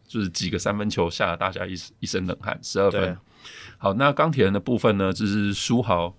[0.06, 3.16] 就是几个三分球吓了大家一一身冷汗，十二分。
[3.76, 6.14] 好，那钢铁人的部分呢，就是书豪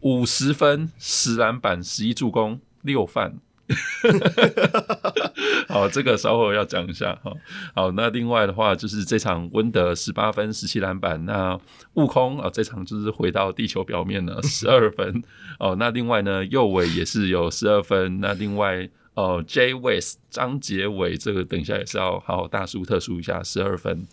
[0.00, 3.38] 五十分，十篮板，十一助攻，六犯，
[5.68, 7.32] 好，这个稍后要讲一下哈。
[7.74, 11.58] 好，那另外的话就是这场温德十八分十七篮板，那
[11.94, 15.22] 悟空啊这场就是回到地球表面了十二分
[15.60, 15.76] 哦。
[15.78, 18.20] 那另外呢，右尾也是有十二分。
[18.20, 24.06] 那另外哦，J West 张杰伟这个等一下也是要好好大书特书一下十二分。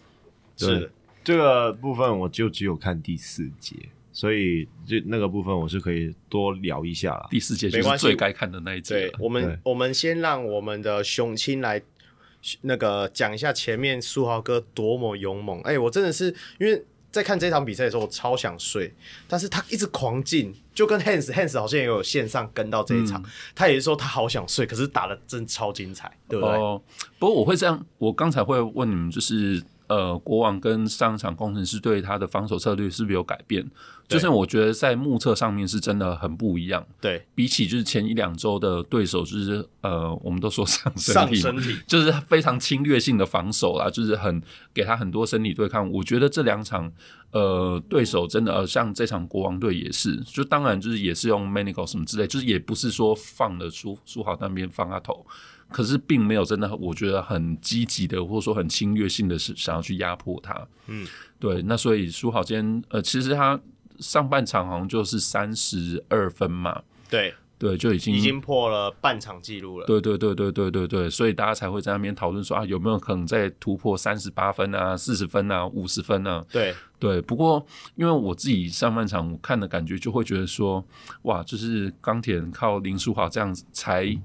[0.57, 0.91] 是
[1.23, 3.75] 这个部分我就只有看第四节。
[4.15, 7.27] 所以，就那个部分我是可以多聊一下了。
[7.31, 8.93] 第四节就是最该看的那一节。
[8.93, 11.81] 对，我们我们先让我们的雄青来
[12.61, 15.59] 那个讲一下前面苏豪哥多么勇猛。
[15.61, 16.27] 哎、欸，我真的是
[16.59, 18.93] 因为在看这场比赛的时候，我超想睡，
[19.27, 23.25] 但是他一直狂进，就跟 Hans Hans 好像也有线上跟到这一场，嗯、
[23.55, 26.55] 他也是说他好想睡，可是打的真超精彩，对不对？
[26.55, 26.81] 哦，
[27.19, 29.63] 不过我会这样，我刚才会问你们，就是。
[29.87, 33.69] 呃，国王跟上场工程师对他的防守策略是不是有改变？
[34.07, 36.85] 就是我觉得在目测上面是真的很不一样。
[37.01, 44.41] 对，比起就是前一两周的对手，就是呃，我们都说上身体，上身体就是非常侵略性的防守啦，就是很
[44.73, 45.89] 给他很多身体对抗。
[45.89, 46.91] 我觉得这两场
[47.31, 55.25] 呃对手真的，呃，像这场国王队也是，就当然就是也是用 Manigault 什么之类，就是也不是说放了书书豪那边放他投。
[55.73, 60.55] 可是并没有真的，我觉得很积极的，或者说很侵略性的是想要去压迫他。
[60.85, 61.07] 嗯，
[61.39, 61.63] 对。
[61.63, 63.59] 那所以苏豪今天呃，其实他
[63.97, 66.83] 上半场好像就是三十二分嘛。
[67.09, 69.85] 对对，就已经已经破了半场记录了。
[69.87, 76.45] 对对对对对对对，所以大家才会在那边讨论说啊，有没有可能再突破三十八分啊、四十分啊、五十分啊？
[76.51, 77.21] 对对。
[77.21, 80.85] 不过因为我自己上半场看的感觉，就会觉得说，
[81.23, 84.15] 哇，就是钢铁人靠林书豪这样子才。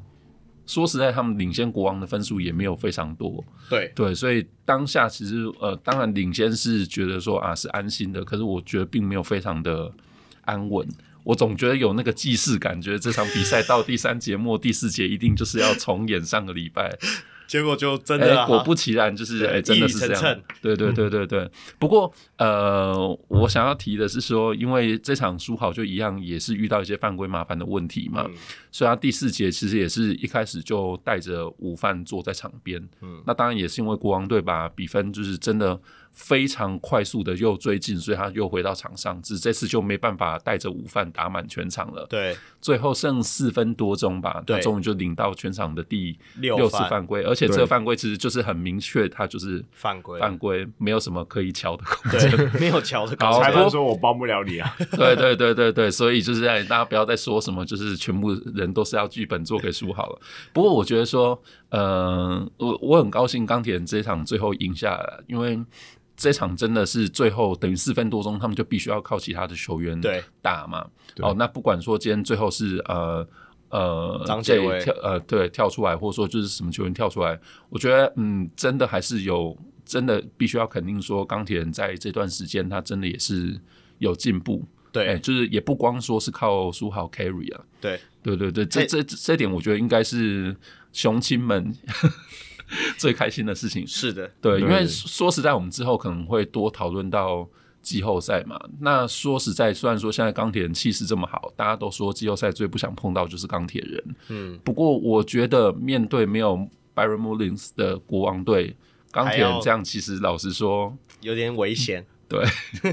[0.69, 3.43] 说实在，他们领先国王的分数也没有非常多。
[3.69, 9.91] 对对，所以当下其实呃，当然领先是觉得说啊是安心的，可是我觉得并没有非常的
[10.43, 10.87] 安稳。
[11.25, 16.97] 我总觉得有那个既视感，觉得这场比赛到第三节末第四节一定就是要重演上个礼拜。
[17.49, 20.41] 结果就真的、啊欸，果不其然，就是哎、欸，真的是这样。
[20.61, 21.51] 对对对对对。
[21.79, 28.27] 不过呃，我想要提的是说，因为这场输好就一样，也是遇到一些犯规麻烦的问题嘛。
[28.29, 28.35] 嗯、
[28.71, 32.87] 所以他第四节其实也是一开始就带着午饭坐在场边。
[33.01, 33.23] 嗯。
[33.27, 35.81] 那当然也是因为国王队把比分就是真的。
[36.11, 42.05] 非常快速的又追进，所以他又回到场上，只这次就没办法带着午饭打满全场了。
[42.11, 53.41] 对，最后剩四分多钟吧，他终于就领到全场的第六次犯规，而且这个犯规其实就是很明确，他就是犯规，犯规没有什么可以瞧的空间， 没有瞧的 空间。
[53.41, 54.75] 裁判说我帮不了你啊。
[54.97, 60.21] 对对对对对，所以就是在大家不要再说什么，就是全部人都是要剧本做给输好了。
[60.53, 61.41] 不过我觉得说，
[61.71, 65.59] 嗯、呃，我我很高兴钢铁人这场最后赢下来，因为。
[66.21, 69.97] 这场真的是最后等于四分多钟，他们就必须要靠其他的球员
[70.43, 70.85] 打嘛。
[71.21, 73.25] 哦，那不管说今天最后是呃
[73.69, 83.57] 呃张杰伟跳呃对跳出来，或者说就是什么球员跳出来，我觉得嗯真的还是有真的必须要肯定说钢铁人在这段时间他真的也是
[83.99, 84.67] 有进步。
[84.93, 87.65] 对、欸，就是也不光说是靠书豪 carry 啊。
[87.81, 90.57] 对对对对，这这这点我觉得应该是
[90.93, 91.75] 雄青们。
[92.99, 97.49] 最开心的事情是的，对，因为说实在，我们之后可能会多讨论到
[97.81, 98.61] 季后赛嘛。
[98.81, 104.05] 那说实在，虽然说现在钢铁人气势这么好，大家都说季后赛最不想碰到就是钢铁人。
[104.29, 106.59] 嗯，不过我觉得面对没有
[106.95, 108.77] Byron Mullins 的国王队，
[109.11, 112.05] 钢铁人这样其实老实说有点危险。
[112.29, 112.45] 对，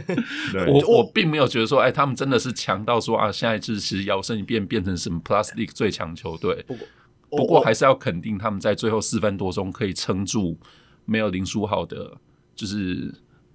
[0.72, 6.64] 我我并没有觉得说，哎，他们真的是强到说啊，下一次是其实摇身一变变成什么 Plastic 最强球队。
[6.68, 6.88] 不过。
[7.32, 10.58] 不过还是要肯定他们在最后四分多钟可以撑住，
[11.04, 12.16] 没有林书豪的，
[12.56, 13.14] 就是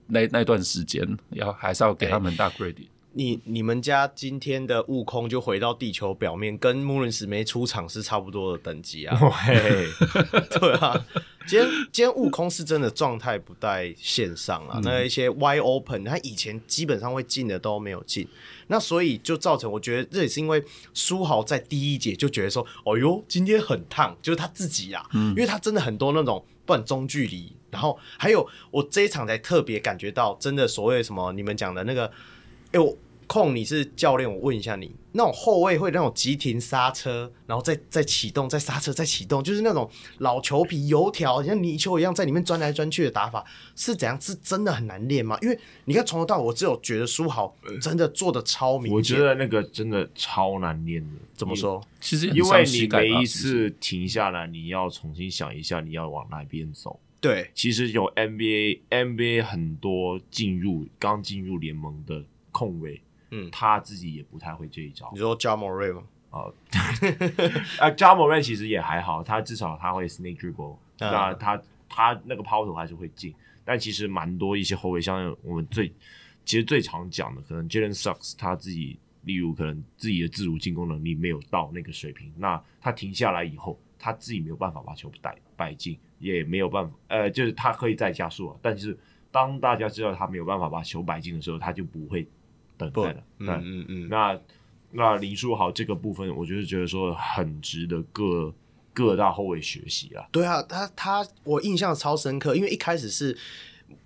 [0.08, 2.88] 那那段时间，要还是要给他们大 credit。
[3.12, 9.18] 你你们家今天的悟空就回到地球表面，跟穆伦斯没出场是差不多的等级啊。
[10.60, 11.06] 对啊，
[11.46, 18.26] 今天今天悟空是真的状态不在线上啊，嗯、那一些 wide open，他以前基本上会进的都没有进。
[18.68, 20.62] 那所以就造成，我觉得这也是因为
[20.94, 32.08] 书豪在第一节就觉得说，哦哟，今天很烫，就是他自己啊，嗯、因为他真的很多那种不管中距离，然后还有我这一场才特别感觉到，真的所谓什么你们讲的那个，
[32.72, 32.96] 哎我。
[33.32, 39.88] 控，你是教练，我问一下你，那种后卫会那种急停刹车，然后再再启动，再刹车，再启动，就是那种
[40.18, 43.44] 老球皮油条，像泥鳅一样在里面钻来钻去的打法，
[43.76, 44.20] 是怎样？
[44.20, 45.38] 是真的很难练吗？
[45.42, 48.92] 因为你看从头到尾，我只有觉得书豪真的做的超明显。
[48.94, 51.14] 我觉得那个真的超难练的。
[51.36, 51.80] 怎么说？
[52.00, 56.98] 其实因为你每一次停下来，你要重新想一下你要往哪边走。
[57.20, 63.00] 对，其实有 NBA NBA 很多进入刚进入联盟的控卫。
[63.30, 65.08] 嗯，他自己也不太会这一招。
[65.12, 66.02] 你说 Ja Morant 吗？
[66.30, 66.54] 哦，
[67.78, 73.34] 啊 Ja Morant 其实也还好，他至少他会 snake dribble，、嗯、那他他那个抛投还是会进。
[73.64, 75.92] 但其实蛮多一些后卫，像我们最
[76.44, 88.98] 其实最常讲的，可能 Jalen Sucks 他自己，例如可能自己的自主进攻能力没有到那个水平，那他停下来以后，他自己没有办法把球带摆进，也没有办法，呃，就是他可以再加速啊，但是
[89.30, 92.26] 当大家知道他没有办法把球摆进的时候，他就不会
[92.80, 93.22] 等待的。
[93.38, 94.08] 嗯嗯嗯。
[94.08, 94.40] 那
[94.92, 98.52] 那林书豪这个部分，我就是觉得说很值得各
[98.94, 100.24] 各大后卫学习啊。
[100.32, 103.36] 对啊，他他我印象超深刻，因为一开始是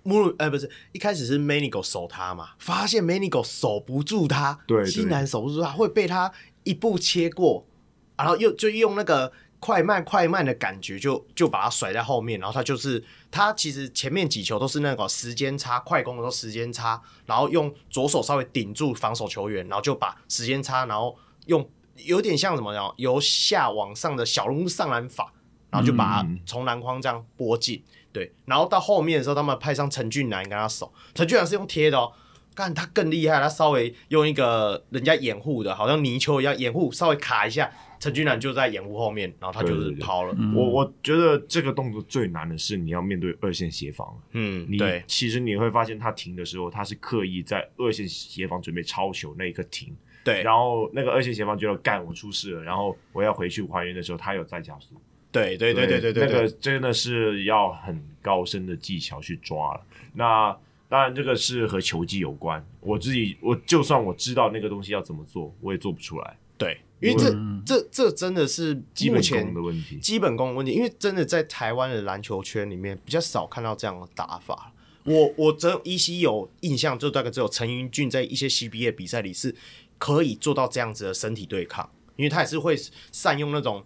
[0.03, 6.31] 穆鲁，呃，不是一开始是 Manigo 守他嘛，发现 Manigo 守不住他，对，竟然守不住他，会被他
[6.63, 7.65] 一步切过，
[8.17, 9.31] 然后又就用那个。
[9.65, 21.17] 快慢快慢的感觉就，就就把他甩在后面，然后他就是他其实前面几球都是那个时间差快攻的时候时间差，然后用左手稍微顶住防守球员，然后就把时间差，然后
[21.47, 25.33] 用有点像什么样由下往上的小龙上篮法，
[25.71, 27.83] 然后就把他从篮筐这样拨进，
[28.13, 32.13] 对，然后到后面的时候他们派上陈俊南跟他守，陈俊南是用贴的哦，
[32.53, 37.71] 干他更厉害，他稍微用一个人家掩护的，好像泥鳅一样掩护，稍微卡一下。
[38.05, 40.31] 陈俊南就在掩护后面，然后他就是抛了。
[40.35, 44.15] 对对对，我我觉得这个动作最难的是你要面对二线协防。
[44.33, 49.91] 嗯，你对，其实你会发现他停的时候，他是刻意在二线协防准备抄球那一刻停。
[50.23, 54.93] 对，然后那个二线协防觉得干我出事了，然后我要回去还原的时候，他有再加速。
[55.31, 59.81] 对对对对对对，那个真的是要很高深的技巧去抓了。
[60.13, 60.55] 那
[60.87, 62.63] 当然这个是和球技有关。
[62.81, 66.37] 我自己我就算我知道那个东西要怎么做，我也做不出来。
[66.55, 66.77] 对。
[67.01, 70.71] 因为这、嗯、这这真的是基本功的问题，基本功的问题。
[70.71, 74.71] 因为真的在台湾的篮球圈里面比较少看到这样的打法。
[75.03, 79.53] 我我真依稀有印象，就大概只有陈英俊在一些 CBA 比赛里是
[79.97, 82.75] 可以做到这样子的身体对抗，因为他也是会
[83.11, 83.83] 善用那种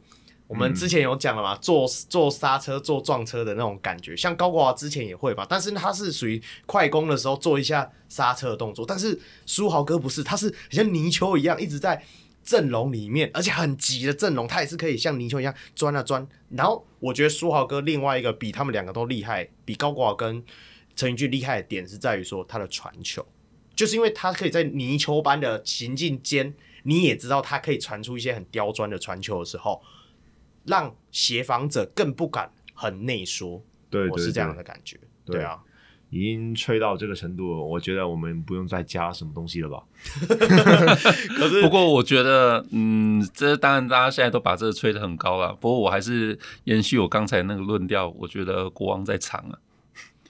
[0.47, 4.15] 我们之前有讲了嘛，做做刹车、做撞车的那种感觉。
[4.15, 12.01] 像高国华之前也会吧，但是他是属于快攻的时候做一下刹车的动作，但是书豪哥不是，他是像泥鳅一样一直在。
[12.49, 16.27] 阵容里面，而且很急的阵容，他也是可以像泥鳅一样钻啊钻。
[16.49, 20.43] 然后我觉得书豪哥另外一个比他们两个都厉害，比高国豪跟
[20.95, 23.23] 陈英俊厉害的点是在于说他的传球，
[23.75, 26.51] 就是因为他可以在泥鳅般的行进间，
[26.81, 29.83] 你也知道他可以传出一些很刁钻的传球的时候，
[30.65, 33.63] 让协防者更不敢很内缩。
[33.91, 34.97] 对，对，对，我是这样的感觉。
[35.23, 35.63] 对，对啊。
[36.09, 39.83] 已经吹到这个程度了，我觉得我们不用再加什么东西了吧？
[41.37, 45.53] 可是，不过我觉得，嗯，这当然大家现在都把这个吹得很高了。
[45.53, 49.59] 不过我还是延续我刚才那个论调，我觉得国王在场啊。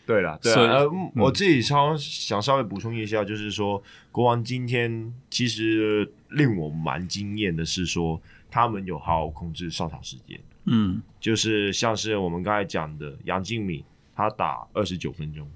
[0.06, 3.82] 对了，对啊，呃，我自己稍想稍微补充一下，就是说，
[4.12, 8.20] 国王今天其实令我蛮惊艳的是说，
[8.50, 10.40] 他们有好好控制上场时间。
[10.66, 13.84] 嗯，就是像是我们刚才讲的杨敬敏，
[14.16, 15.48] 他打二十九分钟。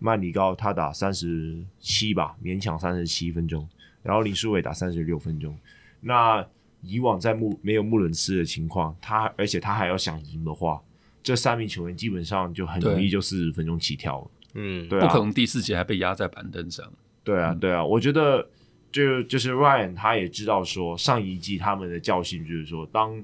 [0.00, 3.68] 曼里高他打三十七吧，勉强三十七分钟，
[4.02, 5.56] 然后林书伟打三十六分钟。
[6.00, 6.44] 那
[6.82, 10.82] 以往在穆没有穆伦斯的情况，他而且他还要想赢的话，
[11.22, 14.30] 这三名球员基本上就很容易就四十分钟起跳了。
[14.54, 16.90] 嗯，对啊，不可能第四节还被压在板凳上。
[17.22, 18.48] 对啊，对啊，我觉得
[18.90, 23.22] 就就是 Ryan 他也知道说，上一季他们的教训就是说，当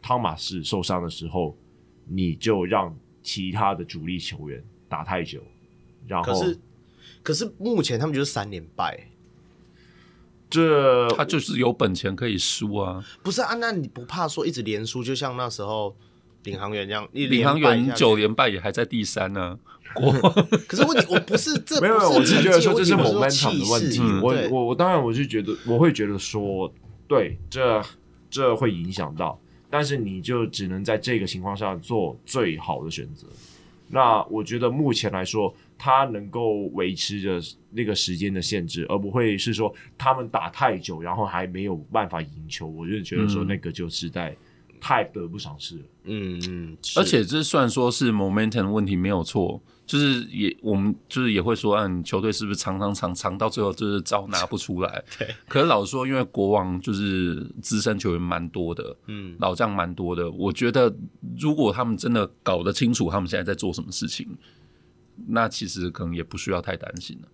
[0.00, 1.54] 汤马士受伤的时候，
[2.06, 5.42] 你就让其他的主力球员打太久。
[6.10, 6.58] 然后可是，
[7.22, 9.08] 可是目前他们就是三连败，
[10.50, 13.04] 这他就是有本钱可以输啊！
[13.22, 15.94] 不是啊，那你不怕说一直连输，就像那时候
[16.42, 19.56] 领航员这样，领航员九连败也还在第三呢、
[19.94, 19.98] 啊。
[20.66, 24.00] 可是问题我不是这不是没有，我是觉得说这是 momentum 的问题。
[24.02, 26.74] 嗯、我我我当然我是觉得我会觉得说，
[27.06, 27.80] 对，这
[28.28, 33.28] 这会影响到，但是你就只能在这个情况下做最好的选择。
[33.86, 35.54] 那我觉得目前来说。
[35.82, 37.40] 他能够维持着
[37.70, 42.66] 那个时间的限制，而不会是说他们打太久，然后还没有办法赢球。
[42.66, 44.36] 我就觉得说那个就是在
[44.78, 45.84] 太得不偿失了。
[46.04, 55.02] 嗯嗯，而且这虽然说是 momentum 问题没有错，就是也我们就是也会说，嗯，球队是不是常常常常到最后就是招拿不出来？
[55.18, 55.34] 对。
[55.48, 60.30] 可是老实说，因为国王就是资深球员蛮多的，嗯，老将蛮多的。
[60.30, 60.94] 我觉得
[61.38, 64.28] 如果他们真的搞得清楚他们现在在做什么事情。
[65.28, 67.28] 那其实可能也不需要太担心了。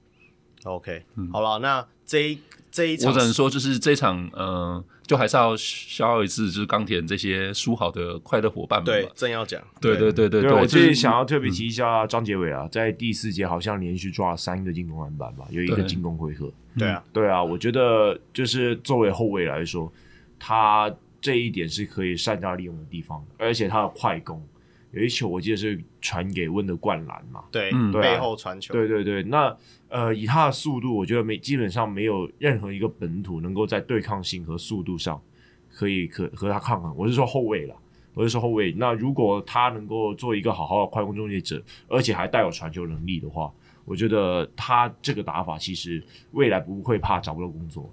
[0.65, 2.39] OK，、嗯、好了，那这一
[2.71, 8.87] 这一场，我只能说就是这一场，嗯、呃，就还是要消耗一次，就是钢铁这些输好的快乐伙伴们。
[8.87, 9.63] 对，正要讲。
[9.81, 16.53] 对对对对对，对我自己想要特别提一下张杰伟啊，在第四节好像连续抓了三个进攻篮板吧，有一个进攻回合。
[16.77, 19.93] 对啊，对啊，我觉得就是作为后卫来说，
[20.39, 24.45] 他这一点是可以善加利用的地方，而且他的快攻，
[24.97, 29.55] 有一球我记得是传给温的灌篮嘛，对，嗯背后传球，对对对，那
[29.91, 35.21] 呃以他的速度，我觉得没基本上没有任何一个本土能够在对抗性和速度上
[35.71, 36.95] 可以可和他抗衡。
[36.97, 37.77] 我是说后卫啦，
[38.15, 38.73] 我是说后卫。
[38.73, 43.53] 那如果他能够做一个好好的快攻终结者，而且还带有传球能力的话，
[43.85, 47.93] 我觉得他这个打法其实未来不会怕找不到工作。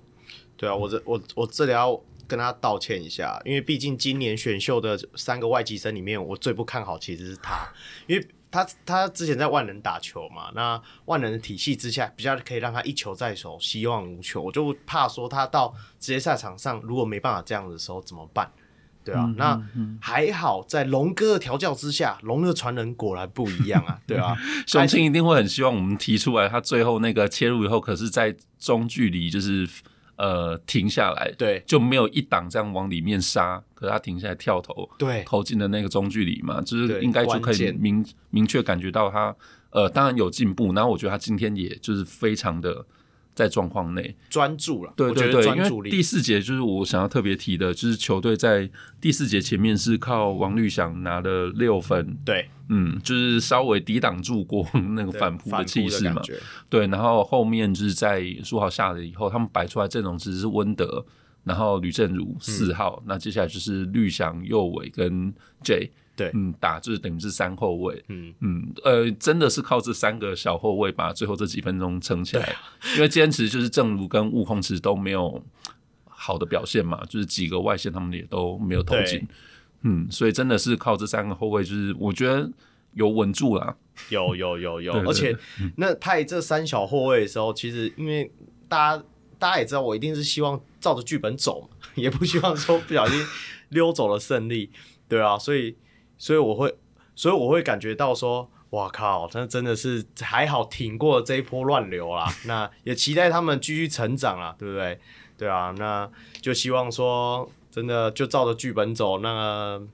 [0.55, 7.67] 对啊，我这我我这里要跟他道歉一下，因为毕竟今年选秀的三个外籍生里面，我最不看好其实是他，
[8.07, 14.43] 因为他他之前在万能打球嘛，那万能的体系之下，比较可以让他一球在手，希望无穷。
[14.43, 18.51] 我就怕说他到职业赛场上如果没办法这样的时候怎么办？
[19.03, 24.35] 对啊，嗯那还好在龙哥的调教之下，龙的传人果然不一样啊，对啊，
[24.65, 29.67] 雄青一定会很希望我们提出来，他最后那个切入以后，可是在中距离就是。
[30.15, 39.35] 呃，停下来，对，就没有一档这样往里面杀，可是他停下来跳投，对，投进了那个中距离嘛，就是应该就可以明明确感觉到他，
[39.71, 42.85] 呃，当然有进步，然后我觉得他今天也就是非常的。
[43.33, 44.15] 在状况内。
[44.29, 48.69] 专注了，对对对，因为第四节就是我想要特别提的，就是球队在
[48.99, 56.21] 第四节前面是靠王律翔拿了六分，对，嗯，就是稍微抵挡住过那个反扑的气势嘛，
[56.69, 61.05] 对，然后后面就是在苏豪下了以后，他们摆出来阵容其实是温德，
[61.43, 65.33] 然后吕政儒四号，嗯，那接下来就是绿翔、右伟跟
[65.63, 65.91] J。
[66.15, 68.33] 对，嗯，打就是等于是三后卫，嗯。
[68.41, 72.61] 嗯，呃，真的是靠这三个小后卫把最后这几分钟撑起来，啊、
[72.95, 75.43] 因为坚持就是正如跟悟空其实都没有
[76.05, 79.27] 好的表现嘛，就是几个外线他们也都没有投进，
[79.81, 82.47] 嗯，所以真的是靠这三个后卫，就是我觉得
[82.93, 83.75] 有稳住了，
[84.09, 85.35] 有有有 有，而且
[85.77, 88.31] 那派这三小后卫的时候，其实因为
[88.69, 89.03] 大家
[89.39, 93.19] 大家也知道，我一定是希望照着剧本走嘛， 也不希望说不小心
[93.69, 94.69] 溜走了胜利，
[95.09, 95.75] 对啊，所以。
[96.23, 96.73] 所以我会，
[97.15, 102.33] 所以我会感觉到说，哇靠，那真的是还好挺过这一波乱流啦。
[102.47, 104.97] 那也期待他们继续成长啦，对不对？
[105.37, 106.09] 对啊，那
[106.41, 109.87] 就希望说，真的就照着剧本走，那个、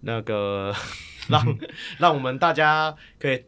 [0.00, 0.74] 那个
[1.28, 1.58] 让
[1.98, 3.44] 让我们大家可以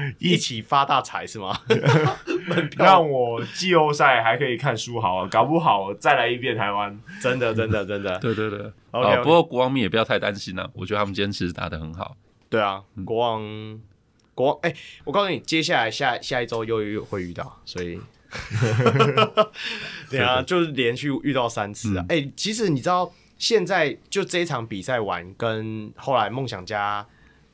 [0.18, 1.58] 一起发大财是吗？
[2.76, 8.58] 让我季后赛还可以看书豪啊，搞不好再来一遍台湾，真的真的真的，对对对。
[8.58, 9.20] Okay, okay.
[9.20, 12.16] 哦，不过国王们也不要太担心了，啊，我觉得他们今天其实打得很好。
[12.48, 13.82] 对啊，国王，嗯、
[14.34, 18.00] 国王，哎，欸，我告诉你，接下来下下一周又又会遇到，所以，
[20.10, 22.04] 对啊，就是连续遇到三次啊。
[22.08, 27.06] 哎，嗯欸，其实你知道，现在就这一场比赛完，跟后来梦想家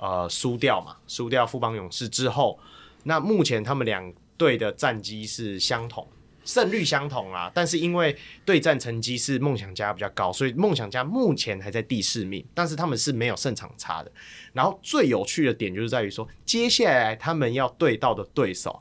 [0.04, 2.58] 呃输掉嘛，输掉富邦勇士之后，
[3.04, 6.06] 那目前他们两队的战绩是相同。
[6.44, 8.14] 胜率相同啊，但是因为
[8.44, 14.12] 对战成绩是梦想家比较高，所以梦想家目前还在第四名，但是他们是没有胜场差的。
[14.52, 18.78] 然后最有趣的点就是在于说，接下来他们要对到的对手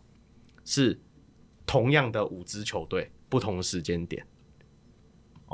[0.65, 0.99] 是
[1.65, 4.25] 同样的五支球队，不同时间点。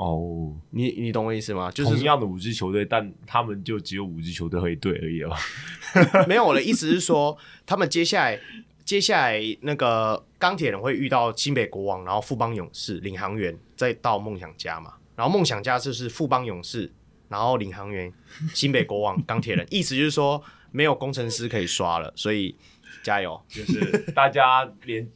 [0.00, 1.70] 哦，你你懂我意思吗？
[1.70, 5.36] 就是同样的五支球队，但他们就只有五支球队会对而已了。
[6.26, 7.36] 没有，我的意思是说，
[7.66, 8.40] 他们接下来。
[8.82, 14.94] 接下来那个钢铁人会遇到新北国王，然后富邦勇士、领航员，再到梦想家嘛。
[15.14, 16.90] 然后梦想家就是富邦勇士，
[17.28, 18.12] 然后领航员、
[18.52, 19.64] 新北国王、钢铁人。
[19.70, 22.52] 意思就是说没有工程师可以刷了，所以
[23.04, 25.08] 加油，就是大家连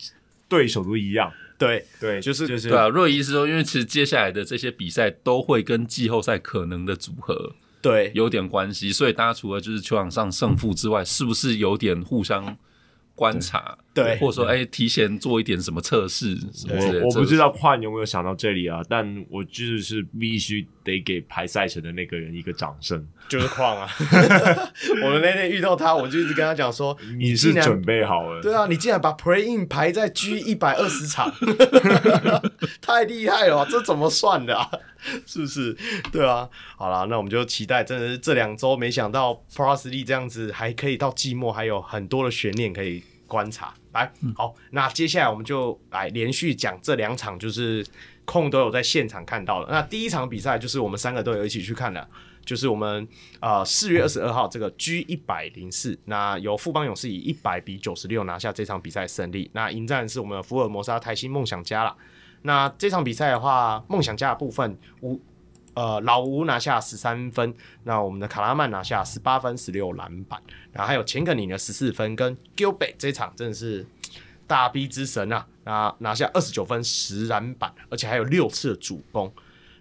[0.49, 1.33] 对手都一样。
[1.67, 2.89] 对对，就是就是对啊。
[2.89, 12.57] 若仪是说，因为其实接下来的这些比赛都会跟季后赛可能的组合对有点关系，所以大家除了就是球场上胜负之外，是不是有点互相？
[13.17, 17.01] 观察，对，或者说，哎、欸，提前做一点什么测试什么之类的。
[17.03, 23.89] 我我不知道矿有没有想到这里啊，但我就是必须得给排赛程的那个人一个掌声，就是矿啊！
[25.05, 28.43] 我们那天遇到他，我就一直跟他讲说，你是准备好了？
[28.43, 31.33] 对啊，你竟然把 Play In 排在 G 一百二十场，
[32.83, 34.69] 太厉害了，这怎么算的啊？
[35.25, 35.77] 是不是？
[36.11, 43.73] 对啊，好了，那我们就期待，真的是这两周没想到 League 这样子还可以到季末，还有很多的悬念可以观察。
[43.95, 47.85] 来，好，那接下来我们就来连续讲这两场，就是
[48.25, 49.69] 空都有在现场看到了。
[49.71, 52.07] 那第一场比赛就是我们三个都有一起去看的，
[52.45, 53.07] 就是我们
[53.41, 59.49] 呃四月二十二号这个 G 一百零四，那由富邦勇士以一百比九十六拿下这场比赛胜利。
[59.55, 61.97] 那迎战是我们的福尔摩沙台新梦想家啦。
[62.43, 65.19] 那这场比赛的话，梦想家的部分，吴
[65.75, 70.41] 呃老吴拿下十三分，那我们的卡拉曼拿下十八分十六篮板，
[70.73, 73.87] 然后还有钱肯尼的十四分，跟 Gilbert 这场真的是
[74.47, 79.33] 大逼之神啊，拿拿下二十九分十篮板，而且还有六次的主攻。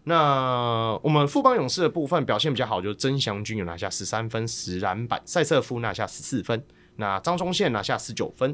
[0.06, 6.62] 那我们富邦勇士的部分表现比较好，就是曾祥军有拿下十三分、十篮板，赛瑟夫拿下十四分，
[6.98, 8.54] 那张忠宪拿下十九分，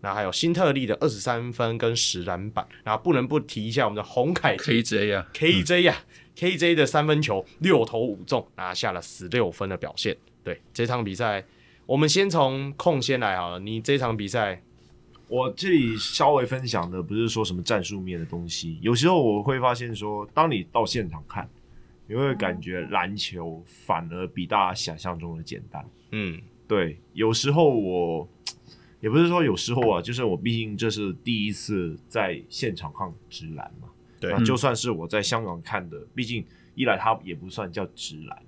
[0.00, 10.16] 那还有新特利的二十三分跟十篮板，然后不能不提一下我们的洪凯 KJ 啊，KJ 呀、啊嗯、，KJ 的三分球六投五中，拿下了十六分的表现。
[10.44, 11.44] 对这场比赛，
[11.84, 14.62] 我们先从控先来好了，你这场比赛。
[15.28, 21.46] 我这里稍微分享的不是说什么战术面的东西，有时候我会发现说，当你到现场看，
[22.06, 25.84] 你会感觉篮球反而比大家想象中的简单。
[26.12, 28.26] 嗯，对，有时候我
[29.00, 33.88] 也不是说有时候啊，就是我毕竟这是第一次在现场看直篮嘛。
[34.20, 38.42] 对，那就算是我在香港看的，毕竟一来它也不算叫直男，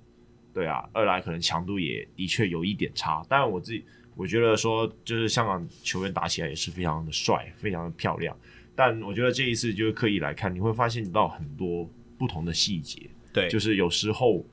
[0.53, 3.83] 对啊，二来可能强度也的确有一点差，当然我自己。
[4.13, 8.37] 我觉得说，就是香港球员打起来也是非常的帅，非常的漂亮。
[8.75, 13.09] 但我觉得这一次就是刻意来看，你会发现到很多不同的细节。
[13.31, 14.45] 对，就是有时候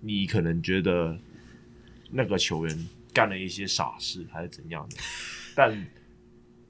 [0.00, 1.16] 你可能觉得
[2.10, 4.96] 那个球员干了一些傻事还是怎样的，
[5.54, 5.86] 但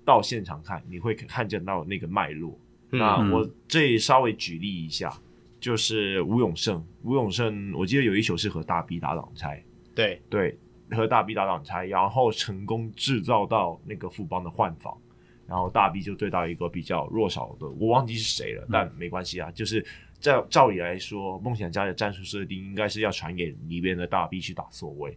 [0.05, 2.59] 到现场看，你会看见到那个脉络。
[2.93, 5.13] 嗯、那我这里稍微举例一下，
[5.59, 9.63] 就是吴永胜，吴永胜，我记得有一球是和大 B 打挡拆。
[9.95, 10.59] 对对。
[10.93, 14.93] 和大 B 打挡拆，然后成功制造到那个富邦的换防，
[15.47, 19.49] 然后大 B 就对到一个比较弱小的，我忘记是谁了，但没关系啊。
[19.53, 19.87] 就是
[20.19, 25.17] 照照理来说，梦想家的战术设定应该是要传给里边的大 B 去打缩位，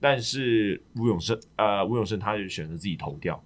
[0.00, 3.40] 但是吴永胜呃吴永胜他就选择自己投掉。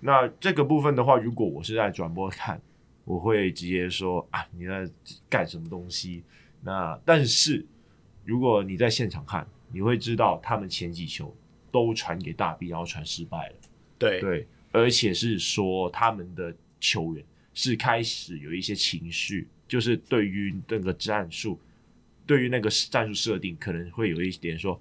[0.00, 2.60] 那这个部分的话，如果我是在转播看，
[3.04, 4.88] 我会直接说啊，你在
[5.28, 6.22] 干什么东西？
[6.60, 7.64] 那但是
[8.24, 9.46] 如果你在现场看。
[9.74, 11.34] 你会知道他们前几球
[11.70, 13.54] 都传给大 B，然后传失败了。
[13.98, 17.24] 对对，而且是说他们的球员
[17.54, 21.58] 是开始有一些情绪，就是对于那个战术，
[22.26, 24.78] 对于那个战术设定，可能会有一点说，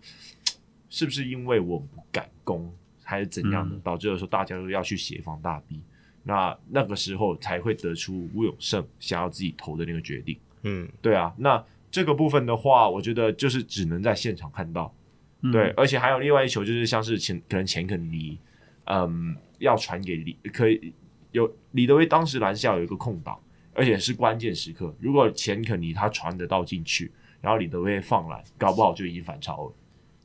[0.90, 2.70] 是不是因为我不敢攻，
[3.02, 5.80] 还是怎样的，嗯、导致了说大家都要去协防大 B，
[6.24, 10.38] 那那个时候才会得出吴永胜想要自己投的那个决定。
[10.64, 11.64] 嗯，对啊，那。
[11.94, 14.96] 这个部分的话，我觉得就是只能在现场看到，
[15.42, 18.40] 嗯、对，而且还有另外一球，就是像是前可能钱肯尼，
[18.86, 20.94] 嗯，要传给李，可以
[21.34, 23.38] 有李德威当时篮下有一个空档，
[23.74, 27.12] 而且是关键时刻，如果钱肯尼他传得到进去，
[27.42, 29.74] 然后李德威放篮，搞不好就已经反超了，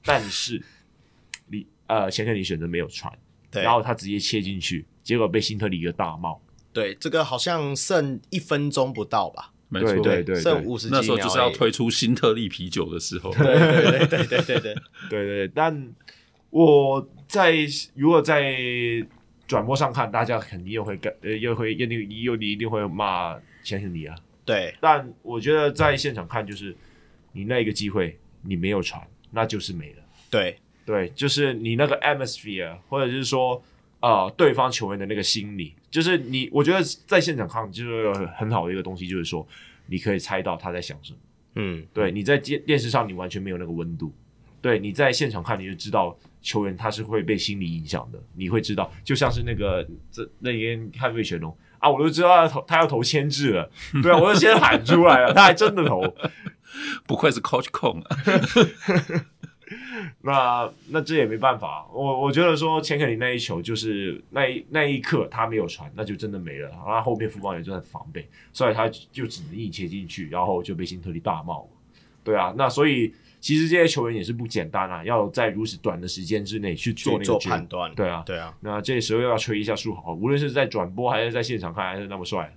[0.05, 0.63] 但是
[1.49, 3.13] 李呃钱肯尼选择没有传，
[3.51, 3.65] 对。
[3.65, 6.43] 然后他直接切进去，结果被新特利一个大帽
[6.73, 9.53] 对这个好像剩一分钟不到吧。
[9.69, 9.95] 没错。
[10.01, 13.33] 对对剩五十那时候就是要推出新特利啤酒的时候。
[13.33, 14.75] 对对对对对对。
[15.09, 15.95] 对 但
[16.51, 17.57] 我在
[17.95, 18.55] 如果在
[19.47, 24.15] 转播上看大家肯定又会干呃又会又你又你一定会骂相信你啊。
[24.45, 24.75] 对。
[24.81, 26.77] 但我觉得在现场看就是
[27.33, 29.01] 你那一个机会你没有传
[29.31, 30.03] 那就是没了。
[30.29, 30.59] 对。
[30.85, 33.61] 对就是你那个 atmosphere 或者是说
[34.01, 39.47] 啊、呃，对方球员的那个心理，就是你，我觉得在现场看就是有很好的一个东西，就是说
[39.87, 41.19] 你可以猜到他在想什么。
[41.55, 44.13] 嗯，对，你在电电视上你完全没有那个温度，
[44.61, 53.71] 对，你在现场看你就知道球员他是会被心理影响的，你会知道，就像是那个这那天看魏全龙啊，我都知道他要投他要投牵制了，
[54.03, 56.03] 对啊，我就先喊出来了，他还真的投，
[57.09, 57.69] 不愧是 Coach
[58.03, 58.17] 啊。
[60.27, 66.69] 那那这也没办法，我我觉得说钱肯尼那一球就是那一那一刻他没有传，那就真的没了。
[66.69, 71.71] 然后后面富邦也就在防备，所以他就只能硬切进去，然后就被辛特利大帽。
[72.25, 77.95] 对啊，那所以其实这些球员也是不简单啊，要在如此短的时间之内去做那个做判断。
[77.95, 78.53] 对啊，对啊。
[78.61, 82.53] 那这时候又要吹一下书豪，无论是在转播还是在现场看，还是那么帅。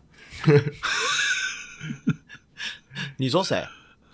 [3.18, 3.64] 你说谁？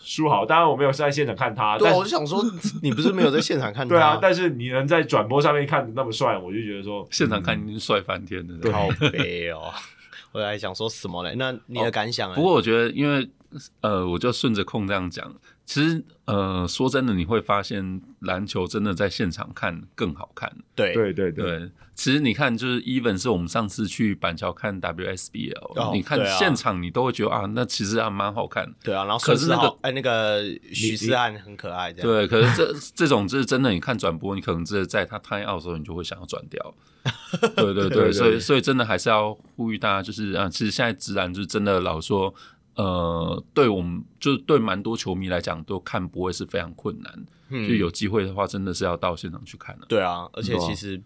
[0.06, 1.78] 书豪，当然我没有在现场看他。
[1.78, 2.42] 对，但我就想说，
[2.84, 3.96] 你不是没有在现场看他？
[3.96, 8.72] 对啊，但是你能在转播上面看那么帅，我就觉得说现场看已经帅翻天了。
[8.72, 9.74] 好悲哦！
[10.32, 11.34] 我还想说什么嘞？
[11.38, 12.32] 那你的感想？
[12.34, 13.28] 不过我觉得，因为
[13.82, 15.34] 呃，我就顺着空这样讲。
[15.66, 20.52] 其实，呃，说真的，你会发现篮球真的在现场看更好看。
[20.76, 21.72] 对对对对。
[21.96, 28.72] 其实你看，就是 even 是我们上次去板桥看 WSBL，、哦、你看现场你都会觉得啊，啊，那其实还蛮好看。
[28.84, 31.92] 对啊，然后可是那个哎，那个许思翰很可爱。
[31.92, 36.76] 对，可是这这种就是真的，你看转播，你可能真的在他 time out 的时候，你就会想要转掉。
[37.56, 42.34] 对 对对，对对对，所以所以真的还是要呼吁大家，就是啊，其实现在直男就是真的老说。
[42.76, 47.26] 呃，对我们就是对蛮多球迷来讲，都看不会是非常困难。
[47.50, 49.86] 嗯，就有机会的话，真的是要到现场去看了。
[49.88, 51.02] 对啊，而且其实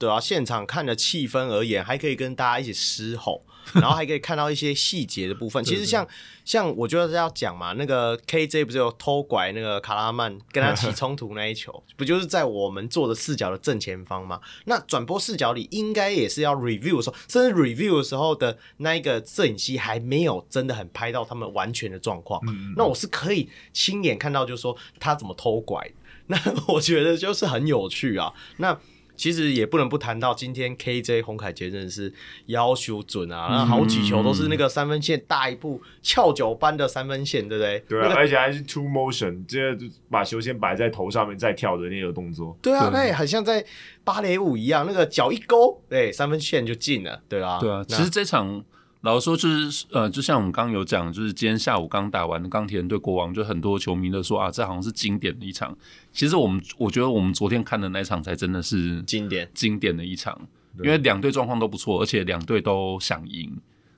[0.00, 3.44] 对啊，现场看的气氛而言，还可以跟大家一起嘶吼。
[3.74, 5.62] 然后还可以看到一些细节的部分。
[5.62, 6.04] 其实像
[6.44, 14.40] 像我觉得要讲嘛，那个 KJ 不是有偷拐那个卡拉曼跟他起冲突那一球， 不就是在我们坐的视角的正前方吗？
[14.64, 22.40] 那转播视角里应该也是要 review 的时候，甚至 review 的时候的那一个摄影机还没有真的很拍到他们完全的状况。
[22.76, 25.88] 那我是可以亲眼看到，就是说他怎么偷拐。
[26.26, 28.32] 那我觉得就是很有趣啊。
[28.56, 28.76] 那
[29.20, 32.10] 其实也不能不谈到今天 KJ 洪凯杰真的是
[32.46, 37.84] 要求准啊，好几球都是那个三分线大一步翘脚般的三分线，对不对？
[37.86, 39.76] 对啊，那个、而且还是 two motion，这
[40.08, 42.56] 把球先摆在头上面再跳的那个动作。
[42.62, 43.62] 对啊，那也很像在
[44.02, 47.58] 芭蕾舞一样，那个脚一勾，对，三分线就进了，对啊。
[47.60, 48.64] 对啊，其实这场。
[49.02, 55.74] 老实说，就是呃，就像我们刚刚有讲，就是今天下午刚打完的钢铁人对国王，就很多球迷都说啊，这好像是经典的一场。
[56.12, 60.38] 其实我们我觉得我们昨天看的那场才真的是经典经典的一场，
[60.82, 63.50] 因为两队状况都不错，而且两队都想赢。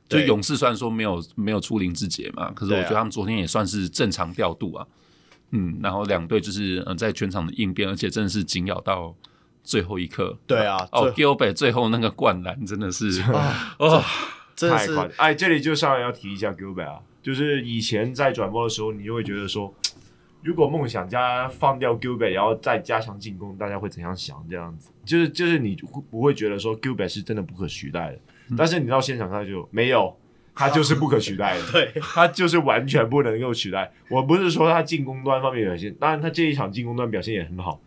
[0.08, 4.86] 就勇士虽然说没有没有出林志杰嘛，可是我觉得他们昨天也算是正常调度啊。
[5.50, 9.14] 嗯，然后两队就是呃在全场的应变，而且真的是紧咬到
[9.64, 10.38] 最后一刻。
[10.46, 13.22] 对啊，哦，Gilbert 最后那个灌篮真的是
[13.78, 14.00] 哦。
[14.56, 15.08] 太快！
[15.16, 19.74] 哎，这里就上来要提一下 Gilbert 啊，就是以前在转播的时候，你就会觉得说，
[20.42, 24.44] 如果梦想家放掉 Gilbert，然后再加强进攻，大家会怎样想？
[24.50, 28.18] 这样子，就是就是你会不会觉得说 Gilbert 是真的不可取代的？
[28.50, 30.16] 嗯、但是你到现场看就没有，
[30.54, 33.90] 他就是不可取代的， 对，他就是完全不能够取代。
[34.08, 37.80] 我不是说他进攻端方面表现，当然他这一场进攻端表现也很好，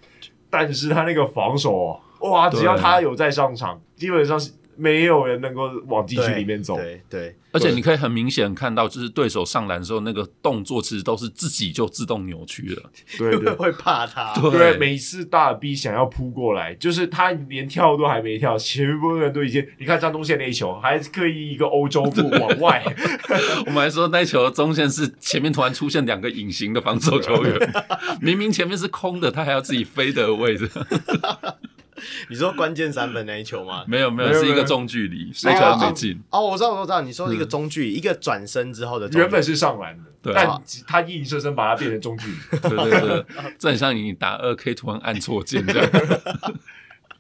[0.50, 4.52] 但是他那个防守，哇，只要他有在上场，基本上是。
[4.78, 22.84] 没有人能够往禁区里面走，对对，对，而且你可以很明显看到，就是对手上篮的时候，那个动作其实都是自己就自动扭曲了，对，对，对，会怕他，对，对，每次大 B 想要扑过来，就是他连跳都还没跳，全部人都已经，你看张东宪那一球，还是刻意一个欧洲步往外，
[23.66, 27.58] 我们还说那一球中线是前面突然出现两个隐形的防守球员，
[28.22, 30.70] 明明前面是空的，他还要自己飞的位置。
[32.30, 33.84] 你说关键三分那一球吗？
[33.88, 36.22] 没有没有，是一个中距离，那球没进。
[36.30, 42.60] 哦，我知道我知道，你说是一个中距离，一个转身之后的，原本是上篮的，但他硬生生把它变成中距离。
[42.60, 43.26] 对对对，
[43.58, 45.90] 这很像你打二 K 突然按错键这样。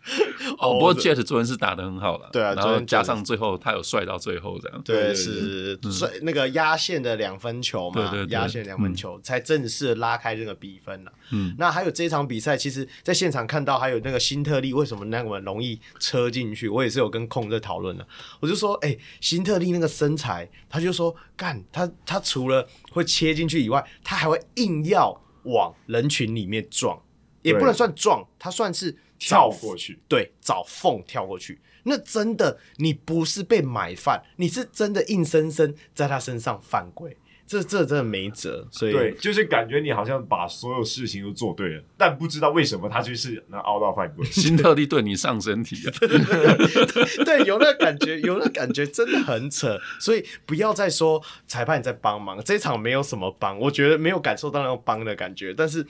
[0.59, 11.11] 哦，不过 Jet 昨天是打的很好了，对啊，然后加上最后他有帅到最后这样，对，是帅那个压线的两分球嘛，对对，压线两分球才正式拉开这个比分了。
[11.31, 18.07] 嗯，那还有这场比赛，其实在现场看到还有那个辛特利为什么那么容易车进去，我也是有跟控在讨论的。
[18.39, 27.01] 我就说，哎，辛特利那个身材，他就说干他他除了会切进去以外，他还会硬要往人群里面撞，
[27.41, 28.95] 也不能算撞，他算是。
[29.19, 31.59] 跳过去，对，找缝跳过去。
[31.83, 37.15] 那真的，你不是被买饭，你是真的硬生生在他身上犯规。
[37.47, 38.67] 这这真的没辙。
[38.71, 44.25] 所以，对，就是感觉你好像把所有事情都做对了，但不知道为什么他就是能凹到犯规。
[44.25, 45.93] 新特利对你上身体啊，
[47.23, 49.79] 对，有那感觉，有那感觉，真的很扯。
[49.99, 55.85] 所以不要再说裁判在帮忙，这场没有什么帮，我觉得没有感受到那种帮的感觉，但是。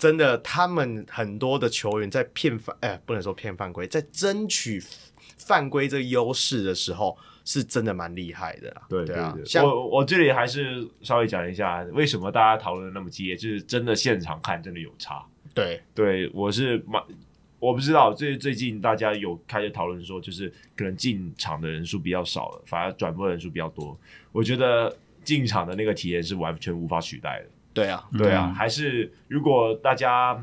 [0.00, 4.82] 真的，他们很多的球员在骗犯，哎，不能说骗犯规，在争取
[5.36, 8.82] 犯规这个优势的时候，是真的蛮厉害的啦。
[8.88, 15.22] 对对对，像我我这里还是稍微讲一下，为什么大家讨论的那么激烈，就是真的现场看真的有差。
[15.52, 17.02] 对对，我是蛮，
[17.58, 23.94] 我不知道最最近大家有开始讨论说，就是可能进场的人数比较少了，反而转播人数比较多。
[24.32, 27.46] 我觉得进场的那个体验是完全无法取代的。
[27.72, 30.34] 对啊，对啊，还是如果大家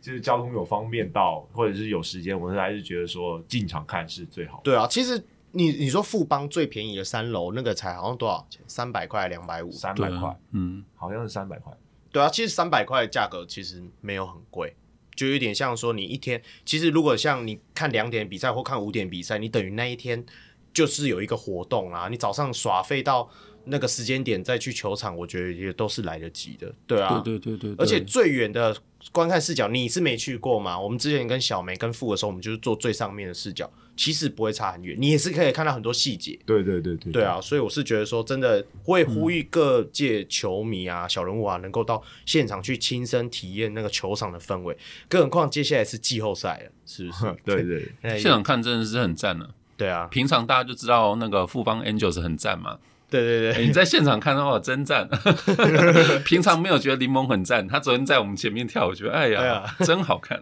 [0.00, 4.60] 就是交通有方便到，或者是有时间，我还是觉得说进场看是最好。
[4.64, 8.62] 对啊，其实你你说富邦最便宜的三楼那个才好像多少钱？
[8.66, 9.70] 三百块，两百五？
[9.70, 11.70] 三百块，嗯，好像是三百块。
[12.10, 14.74] 对啊，其实三百块的价格其实没有很贵，
[15.14, 20.24] 就有点像说你一天，其实如果像你看两点比赛或看五点比赛，你等于那一天
[20.72, 23.28] 就是有一个活动啊，你早上耍废到。
[23.68, 28.76] 那个时间点再去球场，我觉得也都是来得及的，对啊，对对对对，而且最远的
[29.12, 30.78] 观看视角你是没去过嘛？
[30.78, 36.38] 我们之前跟小梅跟富的时候，我们就是坐最上面的视角，其实不会差很远，你也是可以看到很多细节。
[36.44, 44.76] 对对对对，对啊，所以我是觉得说，真的会呼吁各界球迷啊、嗯、小人物啊，能够到现场去亲身体验那个球场的氛围。
[45.08, 47.36] 更何况接下来是季后赛了，是不是？
[47.44, 47.88] 对对，
[48.18, 49.48] 现场看真的是很赞的。
[49.76, 52.78] 对啊，平常大家就知道那个富邦 Angels 很赞嘛。
[53.10, 55.08] 对对对，欸、你在现场看的话真赞，
[56.24, 60.38] 平常没有觉得柠檬很赞，他昨天在我们前面跳，我觉得哎呀，哎呀 真好看。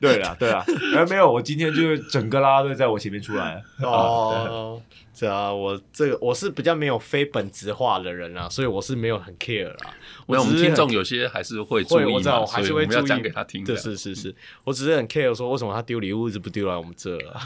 [0.00, 0.64] 对了对了，
[0.96, 3.62] 哎没有，我今天就是整个啦啦队在我前面出来。
[3.82, 4.80] 哦。
[5.14, 9.94] 是啊，我这个我是比较没有非本质化的人啊，所以我是没有很 care 啦。
[10.26, 13.76] 我，我们听众有些还是会注意，我知道，我还是会注意讲给他听对。
[13.76, 14.34] 是是是，
[14.64, 17.40] 我只是很 care 说为什么他丢礼物一直不丢来我们这啊？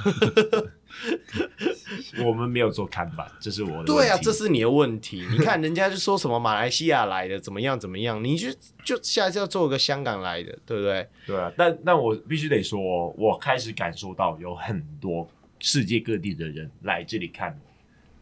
[2.25, 3.85] 我们没有做看板，这是我的。
[3.85, 5.27] 对啊，这是你的问题。
[5.31, 8.49] 你看人家就说什么马来西亚来的怎么样怎么样，你就
[8.83, 11.07] 就下次要做一个香港来的，对不对？
[11.27, 15.29] 对啊，但但我必须得说，我开始感受到有很多。
[15.61, 17.59] 世界各地的人来这里看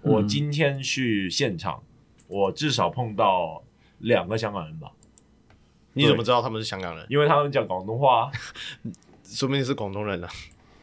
[0.02, 0.12] 我。
[0.14, 3.62] 我今天去现场，嗯、我至少碰到
[3.98, 4.90] 两个香港人吧。
[5.94, 7.06] 你怎么知道他们是香港人？
[7.08, 8.30] 因为他们讲广东话，
[9.24, 10.28] 说明你是广东人啊。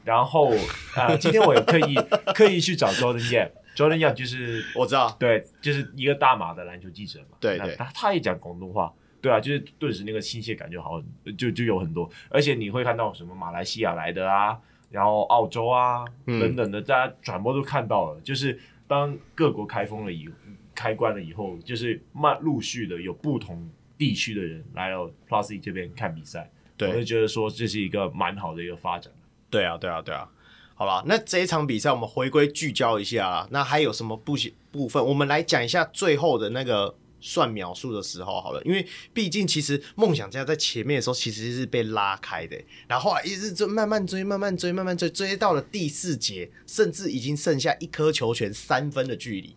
[0.04, 0.54] 然后
[0.96, 1.96] 啊、呃，今天我也刻意
[2.36, 7.38] 刻意去找 Jordan Yap，Jordan Yap 就是 我知道，对，就是一个大马的篮球记者嘛。
[7.40, 11.02] 对对，他他也讲广东话，对啊，就是顿时那个亲切感就好，
[11.38, 14.60] 就就有很多，而且你会看到什么马来西亚来的啊。
[14.94, 18.20] 然后澳洲啊等等的，大家转播都看到了。
[18.20, 20.30] 嗯、就是当各国开封了以
[20.76, 23.68] 开关了以后，就是慢陆续的有不同
[23.98, 26.52] 地区的人来到 Plus E 这边看比赛。
[26.78, 29.12] 对，我就觉得说这是一个蛮好的一个发展。
[29.50, 30.30] 对啊，对啊，对啊。
[30.76, 33.48] 好了，那这一场比赛我们回归聚焦一下啦。
[33.50, 34.36] 那还有什么部
[34.72, 35.04] 部分？
[35.04, 36.96] 我们来讲一下最后的那个。
[37.26, 49.56] 算秒数的时候好了，因为毕竟其实梦想家在前面的时候其实是被拉开的，然后后来一直追慢慢追，慢慢追，慢慢追，追到了第四节，甚至已经剩下一颗球权三分的距离，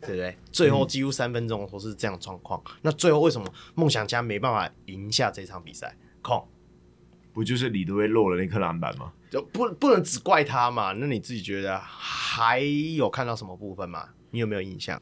[0.00, 0.36] 对不对？
[0.52, 2.62] 最后几乎三分钟都是这样状况。
[2.66, 5.96] 嗯、那最后为什么梦想家没办法赢下这场比赛？
[6.22, 6.46] 控，
[7.32, 9.12] 不就是李德威漏了那颗篮板吗？
[9.32, 10.92] 就不不能只怪他嘛？
[10.92, 14.10] 那你自己觉得还有看到什么部分吗？
[14.30, 15.00] 你有没有印象？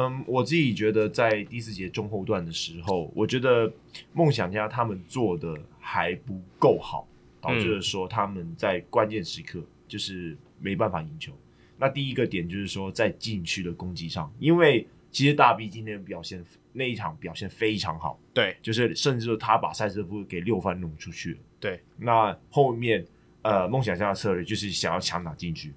[0.00, 3.68] 嗯，我自己觉得在第四节中后段的时候，我觉得
[4.12, 7.04] 梦想家他们做的还不够好，
[7.40, 11.32] 导致了说他们在关键时刻就是没办法赢球。
[11.32, 11.38] 嗯、
[11.78, 21.80] 那第一个点就是说在禁区的攻击上，因为其实大 B 今天表现那一场表现非常好，对，就是甚至他把赛斯夫给六番弄出去了，对。
[21.96, 23.04] 那后面
[23.42, 25.72] 呃梦想家的策略就是想要强打进去，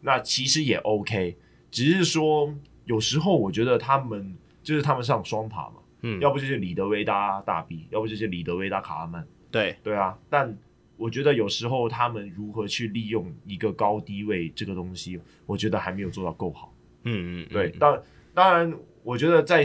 [0.00, 1.36] 那其实也 OK，
[1.70, 2.54] 只是说。
[2.86, 10.18] 有时候我觉得他们就是他们上双塔嘛，嗯，要不就是李德威搭大 B，要不就是李德威搭卡拉曼，对对啊。
[10.30, 10.56] 但
[10.96, 16.72] 我觉得有时候他们如何去利用一个高低位这个东西，我觉得还没有做到够好。
[17.04, 17.68] 嗯，嗯嗯，对。
[17.78, 18.02] 当
[18.32, 19.64] 当然，我觉得在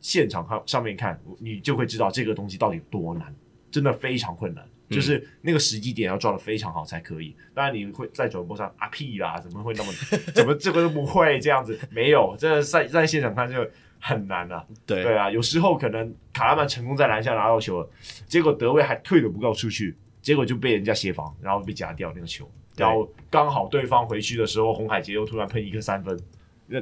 [0.00, 3.34] 现场看上面看，你就会知道这个东西到底有多难，
[3.70, 4.64] 真的非常困难。
[4.88, 7.34] 就是那个时机点要抓的非常好才可以。
[7.54, 9.92] 当然你会在转播上啊屁啦，怎么会那么
[10.34, 11.78] 怎么这个都不会这样子？
[11.90, 13.66] 没有，真的在在现场看就
[14.00, 14.64] 很难啊。
[14.86, 17.90] 对对啊，有时候可能卡拉曼成功在篮下拿到球了，
[18.26, 22.50] 结果德威还退的不够出去，结果就被人家协防，然后被夹掉那个球。
[22.76, 26.16] 然后刚好对方回去的时候，洪海杰又突然喷一个三分，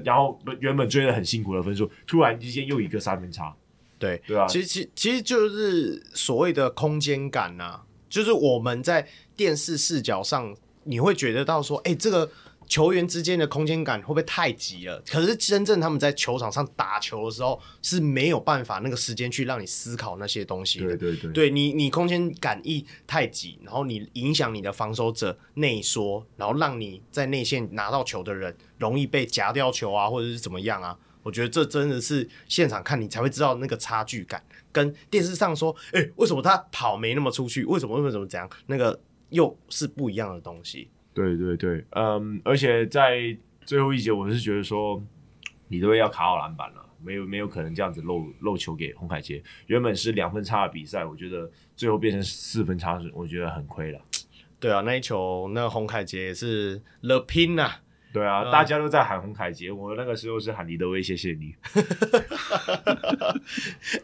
[0.05, 3.55] 然后原本追的很辛苦的分数，突然之间又一个三分差。
[3.99, 7.86] 对对啊，其实其其实就是所谓的空间感呐、啊。
[8.09, 9.07] 就是我们在
[9.37, 10.55] 电视视角上，
[10.85, 12.31] 你会觉得到说，哎、欸，这个
[12.69, 15.01] 球员之间的空间感会不会太挤了？
[15.09, 20.89] 可是真正他们在球场上打球的时候，是没有办法那个时间去让你思考那些东西的。
[20.89, 30.99] 对对对，对你你空间感一太挤，然后你影响你的防守者内缩，然后让你在内线拿到球的人容易被夹掉球啊，或者是怎么样啊？
[31.27, 34.41] 我觉得这真的是现场看你才会知道那个差距感。
[34.71, 37.65] 跟电视上说，哎、欸，为什么他跑没那么出去？
[37.65, 38.01] 为什么？
[38.01, 38.25] 为什么？
[38.25, 38.49] 怎样？
[38.67, 38.97] 那个
[39.31, 40.89] 又是不一样的东西。
[41.13, 45.03] 对对对，嗯，而且在最后一节，我是觉得说，
[45.67, 49.43] 李德威要卡好篮板了，没有没有可能这样子漏漏球给洪凯杰。
[49.67, 54.01] 原本是两分差的比赛，我觉得最后变成四分差，我觉得很亏了。
[54.61, 57.73] 对啊，那一球，那洪凯杰也是了拼呐。
[58.17, 61.55] 对啊，嗯、大家都在喊洪凯杰，我那个时候是喊李德威，谢谢你。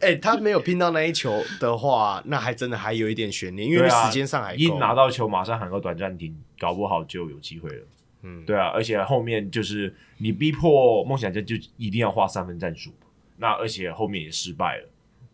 [0.01, 4.57] 哎、欸，他没有拼到那一球的话，那还真的还有一点悬念，因为时间上还够。
[4.59, 7.83] 一拿到球马上喊个短暂停，搞不好就有机会了。
[8.21, 12.91] 嗯，对啊，而且后面就是你逼迫梦想家就一定要画三分战术，
[13.37, 14.87] 那而且后面也失败了。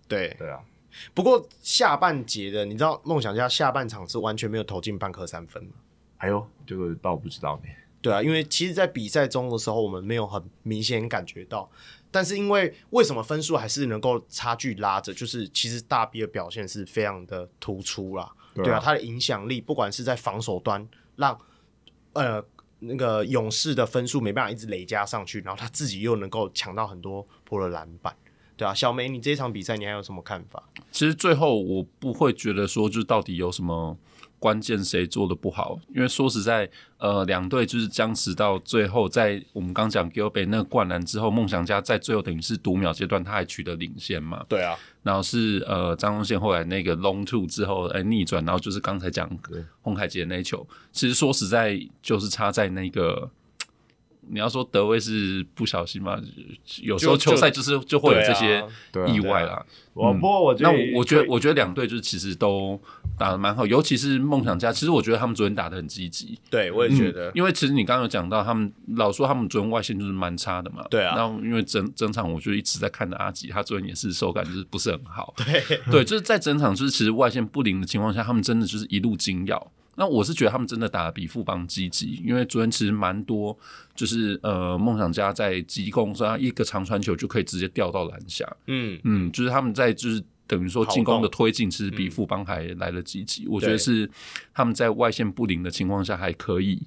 [0.07, 0.61] 对对啊，
[1.13, 5.71] 不过下半节的，你知道梦想家下半场是完全没有投进半颗三分吗？
[6.19, 7.69] 哎呦，这个倒不知道呢。
[8.01, 11.69] 对啊，因为其实，在比赛中的时候，我们没有很明显感觉到，
[12.09, 18.31] 但是因为为什么分数还是能够差距拉着，就是其实大 B 的表现是非常的突出啦。
[18.55, 21.37] 对啊，他的影响力，不管是在防守端让
[22.13, 22.41] 呃
[22.79, 28.15] 那个勇士的分数没办法一直累加上去，然后他自己又能够抢到很多破的篮板，
[28.55, 30.63] 对啊，小梅，你这场比赛你还有什么看法？
[30.91, 33.97] 其实最后我不会觉得说，就到底有什么。
[34.39, 35.79] 关键谁做的不好？
[35.93, 36.67] 因为说实在，
[36.97, 44.45] 呃，两队就是僵持到最后，在我们刚讲 Gilbert 那个灌篮之后，梦想家在最后等于是读秒阶段，他还取得领先嘛？
[44.49, 44.75] 对啊。
[45.03, 49.29] 然后是呃张宗宪后来那个 long two 之后，哎、欸、逆转，然后就是刚才讲
[49.81, 53.29] 洪凯杰那一球，其实说实在就是差在那个。
[54.29, 56.19] 你要说德威是不小心嘛？
[56.81, 58.63] 有时候球赛就是就，就会有这些
[59.07, 59.65] 意外啦。
[59.93, 62.79] 我不过我觉得，那我觉得我觉得两队就是其实都
[63.17, 64.71] 打的蛮好，尤其是梦想家。
[64.71, 66.39] 其实我觉得他们昨天打的很积极。
[66.49, 70.85] 对，我也觉得，嗯、因为其实你刚刚有讲到，他们老说他们昨天外线就是蛮差的嘛。
[70.89, 71.15] 对啊。
[71.17, 75.33] 那因为整整场，我就一直在看着阿吉，他昨天也是手感就是不是很好。
[75.37, 79.71] 对对，就是在整场就是其实外线不灵的情况下，他们真的就是一路紧咬。
[79.99, 83.55] 那我是觉得他们真的打的比富邦积极，因为昨天其实蛮多，
[83.93, 88.47] 就是呃梦想家在急攻，所以他一个长传球就可以直接掉到篮下。
[88.67, 93.45] 嗯嗯，就是他们在就是等于说进攻的推进，其实比富邦还来得积极。
[93.49, 94.09] 我觉得是
[94.53, 96.81] 他们在外线不灵的情况下还可以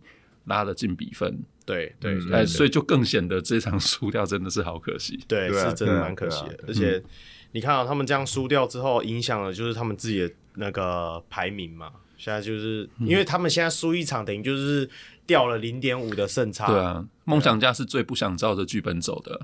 [0.46, 1.38] 拉得进比分。
[1.66, 5.22] 对对，哎、嗯，所以就更显得这场输掉真的是好可惜。
[5.28, 6.58] 对，是真的蛮可惜的。
[6.66, 7.02] 而且
[7.50, 11.92] 你看到他们这样输掉之后，影响了就是他们自己的那个排名嘛。
[12.22, 14.88] 现在就是因为他们现在输一场，等于就是
[15.26, 16.68] 掉了零点五的胜差。
[16.68, 19.40] 对啊，梦想家是最不想照着剧本走的。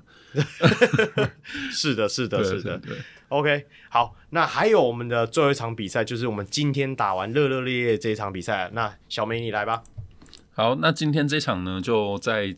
[1.73, 2.81] 是的，是的，是的。
[3.31, 8.71] ，OK，好，那还有我们的最后一场比赛，就是我们今天打完热热烈烈这一场比赛。
[8.73, 9.83] 那小梅你来吧。
[10.53, 12.55] 好，那今天这场呢，就在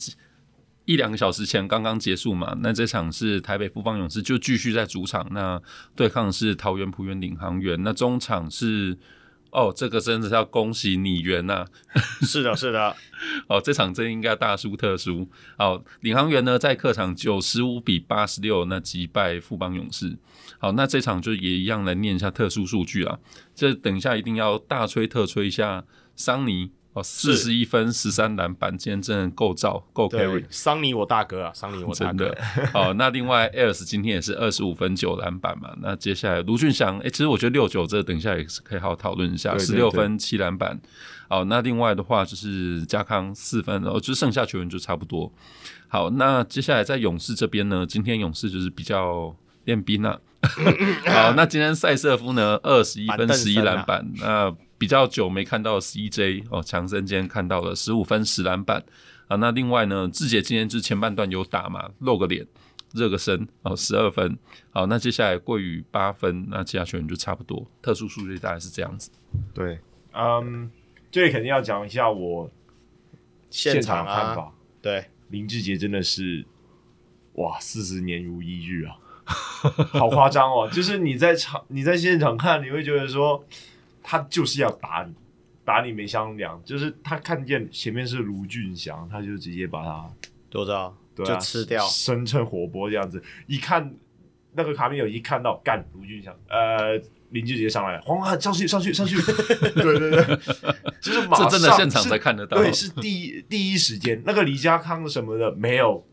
[0.85, 2.55] 一两个小时前刚刚结束嘛。
[2.61, 5.59] 那这场是台北富邦勇士就继续在主场，那
[5.97, 7.83] 对抗是桃园璞园领航员。
[7.83, 8.99] 那中场是。
[9.51, 11.67] 哦，这个真的是要恭喜你圆呐！
[12.23, 12.95] 是的，是的。
[13.49, 15.29] 哦，这场真应该大输特输。
[15.59, 20.17] 好，领航员呢在客场九十五比八十六那击败富邦勇士。
[20.59, 23.19] 好，那这场就也一样来念一下特殊数据啊。
[23.55, 26.71] 这等一下一定要大吹特吹一下桑尼。
[26.93, 30.45] 哦，四十一分，十三篮板，今天真的够造够 carry。
[30.51, 32.37] 桑尼我大哥啊，桑尼我大哥。
[32.75, 35.71] 哦，那另外 Ayers 今天也是二十五分九篮板嘛。
[35.81, 40.81] 那接下来卢俊祥，哎、欸，其实我觉得六九这等一下也是可以好好讨论一下，十六分七篮板。
[41.29, 45.33] 好，那另外的话就是加康四分，然后就剩下球员就差不多。
[45.87, 49.33] 好，那接下来在勇士这边呢，今天勇士就是比较
[49.65, 50.19] 练兵啊。
[51.07, 54.53] 好，那今天塞瑟夫呢，二十一分十一篮板，那。
[54.81, 58.83] 比较久没看到 CJ 哦，强森今天看到了十五分十篮板
[59.29, 59.37] 啊。
[59.37, 62.47] 那另外呢，志杰今天就是前半段有打嘛，露个脸，
[62.95, 64.39] 热个身哦，十二分。
[64.71, 67.71] 好，那接下来桂宇八分，那其他球员就差不多。
[67.83, 69.11] 特殊数据大概是这样子。
[69.53, 69.79] 对，
[70.15, 70.71] 嗯，
[71.11, 72.51] 这里肯定要讲一下我
[73.51, 74.51] 现场看法。
[74.81, 76.43] 对，林志杰真的是
[77.35, 78.97] 哇，四十年如一日啊，
[79.27, 80.71] 好夸张哦！
[80.73, 83.45] 就是你在场，你在现场看，你会觉得说。
[84.11, 85.15] 他就是要打你，
[85.65, 86.61] 打你没商量。
[86.65, 90.11] 就是他看见前面是卢俊祥，他就直接把他
[90.49, 93.23] 多少对、啊、就吃掉，生趁活剥这样子。
[93.47, 93.95] 一看
[94.55, 96.97] 那个卡米尔一看到干卢俊祥，呃，
[97.29, 99.47] 林就直接上来了，黄啊上去上去上去，上去
[99.81, 100.39] 对对对，
[101.01, 106.05] 就是马上这真的现场才看得到，对，是第一第一时间那个李家康什么的没有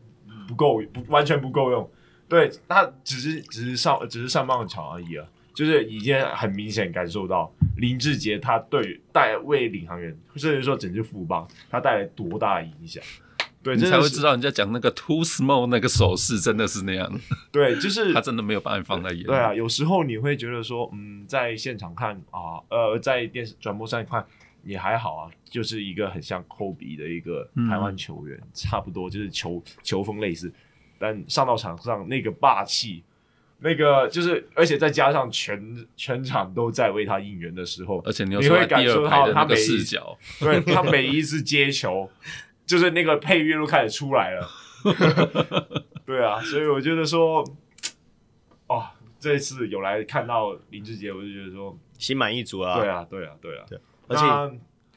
[0.46, 1.90] 不够不完全不够用，
[2.28, 5.26] 对他只是只是上只是上半场而已啊。
[5.54, 13.02] 就是已经很明显感受到林志杰他对带为领航员，甚至说整支富邦，他带来多大的影响？
[13.62, 17.20] 对，你才会知道人家讲那个 too small 那个手势真的是那样。
[17.50, 19.24] 对，就是 他真的没有把你放在眼里。
[19.24, 24.24] 对啊，有时候你会觉得说，嗯，在现场看啊，呃，在电视转播上看
[24.62, 30.52] 也还好啊，就是一个很像科比的一个台湾球员，嗯，差不多就是球球风类似，
[30.98, 33.02] 但上到场上那个霸气。
[33.60, 42.08] 那个就是，而且再加上全全场都在为他应援的时候，而且你，你会感受到他每一视角， 对他每一次接球，
[42.64, 44.48] 就是那个配乐都开始出来了。
[46.06, 47.44] 对啊，所以我觉得说，
[48.68, 48.86] 哦，
[49.18, 52.78] 这一次有来看到林志杰，我就觉得说心满意足啊。
[52.78, 53.64] 对啊，对啊，对啊。
[53.68, 54.24] 对，而且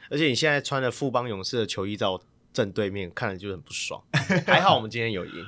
[0.09, 2.21] 而且你现在穿着富邦勇士的球衣在我
[2.53, 4.01] 正对面，看着就很不爽。
[4.45, 5.45] 还好我们今天有赢。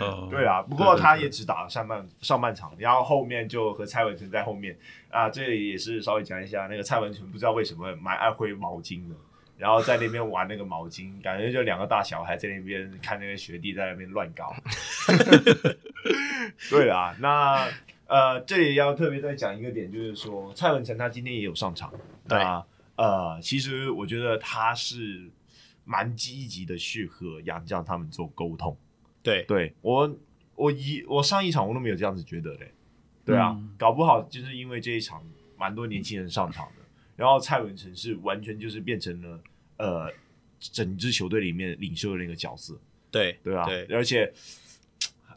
[0.00, 4.76] 嗯， 对啊，不过他也只打了上半上半场，然后后面就和蔡文成在后面
[5.10, 9.14] 啊，这里也是稍微讲一下，那个蔡文成不知道为什么蛮爱挥毛巾的，
[9.56, 14.54] 然后在那边玩那个毛巾，感觉就两个大小孩在那边看那个学弟在那边乱搞。
[16.70, 17.68] 对啊，那
[18.06, 21.92] 呃，这里要特别再讲一个点，就是说蔡文成他今天也有上场，
[22.28, 22.64] 对啊，
[22.96, 25.30] 呃，其实我觉得他是。
[25.88, 28.76] 蛮积极的去和杨绛他们做沟通。
[29.26, 30.16] 对，对我，
[30.54, 32.72] 我一我上一场我都没有这样子觉得嘞。
[33.24, 35.20] 对啊，嗯搞不好就是因为这一场
[35.56, 36.84] 蛮多年轻人上场的，
[37.16, 39.40] 然后蔡文成是完全就是变成了
[39.78, 40.12] 呃
[40.60, 42.78] 整支球队里面领袖的那个角色。
[43.10, 44.32] 对，对啊，对，而且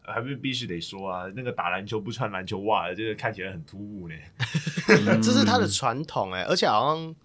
[0.04, 4.16] 还不是必须得说啊，那个打篮球不穿篮球袜的，这个看起来很突兀呢。
[4.88, 7.16] 嗯这是他的传统哎，而且好像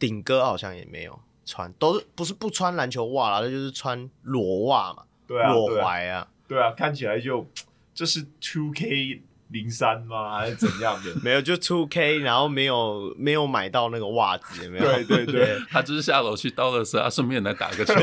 [0.00, 7.46] 顶哥好像也没有穿，都是不是不穿篮球袜啦，那就是穿裸袜嘛，对啊，裸对啊，啊，对啊，看起来就
[7.94, 10.38] 这是 Two K 零三吗？
[10.40, 11.14] 还是怎样的？
[11.22, 14.84] 没有就 Two K，然后没有没有买到那个袜子，也没有？
[14.84, 17.94] 对对对，他就是下楼去倒垃圾啊，顺便来打个球。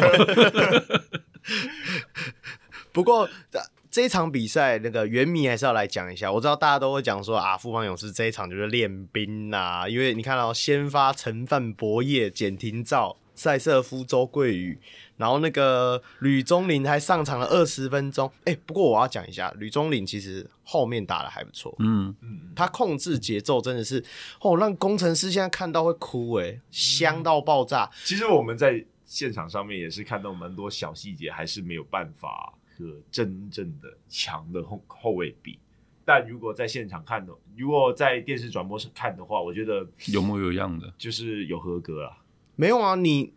[2.92, 3.60] 不过这
[3.92, 6.32] 这一场比赛，那个原迷还是要来讲一下。
[6.32, 14.80] 我知道大家都会讲说啊，富邦勇士这一场就是练兵呐，因为你看到、哦、先发陈范博业、简廷照、赛瑟夫、周桂宇，
[15.18, 18.28] 然后那个吕宗林还上场了二十分钟。
[18.45, 22.16] 哎、欸，不过我要讲一下，吕宗林其实后面打的还不错，嗯，
[22.56, 24.03] 他控制节奏真的是
[24.41, 27.90] 哦，让工程师现在看到会哭哎，香到爆炸。
[28.03, 35.60] 其实我们在现场上面也是看到蛮多小细节，还是没有办法和真正的强的后后卫比。
[36.07, 42.16] 但如果在现场看的，如果在电视转播上看的话，我觉得有模有样的，就是有合格了。
[42.56, 43.34] 没有啊，你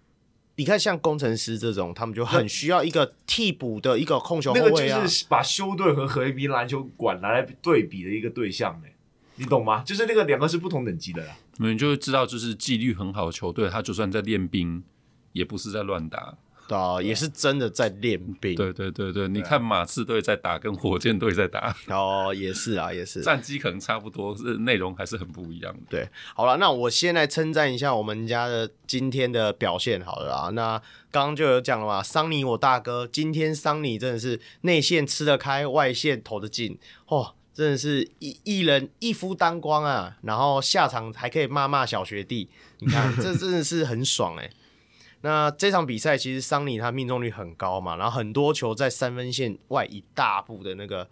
[0.56, 4.96] 你看像工程师这种，他们就很需要一个替补的一个控球后卫啊。
[4.96, 8.88] 那个就是把休顿和和 A B 篮球馆拿来对比的一个对象呢，
[9.36, 9.82] 你懂吗？
[9.82, 11.36] 就是那个两个是不同等级的啦。
[11.58, 14.82] 你们就会知道，就是纪律很好的球队，他就算在练兵，
[15.32, 16.36] 也不是在乱打。
[16.68, 18.54] 对啊，也是真的在练兵。
[18.54, 23.22] 对对对对，你看马刺队在打，跟火箭队在打，哦，也是啊， 也是。
[23.22, 25.80] 战绩可能差不多，是内容还是很不一样的。
[25.88, 30.50] 对，好了，那我先来称赞一下我们家的今天的表现好了啊。
[30.50, 30.78] 那
[31.10, 40.16] 刚刚就有讲了嘛，桑尼我大哥，今天桑尼真的是内线吃得开，外线投得进，哦，真的是一一人一夫当关啊。
[40.22, 42.50] 然后下场还可以骂骂小学弟，
[42.80, 44.50] 你看这真的是很爽哎、欸。
[45.20, 51.08] 那这场比赛其实桑尼他命中率很高嘛，然后很多球在三分线外一大步的那个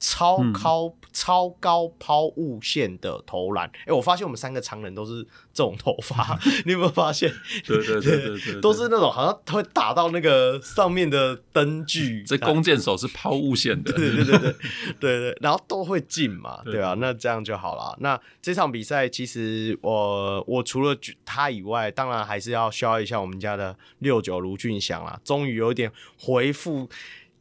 [0.00, 3.68] 超高、嗯、超高抛物线的投篮。
[3.68, 5.22] 哎、欸，我发现我们三个常人都是
[5.52, 6.36] 这种头发，
[6.66, 7.30] 你有没有发现？
[7.64, 12.24] 对对对对对，都是那种好像会打到那个上面的灯具。
[12.24, 14.54] 这弓箭手是抛物线的，对对对对对
[14.98, 17.94] 对对，然后都会进嘛，对啊，那这样就好了。
[18.00, 26.88] 那这场比赛其实我我除了他以外，当然还是要消一下我们家的六九卢俊祥啦，终于有点回复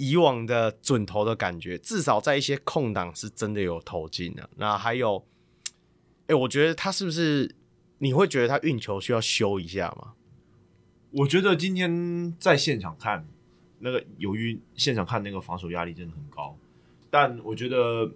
[0.02, 4.50] 以往的准投的感觉，至少在一些空档是真的有投进的。
[4.56, 5.26] 那还有，
[6.28, 7.54] 哎，我觉得他是不是
[7.98, 10.14] 你会觉得他运球需要修一下吗？
[11.12, 13.28] 我觉得今天在现场看
[13.80, 16.58] 那个，由于现场看那个防守压力真的很高，
[17.10, 18.10] 但我觉得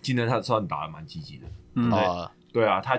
[0.00, 1.46] 今天他算打的蛮积极的。
[1.74, 2.98] 嗯，对，对啊，他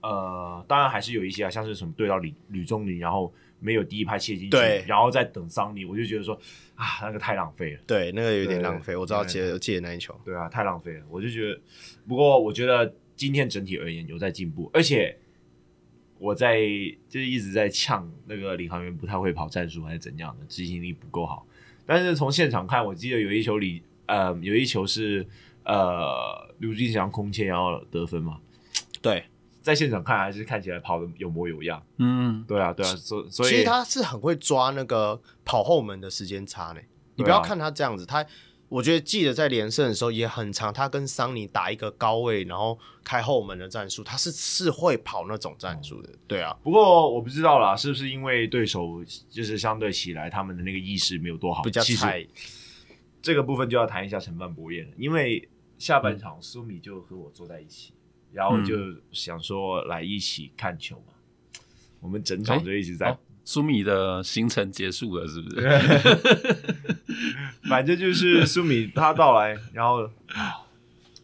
[0.00, 3.30] 呃，当然还是有一些啊，像是什么对到吕吕中林，然后。
[3.64, 6.38] 没有第一拍切进去，对，然后再等桑尼，我就觉得说
[6.74, 7.80] 啊，那个太浪费了。
[7.86, 8.94] 对，那个有点浪费。
[8.94, 11.02] 我知道借借那一球，对啊，太浪费了。
[11.08, 11.58] 我就觉得，
[12.06, 15.16] 不过我觉得今天整体而言有在进步，而且
[16.18, 16.60] 我在
[17.08, 21.46] 就是一直在呛那个领航员不太会跑战术还是怎样的，执行力不够好。
[21.86, 25.26] 但是从现场看，我记得有一球里，呃，有一球是
[25.64, 28.38] 呃刘俊祥空切然后得分嘛，
[29.00, 29.24] 对。
[29.64, 36.80] 在现场看还是看起来跑的有模有样，嗯，对啊，对啊，所所以其实他是很会抓那个跑后门的时间差呢。
[37.14, 38.22] 你不要看他这样子，他
[38.68, 46.54] 我觉得记得在连胜的时候也很长，他跟桑尼打一个高位，然后开后门的战术，他是是会跑那种战术的，对啊。
[46.62, 52.26] 不过我不知道啦，是不是因为对手就是相对起来他们的那个意识没有多好，比较菜。
[53.22, 57.93] 这个部分就要谈一下陈范博彦了，因为下半场苏米就和我坐在一起。
[58.34, 58.74] 然后就
[59.12, 61.12] 想说来一起看球嘛，
[61.54, 61.60] 嗯、
[62.00, 63.16] 我们整场就一直在。
[63.46, 65.60] 苏、哦、米的行程结束了，是不是？
[67.68, 70.10] 反正就是苏米他到来，然后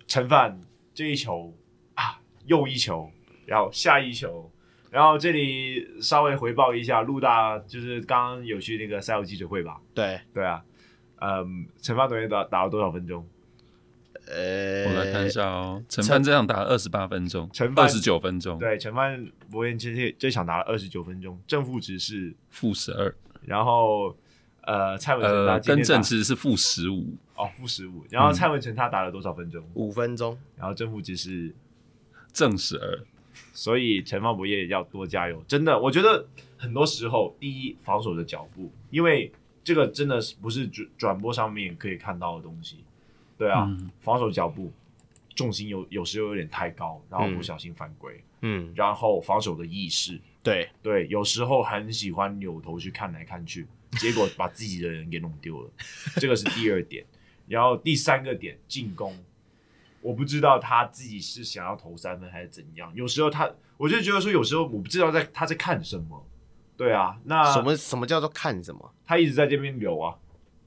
[0.06, 0.60] 陈范
[0.92, 1.56] 这一球
[1.94, 3.10] 啊，又一球，
[3.46, 4.52] 然后下一球，
[4.90, 9.80] 然后这里稍微回报一下，陆大就是刚刚有去那个赛后记者会吧？
[9.94, 10.62] 对对啊，
[11.22, 13.26] 嗯，陈范同学打打了多少分钟？
[14.30, 15.82] 呃，我来看一下哦。
[15.88, 18.58] 陈范这场打了二十八分钟，陈二十九分钟。
[18.58, 23.14] 对，陈范博彦这这场打了二十九分钟，正负值是负十二。
[23.42, 24.16] 然后
[24.62, 28.04] 呃，蔡文成他跟正值是负十五哦，负十五。
[28.10, 29.64] 然后蔡文成他打了多少分钟？
[29.74, 30.38] 五分钟。
[30.56, 31.54] 然后正负值是
[32.32, 33.00] 正十二。
[33.52, 36.26] 所以陈范博彦要多加油，真的，我觉得
[36.58, 39.32] 很多时候，第一防守的脚步，因为
[39.64, 42.84] 这个真的是不是转转播上面可以看到的东西，
[43.40, 44.70] 对啊，嗯、防守脚步
[45.34, 55.70] 重心有有时候有点太高，然后不小心犯规，嗯，然后防守的意识，对对，有时候很喜欢扭头去看来看去，结果把自己的人给弄丢了，
[56.20, 57.02] 这个是第二点，
[57.48, 59.16] 然后第三个点进攻。
[60.02, 62.90] 我不知道他自己是想要投三分还是怎样。
[62.94, 66.26] 有时候他，我就觉得说，有时候我不知道在他在看什么。
[66.74, 68.94] 对啊，那什么什么叫做看什么？
[69.04, 70.16] 他一直在这边留啊，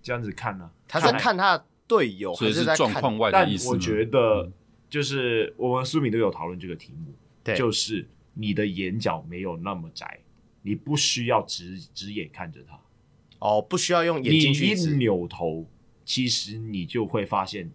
[0.04, 0.72] 这样子看呢、啊？
[0.88, 3.66] 他在看他的队友，还是在状况外的意思？
[3.66, 4.52] 但我觉得
[4.90, 10.20] 就是我们苏敏都有讨论这个题目，对，就是你的眼角没有那么窄，
[10.62, 12.80] 你不需要直直眼看着他。
[13.40, 14.66] 哦，不需要用眼睛去。
[14.66, 15.66] 你一扭头，
[16.06, 17.72] 其实你就会发现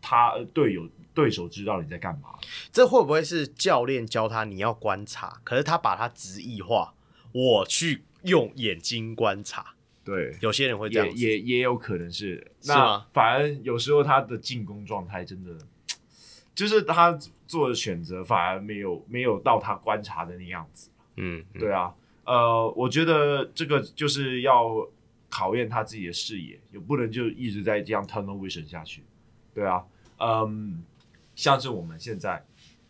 [0.00, 0.88] 他队友。
[1.14, 2.28] 对手知道你在干嘛，
[2.70, 5.40] 这会不会是教练教他你要观察？
[5.42, 6.94] 可是他把他直译化，
[7.32, 9.74] 我去用眼睛观察。
[10.08, 12.36] 对，有些人会这样也也也有可能是。
[12.60, 12.76] 是吗？
[12.76, 15.58] 那反而有时候他的进攻状态真的，
[16.54, 17.12] 就是他
[17.46, 20.88] 做的选择反而没有没有到他观察的那样子。
[21.16, 21.94] 嗯，嗯，对啊。
[22.24, 24.88] 呃，我觉得这个就是要
[25.28, 29.02] 考验他自己的视野，也不能就一直在这样 tunnel vision 下去。
[29.52, 29.84] 对啊，
[30.18, 30.84] 嗯。
[31.34, 32.44] 像是我们现在，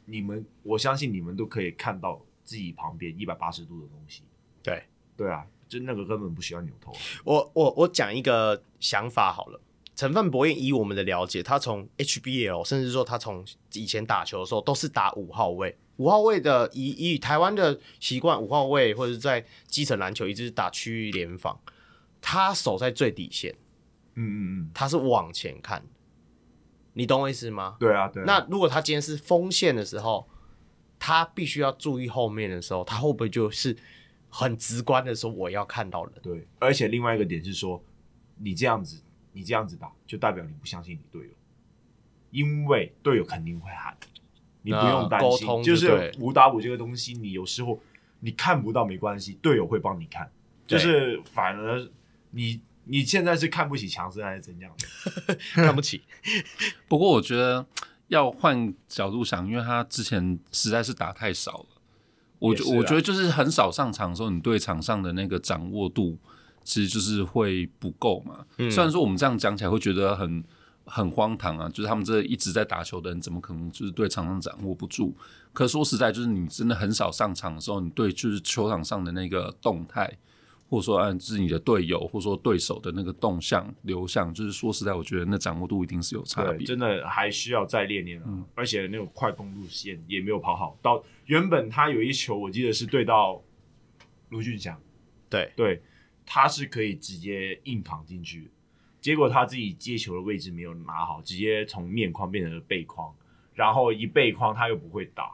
[0.06, 4.22] 你们我相信你们都可以看到自己旁边一百八十度的东西。
[4.62, 4.84] 对
[5.14, 6.92] 对啊，就那个根本不需要扭头。
[7.24, 9.60] 我我我讲一个想法好了，
[9.94, 21.60] 陈范博彦以我们的了解，他从 HBL 甚至说他从以前打球的时候都是打五号位，五号位的以以台湾的习惯，五号位或者是在基层篮球一直是打区域联防，
[22.20, 23.54] 他守在最底线。
[24.14, 25.84] 嗯嗯嗯，他是往前看。
[26.94, 27.76] 你懂我意思吗？
[27.78, 28.26] 对啊，对啊。
[28.26, 30.28] 那如果他今天是锋线的时候，
[30.98, 33.76] 他必须要注意后面的时候，他会不会就是
[34.28, 36.14] 很直观的说我要看到人？
[36.22, 36.46] 对。
[36.58, 37.82] 而且另外一个点是说，
[38.36, 39.02] 你这样子，
[39.32, 41.32] 你这样子打，就代表你不相信你队友，
[42.30, 43.96] 因为队友肯定会喊，
[44.62, 45.30] 你不用担心。
[45.30, 47.80] 沟通就，就是五打五这个东西，你有时候
[48.20, 50.30] 你看不到没关系，队友会帮你看，
[50.66, 51.88] 就是反而
[52.30, 52.60] 你。
[52.90, 54.72] 你现在是看不起强森还是怎样
[55.26, 55.36] 的？
[55.62, 56.00] 看不起。
[56.88, 57.66] 不过我觉得
[58.06, 61.66] 要换角度想，因为他之前实在是打太少了。
[62.38, 66.16] 我觉我觉得就是很少上场的时候，你对场上的那个掌握度
[66.64, 68.44] 其实就是会不够嘛。
[68.58, 68.70] 嗯。
[68.70, 70.44] 虽然说我们这样讲起来会觉得很
[70.84, 75.14] 很荒唐啊，就是他们这一直在打球的人，怎么可能就是对场上掌握不住？
[75.52, 80.18] 可说实在，就是你真的很少上场的时候，你对就是球场上的那个动态。
[80.70, 90.78] 或者说，按自己的队友，或者说对手的那个动向、流向，就是说实在，我觉得那掌握度一定是有差别，真的还需要再练练、嗯、而且那种快攻路线也没有跑好。
[90.82, 93.42] 到原本他有一球，我记得是对到
[94.28, 94.78] 卢俊祥，
[95.30, 95.80] 对对，
[96.26, 98.50] 他是可以直接硬扛进去，
[99.00, 103.10] 结果他自己接球的位置没有拿好，直接从面框变成了背框，
[103.54, 105.30] 然后一背框他又不会打，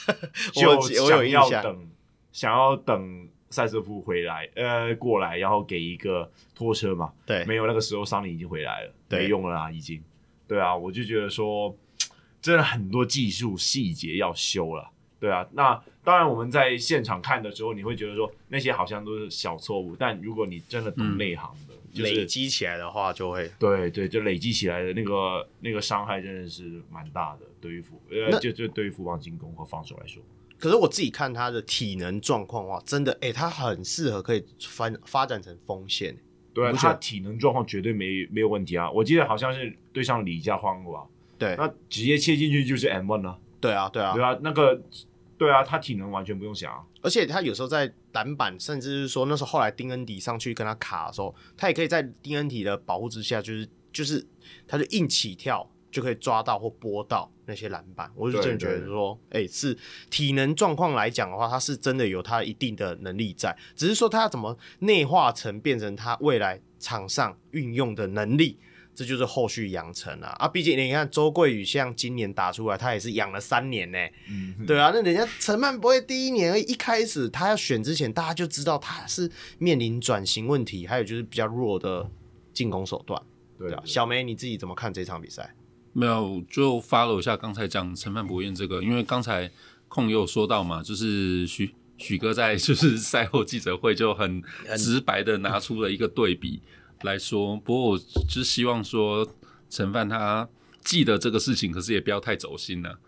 [0.54, 1.90] 就想要等，
[2.32, 3.28] 想要等。
[3.50, 7.12] 塞瑟夫回来，呃，过来，然后给一个拖车嘛。
[7.24, 10.02] 对，没有那个时候，桑尼已经回来了，没用了啊，已经。
[10.46, 11.76] 对啊，我就觉得说，
[12.40, 14.90] 真的很多技术细节要修了。
[15.20, 30.22] 对啊，那当然我们在现场看的时候，你会觉得说那些好像都是小错误，但如果你真的懂内行的，嗯就是、累积起来的话，就会对对，就累积起来的那个那个伤害真的是蛮大的，对于富呃，就就对于富邦进攻和防守来说。
[30.58, 36.16] 可是我自己看他的体能状况的话，真的，哎、欸，他很适合可以发发展成锋线。
[36.52, 38.90] 对啊，他体能状况绝对没没有问题啊！
[38.90, 41.06] 我记得好像是对上李佳欢吧？
[41.38, 43.38] 对，那直接切进去就是 M one 了。
[43.60, 44.82] 对啊，对啊，对啊，那个，
[45.36, 46.80] 对啊，他体能完全不用想啊。
[47.00, 54.26] 而且他有时候在篮板，甚至是说那时候后来丁恩迪上去跟他卡的时候，他也可以在丁恩迪的保护之下，就是就是
[54.66, 55.70] 他就硬起跳。
[55.90, 59.76] 就可以抓到或拨到那些篮板，我就真的觉得说，哎、欸，是
[60.10, 68.58] 体能状况来讲的话，他是真的有他一定的能力在，只是说他要怎么内化成变成他未来场上运用的能力，
[68.94, 70.28] 这就是后续养成啊。
[70.38, 82.10] 啊，毕竟你看周桂宇像今年打出来，他也是养了三年呢、欸，嗯，对啊，那人家陈曼不会第一年一开始他要选之前，大家就知道他是面临转型问题，还有就是比较弱的
[82.52, 83.20] 进攻手段，
[83.58, 83.82] 对啊。
[83.86, 85.54] 小梅你自己怎么看这场比赛？
[85.92, 89.50] 没有，就 follow 一下刚才讲陈范博彦这个，因为刚才
[89.88, 94.42] 控也有说到嘛，就是许许哥在 就是赛后记者会就很
[94.76, 96.60] 直白的拿出了一个对比
[97.02, 99.26] 来说，不过我就是希望说
[99.68, 100.48] 陈范他
[100.84, 102.98] 记得这个事情，可是也不要太走心了，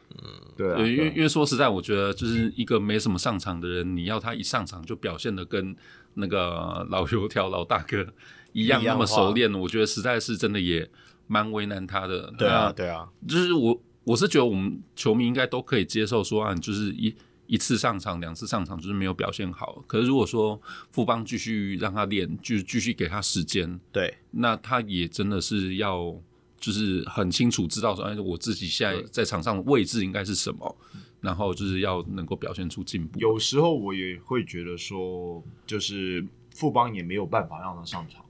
[0.57, 5.74] 对啊，对，因为因为说实在，我觉得就是一个没什么上场的人，你要他一上场就表现的跟
[6.15, 8.07] 那个老油条老大哥
[8.52, 10.90] 一样那么熟练，我觉得实在是真的也
[11.31, 12.35] 蛮为难他的。
[12.36, 17.15] 对啊，对啊，就是我我是觉得我们球迷应该都可以接受说啊，就是一
[17.47, 19.82] 一次上场、两次上场就是没有表现好。
[19.86, 26.15] 可是如果说富邦继续让他练，就继续给他时间，对，那他也真的是要
[26.59, 30.77] 就是很清楚知道说，哎，我自己现在在场上的位置应该是什么，
[31.20, 33.19] 然后就是要能够表现出进步。
[33.20, 36.24] 有时候我也会觉得说，就是
[36.55, 38.24] 富邦也没有办法让他上场，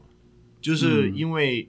[0.60, 1.68] 就是因为，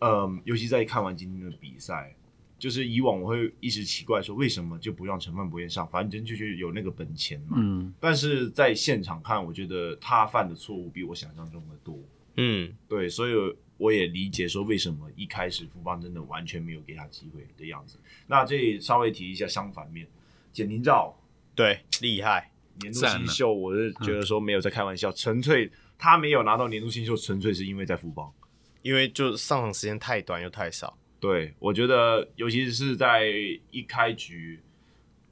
[0.00, 2.14] 嗯、呃，尤其在看完今天的比赛。
[2.58, 5.86] 就是以往我会一直奇怪说，为什么就不让陈范博彦上？
[5.86, 7.56] 反正就是有那个本钱嘛。
[7.56, 7.94] 嗯。
[8.00, 11.96] 但是在现场看，我觉得他犯的错误比我想象中的多。
[12.34, 13.32] 嗯，对，所以
[13.76, 17.96] 我也理解说为什么一开始富邦真的完全没有给他机会的样子。
[18.26, 20.04] 那这里稍微提一下相反面，
[20.52, 21.16] 简廷照，
[21.54, 22.50] 对，厉害，
[22.80, 28.32] 年度新秀，我是觉得说没有在开玩笑，纯粹他没有拿到年度新秀，纯粹是因为在富邦，
[28.82, 30.96] 因为就上场时间太短又太少。
[31.20, 33.26] 对，我觉得尤其是在
[33.70, 34.60] 一开局，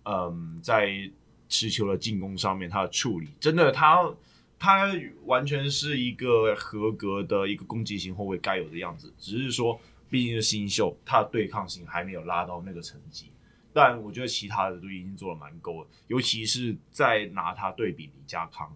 [0.05, 1.11] 嗯，在
[1.49, 4.13] 持球的进攻上面，他的处理真的他，
[4.59, 4.93] 他
[5.27, 9.15] 完全是一个合格的一个攻击型后卫该有的样子。
[9.17, 13.31] 只是说，毕竟是新秀，他的对抗性还没有拉到那个层级。
[13.73, 18.75] 但我觉得其他的都已经做的蛮够了，尤其是在拿他对比李家康，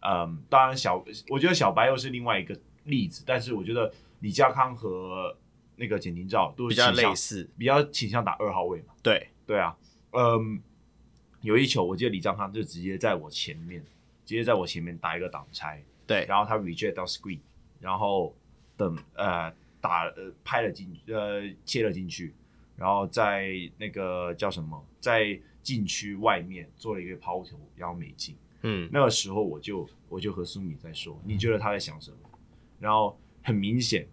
[0.00, 2.54] 嗯，当然小，我觉得小白又是另外一个
[2.88, 3.22] 例子。
[3.24, 5.36] 但是我觉得李家康和
[5.76, 8.94] 那个简廷照都是比较类似，比较倾向打二号位嘛。
[9.02, 9.76] 对对啊，
[10.10, 10.60] 嗯，
[11.42, 13.80] 有一球我记得李章康就直接在我前面，
[14.24, 17.38] 直接在我前面打一个挡拆，对，然后他 reject 到 screen，
[17.80, 18.34] 然后
[18.76, 22.34] 等呃打呃拍了进呃切了进去，
[22.76, 28.34] 然后在那个叫什么，在禁区外面做了一个抛投，然后没进。
[28.62, 32.16] 嗯，那个时候我就我就和苏米在说，你觉得他在想什么？
[32.78, 34.08] 然后很明显。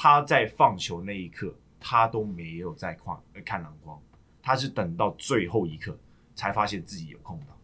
[0.00, 4.00] 他在放球那一刻，他都没有在看看篮筐，
[4.40, 5.98] 他是等到最后一刻
[6.36, 7.58] 才发现自己有空档，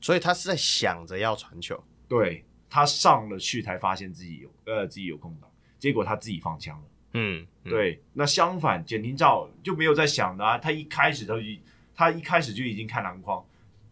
[0.00, 1.82] 所以他是在想着要传球。
[2.06, 5.50] 对，他上了去才发现自己有呃自己有空档，
[5.80, 6.84] 结果他自己放枪了。
[7.14, 8.00] 嗯，嗯对。
[8.12, 11.34] 那相反，简廷照就没有在想的啊，他一开始就
[11.92, 13.44] 他一开始就已经看篮筐，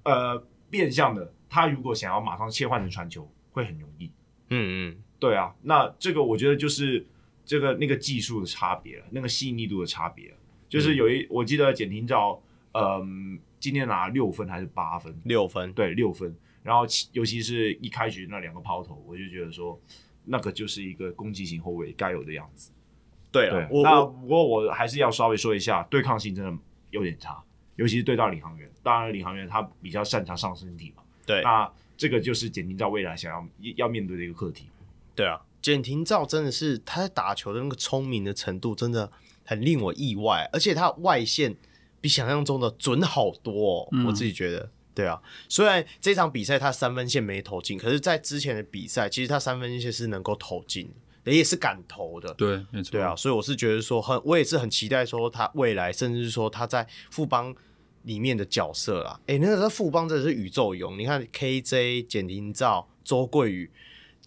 [0.04, 0.38] 呃，
[0.70, 4.12] 变相的，他如果想要马上切换成传球，会很容易。
[4.50, 5.02] 嗯嗯。
[5.18, 7.04] 对啊，那这个我觉得就是
[7.44, 10.36] 这个那个技术的差别了，那个细腻度的差别了。
[10.68, 12.40] 就是有一，嗯、我记得简廷照，
[12.72, 15.14] 嗯，今天拿六分还是八分？
[15.24, 16.34] 六分，对，六分。
[16.62, 16.82] 然后
[17.12, 19.80] 尤其是一开局那两个抛投，我就觉得说，
[20.24, 22.70] 那个就是一个攻击型后卫该有的样子。
[23.32, 26.54] 对对，我那不过我还是要稍微说一下，对抗性真的
[26.90, 27.42] 有点差，
[27.76, 28.70] 尤其是对到领航员。
[28.82, 31.02] 当然，领航员他比较擅长上身体嘛。
[31.24, 34.66] 对，那这个就是简廷照未来想要要面对的一个课题。
[35.18, 39.10] 对啊，简廷照真的是他在打球的那个聪明的程度真的
[39.44, 41.56] 很令我意外，而且他外线
[42.00, 44.70] 比想象中的准好多哦，嗯、我自己觉得。
[44.94, 50.92] 对啊，虽然这场比赛他三分线没投进，可是，在之前的比赛，其实他三分线是能够投进
[51.24, 52.32] 的，也是敢投的。
[52.34, 52.92] 对，没错。
[52.92, 57.52] 对啊，所以我是觉得说很，我也是很期待说他未来，甚至是说他在富邦
[58.02, 59.20] 里面的角色啦。
[59.26, 63.68] 哎，那个时候富邦真的是宇宙勇，你看 KJ 简廷照、周桂宇。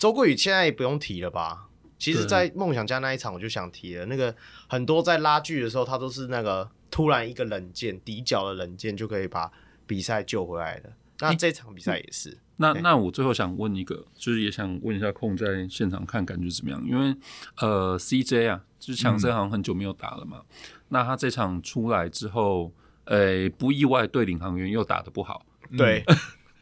[0.01, 1.67] 周桂宇现在也不用提了吧？
[1.99, 4.07] 其实，在梦想家那一场，我就想提了。
[4.07, 4.35] 那个
[4.67, 9.51] 很多在拉锯的时候，他都是那个突然一个冷箭，底角的冷箭就可以把
[9.85, 10.91] 比赛救回来的。
[11.19, 12.31] 那这场比赛也是。
[12.31, 16.83] 欸、那那我最后想问一个，就是也想问一下控在现场看感觉怎么样？
[16.83, 17.15] 因为
[17.57, 20.39] 呃，CJ 啊，就是强森好像很久没有打了嘛。
[20.39, 20.45] 嗯、
[20.89, 22.73] 那他这场出来之后，
[23.03, 25.45] 呃、欸，不意外对领航员又打得不好。
[25.77, 26.03] 对。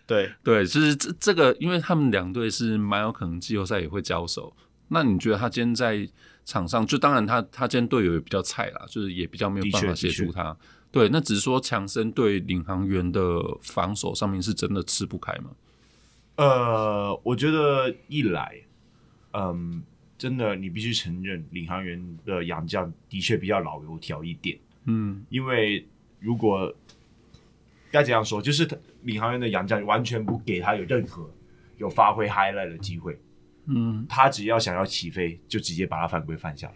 [0.09, 4.51] 对对，就是这这个，因为他们两队是蛮有可能季后赛也会交手。
[4.87, 6.09] 那你觉得他今天在
[6.45, 10.57] 场上，就当然他他今天队友也比较菜啦，就是也比较没有办法协助他。
[10.91, 15.51] 对，那只是说强森对领航员的防守上面是真的吃不开吗？
[16.37, 18.55] 呃，我觉得一来，
[19.33, 19.83] 嗯，
[20.17, 24.57] 真的你必须承认领航员的洋将的确比较老油条一点。
[24.85, 25.85] 嗯，因为
[26.19, 26.73] 如果
[27.91, 28.67] 该怎样说，就是
[29.03, 31.29] 领航员的杨将完全不给他有任何
[31.77, 33.19] 有发挥 highlight 的机会，
[33.65, 36.75] 嗯，他只要想要起飞，就直接把他犯规犯下来。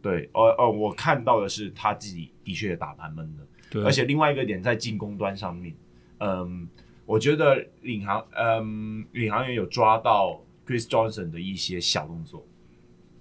[0.00, 5.74] 对，呃呃，我看到的是他自己的确打蛮闷的，对，而且另外一个点在进攻端上面，
[6.18, 6.66] 嗯，
[7.06, 12.44] 我觉得领航，嗯，领航员有抓到 Chris Johnson 的一些小动作，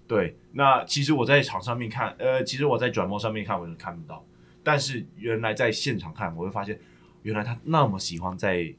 [0.08, 4.26] 对，那其实我在场上面看，呃，其实我在转播上面看，我是看不到。
[4.64, 6.80] 但是原来在现场看，我会发现，
[7.24, 8.74] 原来他那么喜欢在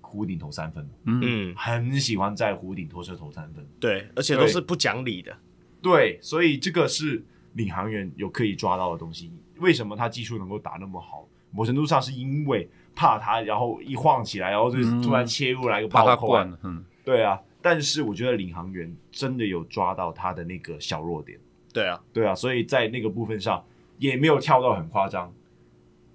[0.00, 3.66] 弧顶投三分，嗯，嗯，很喜欢在弧顶拖车投三分。
[3.80, 5.36] 对，而且都是不讲理的。
[5.80, 9.32] 对，所以这个是领航员有可以抓到的东西。
[9.58, 11.26] 为什么他技术能够打那么好？
[11.50, 16.34] 某程度上是因为怕他，然后一晃起来，然后就突然切入来一个暴扣。
[16.62, 17.40] 嗯，对啊。
[17.60, 21.38] 但是我觉得领航员真的有抓到他的那个小弱点。
[21.72, 23.64] 对啊，对啊，所以在那个部分上
[23.98, 25.32] 也没有跳到很夸张，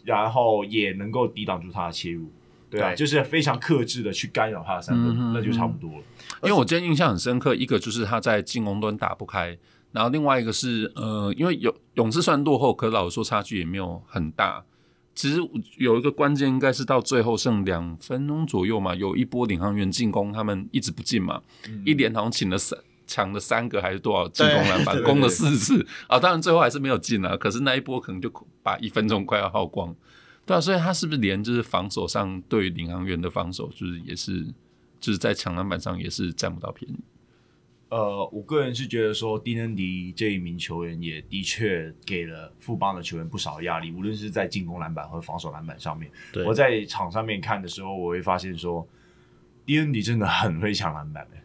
[0.07, 2.31] 然后也能够抵挡住他的切入。
[2.69, 6.03] 对啊，对就是非常克制的去干扰他的三分，嗯、那就差不多了。
[6.43, 9.57] 因为我今天印象很深刻，一个就是他在进攻端打不开，
[9.91, 14.63] 然后另外一个是呃，因为有勇士虽然落后，可老实说差距也没有很大。
[15.15, 15.39] 其实
[15.77, 22.77] 有一个关键应该是到最后剩两分钟左右嘛，有一波领航员进攻，他们一直不进嘛，嗯、一连好像请了三
[23.07, 27.35] 抢了三个还是多少进攻篮板，攻了四次啊，当然最后还是没有进啊。
[27.35, 28.31] 可是那一波可能就
[28.61, 29.95] 把一分钟快要耗光。
[30.45, 34.45] 对啊，所以他是不是连就是防守上对领航员的防守，就是也是
[34.99, 36.95] 就是在抢篮板上也是占不到便宜。
[37.89, 46.11] 呃，我个人是觉得说，丁恩迪这一名球员也的确给了富邦的球员不少压力，无论是在进攻篮板和防守篮板上面。
[46.45, 48.85] 我在场上面看的时候，我会发现说，
[49.65, 51.37] 丁恩迪真的很会抢篮板的。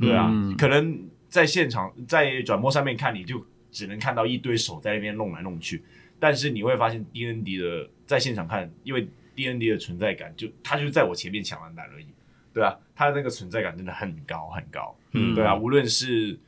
[0.00, 5.84] 对啊，嗯、可能在现场在转播上面看，你就只能看到一堆手在那边弄来弄去。
[6.18, 12.06] 但是你会发现，D N D 的在现场看，因为 D N D 的存在感，就他就是在我前面抢篮板而已，
[12.52, 16.38] 对啊，他的那个存在感真的很高很高，嗯，对啊，无论是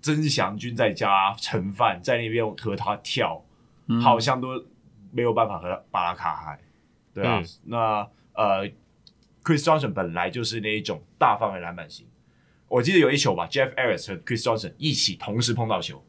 [0.00, 3.44] 曾祥军在家盛饭在那边和他跳，
[3.88, 4.64] 嗯、好像都
[5.10, 6.58] 没有办法和他把他卡嗨，
[7.12, 8.66] 对啊，嗯、那呃
[9.42, 12.06] ，Chris Johnson 本来就是那一种大范围篮板型，
[12.72, 16.02] 我记得有一球吧，Jeff Harris 和 Chris Johnson 一起同时碰到球。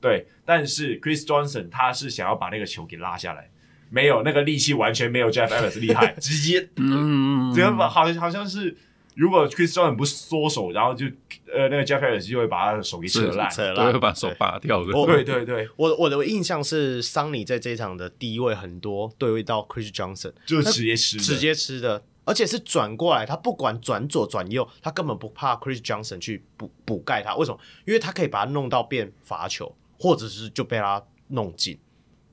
[0.00, 3.50] 对，但是 Chris Johnson 他是想要把那个球给拉下来，
[3.88, 8.76] 没有那个力气，完全没有 Jeff Harris 厉害，直接， 嗯，这样吧，好像好像是，
[9.14, 11.06] 如果 Chris Johnson 不缩手，然后就
[11.52, 14.92] 呃那个 Jeff Harris 就会把他的手给扯烂，扯烂， 会把手拔掉的。
[14.92, 27.58] 对对对，我我的印象是桑尼在这一场的第一位很多对位到 Chris Johnson，就直接吃，直接吃的，而且是转过来，他不管转左转右，他根本不怕 Chris Johnson 去补补盖他，为什么？
[27.86, 29.74] 因为他可以把他弄到变罚球。
[30.00, 31.76] 或者是就被他弄进，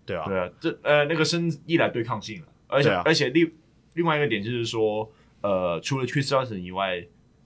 [0.06, 3.52] 对啊，对啊，这呃那个是一来对抗性了，而且、啊、而且另
[3.96, 5.12] 另外一个点就是说，
[5.42, 7.04] 呃，除了 Chris Johnson 以外，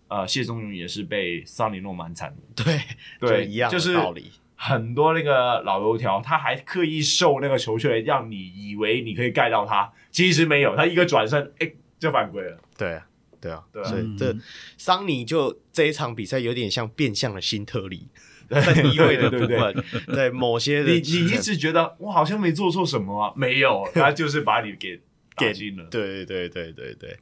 [0.10, 2.82] 呃，谢宗勇也是被桑尼弄蛮惨的，对
[3.26, 13.08] 对，一样的道理，就是很多那个老油条，他还刻意受那个球权，让你以为你可以盖到他，其实没有，他一个转身，哎，就犯规了，对啊，
[13.40, 14.36] 对啊，对啊，所以这
[14.78, 18.08] 桑尼就这一场比赛有点像变相的新特利。
[18.50, 19.84] 在低位的部分，
[20.16, 25.00] 在某些你你一直觉得我好像没做错什么啊，没有，他就是把你给
[25.38, 25.84] 给进了。
[25.92, 27.16] 对对对对对，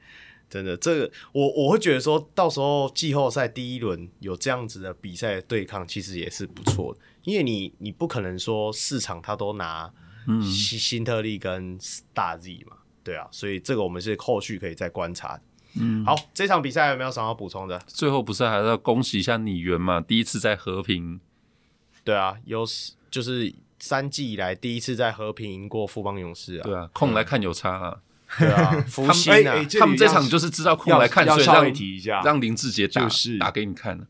[0.49, 9.91] 真的，这个我我会觉得说到时候季后赛第一轮有这样子的比赛对抗，其实也是不错的，因为你你不可能说市场他都拿
[10.41, 11.77] 新新特利跟
[12.13, 12.77] 大 Z 嘛，
[13.07, 15.39] 对啊，所以这个我们是后续可以再观察。
[15.79, 17.79] 嗯，好，这场比赛有没有什么要补充的？
[17.87, 20.01] 最后不是还是要恭喜一下拟猿嘛？
[20.01, 21.21] 第一次在和平，
[22.03, 22.65] 对啊，有
[23.09, 26.63] 就是三季以来第一次在和平赢过富邦勇士啊。
[26.63, 27.97] 对啊，空来看有差啊。
[28.37, 34.05] 对啊，福星啊，他们这场就是知道空来看，所以稍微提一下，让林志杰打就是打给你看。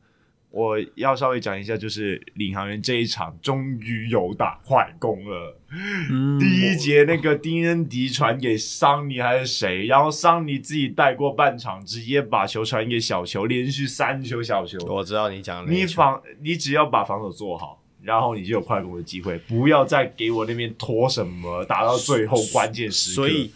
[0.57, 5.55] 我要稍微讲一下，就是领航员这一场终于有打快攻了。
[5.69, 14.79] 嗯、第一节那个丁恩迪传给桑尼还是谁，然后桑尼自己带过半场，直接把球传给小球，连续三球小球。
[14.87, 23.15] 我知道你讲的，你防你只要把防守做好，然后你就有快攻的机会，不要再给我那边拖什么，打到最后关键时刻。
[23.15, 23.31] 所以。
[23.31, 23.51] 所以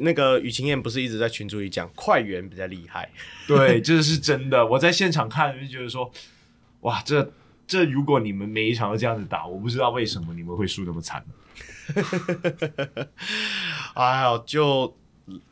[0.00, 3.08] 那个雨晴燕不是一直在群组里讲快员比较厉害，
[3.46, 4.66] 对，这是真的。
[4.66, 6.10] 我在现场看就觉得说，
[6.80, 7.32] 哇，这
[7.66, 11.24] 这如果你们每一场都这样子打，我不知道为什么你们会输那么惨。
[13.94, 14.96] 哎呦，就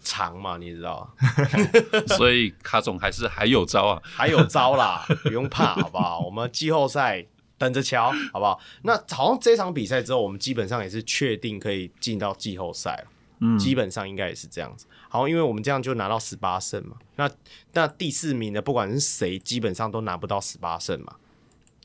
[0.01, 1.15] 长嘛，你知道，
[2.17, 6.21] 所以卡总还是还有招啊，还有招啦，不用怕，好不好？
[6.21, 7.25] 我们季后赛
[7.57, 8.61] 等着瞧，好不好？
[8.83, 13.07] 那好像这场比赛之后，我们基本上也是确定可以进到季后赛了。
[13.41, 14.87] 嗯，基本上应该也是这样子。
[15.09, 16.97] 好，因为我们这样就拿到十八胜嘛。
[17.17, 17.31] 那
[17.73, 21.17] 那第四名的不管是谁，基本上都拿不到十八胜嘛。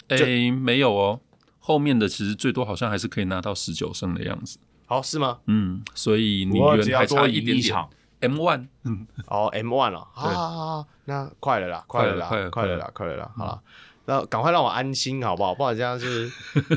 [0.10, 1.20] 诶、欸，没有哦，
[1.60, 4.58] 后面的其实最多好像还是可以拿到十九胜的样子。
[4.86, 5.40] 好，是吗？
[5.46, 7.76] 嗯，所以你原还差一点点。
[8.22, 10.00] M one，嗯，哦，M one 了。
[10.12, 13.32] 好好好，那快了啦，快了啦，快了，快了啦，快了啦。
[13.38, 13.62] 好了，
[14.08, 15.56] 那赶快让我安心好不好？
[15.56, 16.30] 不然这样是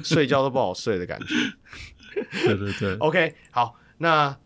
[0.04, 1.26] 睡觉都不好睡的感觉。
[2.46, 2.94] 对对对。
[2.98, 4.36] OK，好，那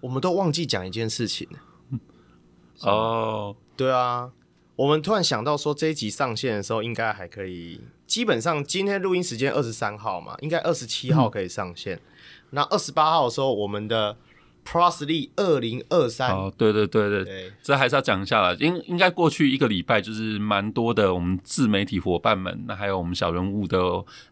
[0.00, 1.48] 我们都忘记讲一件事情。
[2.80, 4.30] 哦，对啊，
[4.76, 7.80] 我们突然想到说，这一集上线的时候应该还可以。
[8.06, 11.96] 基本上今天录音时间二十三号嘛，应该二十七号可以上线。
[11.96, 12.02] 嗯、
[12.50, 14.16] 那二十八号的时候，我们的
[14.64, 18.56] League 二零二三，哦，对对对对，对这还是要讲一下啦。
[18.58, 23.78] 应应该过去一个礼拜就是蛮多的，我们自媒体伙伴们，那还有我们小人物的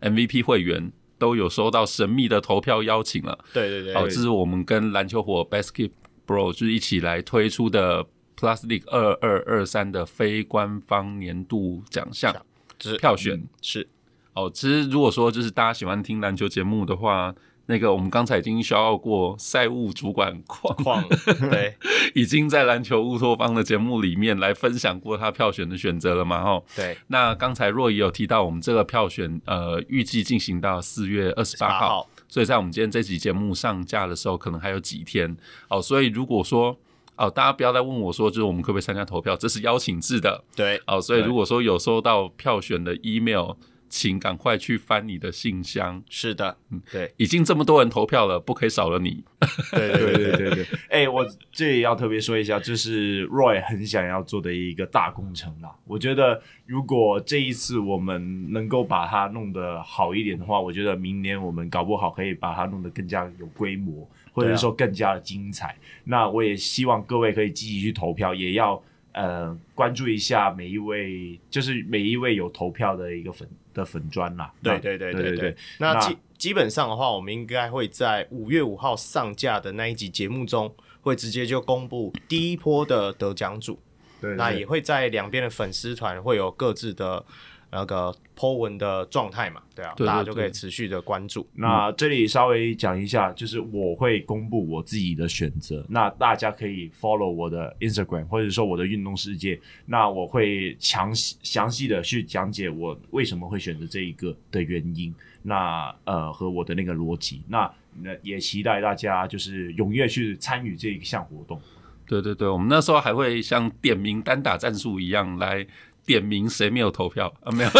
[0.01, 3.39] MVP 会员都有收到神秘的投票邀请了。
[3.53, 5.91] 对对对，好，这是我们跟篮球火 Basket
[6.27, 8.05] Bro 就是一起来推出的
[8.37, 12.35] Plus League 二二二三的非官方年度奖项，
[12.79, 13.89] 就是票选、嗯、是。
[14.35, 17.35] 哦，其实如果说就是大家喜欢听篮球节目的话。
[17.71, 21.05] 那个我们刚才已经消耗过赛务主管矿矿，
[21.51, 21.77] 对，
[22.15, 26.43] 已经在篮球乌托邦的节目里面来分享过他票选的选择了嘛？
[26.43, 26.97] 哈，对。
[27.09, 35.37] 那刚才若仪有提到，我们这个票选呃预计进行到四月二十八号，所以在我们今天这期节目上架的时候，可能还有几天
[35.69, 35.83] 哦。
[35.83, 36.75] 所以如果说
[37.17, 39.37] 哦，大家不要再问我说，就是我们可不可以参加投票？
[39.37, 40.81] 这是邀请制的，对。
[40.87, 43.51] 哦，所以如果说有收到票选的 email。
[43.89, 46.03] 请赶快去翻你的信箱。
[46.09, 49.25] 是的，嗯，对，已经这么多人投票了，不可以少了你。
[49.73, 50.67] 对对对对对。
[50.91, 55.75] 哎、欸，我这里要特别说一下，这是 Roy 很想要做的一个大工程啦。
[55.87, 65.69] 我觉得，如果这一次我们能够把它弄得好一点的话，我觉得明年我们搞不好可以把它弄得更加有规模，或者说更加的精彩。
[65.69, 68.83] 啊、那我也希望各位可以积极去投票，也要
[69.13, 73.49] 呃关注一下每一位，就是每一位有投票的一个粉。
[73.79, 83.79] 的粉砖啦，对对对对对，对，对，那基基本上的话，我们应该会在五月五号上架的那一集节目中，会直接就公布第一波的得奖组。
[84.21, 87.25] 对，对，那也会在两边的粉丝团会有各自的。
[87.71, 91.47] 那个 po 文的状态嘛，对啊，对对对，大家就可以持续的关注。
[91.55, 107.71] 那这里稍微讲一下，就是我会公布我自己的选择，那大家可以 follow 我的 Instagram 或者说我的运动世界，那我会详细详细的去讲解我为什么会选择这一个的原因，那呃和我的那个逻辑，那
[108.01, 111.61] 那也期待大家就是踊跃去参与这一项活动。
[112.07, 115.67] 对对对，我们那时候还会像点名单打战术一样来。
[116.09, 117.53] 点名谁没有投票啊？
[117.53, 117.71] 没有，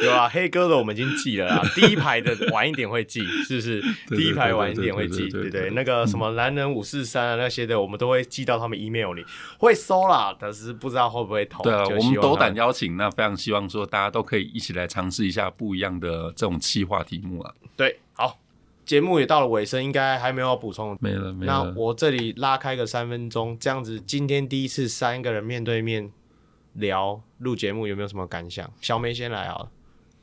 [0.02, 1.62] 有啊，黑哥的我们已经记了啊。
[1.74, 3.82] 第一排的晚一点会记，是不是？
[4.16, 5.70] 第一排晚一点会记，对对。
[5.70, 9.22] 那个什么男人五四三啊那些的，我们都会寄到他们 email 里，
[9.58, 11.62] 会收啦，但是不知道会不会投。
[11.62, 17.52] 对啊，我们斗胆邀请，那非常希望说大家都可以一起来尝试一下不一样的这种企划题目啊。
[17.76, 18.38] 对，好，
[18.86, 20.96] 节目也到了尾声，应该还没有要补充。
[21.00, 21.52] 没了，没了。
[21.52, 26.10] 那我这里拉开个三分钟，这样子，今天第一次三个人面对面。
[26.78, 28.68] 聊录节目有没有什么感想？
[28.80, 29.68] 小梅先来啊！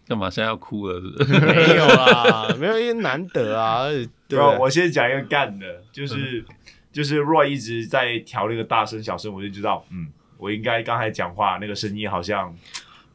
[0.08, 1.40] 干嘛现在要哭了是不是？
[1.40, 3.86] 没有啦， 没有，因为难得啊。
[4.28, 6.56] 对，我先讲一个干的，就是、嗯、
[6.92, 12.56] 就是 Roy 一直在调那个大声小声，我就知道，嗯，我应该刚才讲话那个声音好像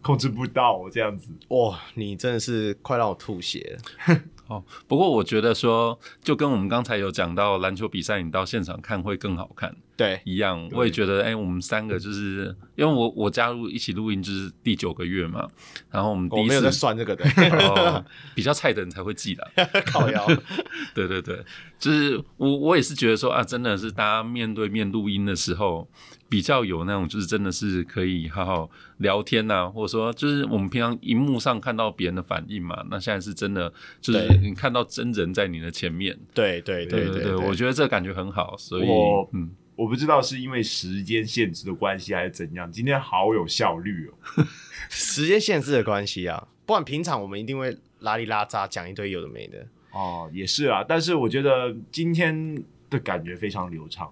[0.02, 1.30] 控制不到我这样子。
[1.48, 4.20] 哇，你真的是快让我吐血了。
[4.50, 10.68] 哦，不过我觉得说，就跟我们刚才有讲到篮球比赛，你到现场看会更好看，对，一样。
[10.72, 15.48] 我也觉得，哎、欸，我们三个就是，因为我我加入一起录音就是第九个月嘛，
[15.88, 17.24] 然后我们第一次我没有在算这个的，
[17.60, 18.04] 哦、
[18.34, 19.48] 比较菜的人才会记得，
[19.86, 20.26] 靠腰，
[20.94, 21.40] 对对对，
[21.78, 25.88] 就是我我也是觉得说啊，真的是大家面对面录音的时候。
[26.30, 36.16] 比较有那种，就是真的是可以好好聊天呐、啊，或者说就是我们平常荧幕上看到别人的反应嘛，那现在是真的，就是你看到真人在你的前面。
[36.32, 38.56] 对对对对对，我觉得这个感觉很好。
[38.56, 44.46] 所以，我嗯，我不知道是因为时间限制的关系还是怎样，今天好有效率哦。
[44.88, 49.66] 时间限制的关系啊，不然平常我们一定会拉里拉扎讲一堆有的没的。
[49.90, 54.08] 哦，也是啊，但是我觉得今天的感觉非常流畅。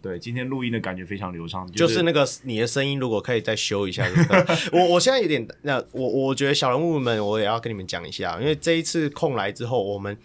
[0.00, 4.06] 对，今天录音的感觉非常流畅，就是、就是、那个你的声音，如果可以再修一下，
[4.72, 10.16] 我我现在有点那我我觉得小人物们，我也要跟你们讲一下，因为这一次空来之后，我们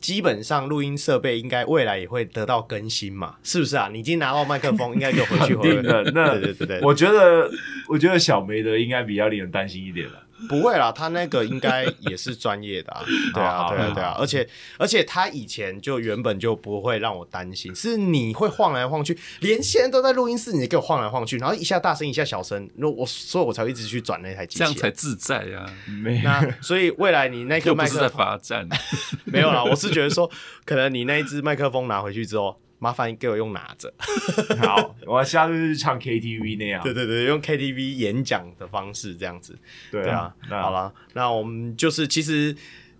[0.00, 3.90] 基本上录音设备应该未来也会得到更新嘛，是不是啊？
[3.92, 6.02] 你已经拿到麦克风，应该就回去回了。
[6.14, 7.50] 那对对对对，我觉得
[7.88, 10.22] 我觉得小梅的应该比较令人担心一点了。
[10.48, 13.02] 不会啦，他那个应该也是专业的啊，
[13.34, 25.74] 对 啊，对啊，对啊，而且而且他以前就原本就不会让我担心，是你会晃来晃去，连现在都在录音室，你给我晃来晃去，然后一下大声一下小声，那我所以我才会一直去转那台机器，这样才自在呀、啊。
[26.22, 28.68] 那所以未来你那个麦克风不是在罚站，
[29.26, 30.30] 没有啦，我是觉得说，
[30.64, 32.60] 可能你那一支麦克风拿回去之后。
[32.78, 33.92] 麻烦你给我用拿着，
[34.62, 36.82] 好，我下次去唱 KTV 那样。
[36.82, 39.58] 对对对，用 KTV 演讲的方式这样子。
[39.90, 42.54] 对啊，对啊，好了，那我们就是其实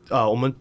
[0.08, 0.52] 呃，我们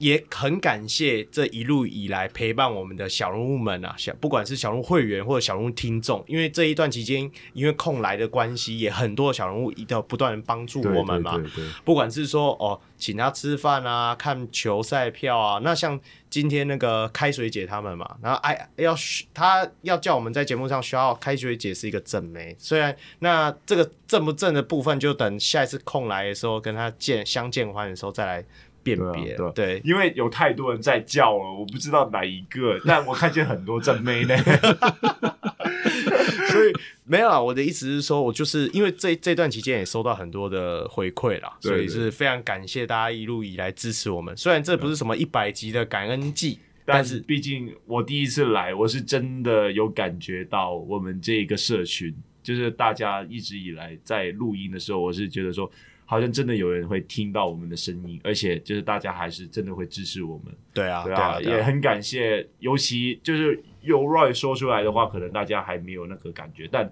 [0.00, 11.34] 也很感谢这一路以来陪伴我们的小人物们啊，小不管是小人物会员或者小人物听众，因为这一段期间因为空来的关系，也很多小人物一直不断帮助我们嘛。
[11.34, 18.96] 对对对对，不管是说哦，请他吃饭啊，看球赛票啊，那像今天那个开水姐他们嘛，然后哎要
[19.34, 28.42] 他要叫我们在节目上需要开水姐是一个正妹，虽然那这个正不正的部分，就等下一次空来的时候跟他见相见欢的时候再来。
[28.82, 34.36] 辨别对，对，因为有太多人在叫了，我不知道哪一个， 但我看见很多正妹呢，
[36.50, 36.72] 所以
[37.04, 37.40] 没有啊。
[37.40, 44.36] 我的意思是说，我就是因为这这段期间也收到很多的回馈啦，所以是非常感谢大家一路以来支持我们。
[44.36, 55.70] 虽然这不是什么一百集的感恩季，但是毕竟我第一次来，我是真的有感觉到我们这个社群，就是大家一直以来在录音的时候，我是觉得说。
[56.10, 60.52] 好像真的有人会听到我们的声音，而且就是大家还是真的会支持我们。
[60.74, 62.44] 对啊，对啊，对啊，也很感谢。
[62.58, 66.90] 尤其就是由 Roy 说出来的话，可能大家还没有那个感觉，但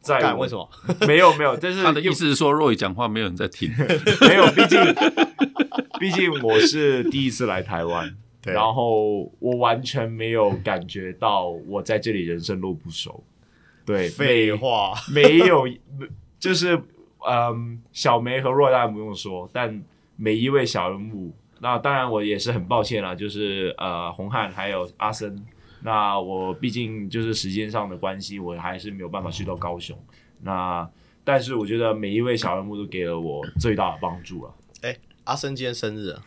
[0.00, 0.68] 在为什么？
[1.06, 3.70] 没有没有，但是 他的意思是说，Roy 讲话没有人在听。
[4.26, 4.80] 没有，毕竟
[6.00, 8.12] 毕竟我是第一次来台湾，
[8.44, 13.22] 然后我完全没有感觉到我在这里人生路不熟。
[13.86, 15.68] 对，废话，没有，
[16.40, 16.76] 就是。
[17.28, 19.82] 嗯，小梅和若旦不用说，但
[20.16, 25.44] 每一位小人物，那当然我也是很抱歉啦，就是呃，红汉还有阿森，
[25.82, 29.96] 那我毕竟就是时间上的关系，我还是没有办法去到高雄。
[30.40, 30.88] 那
[31.24, 34.54] 但是我觉得每一位小人物都给了我最大的帮助了。
[34.82, 36.22] 哎、阿森今天生日，啊，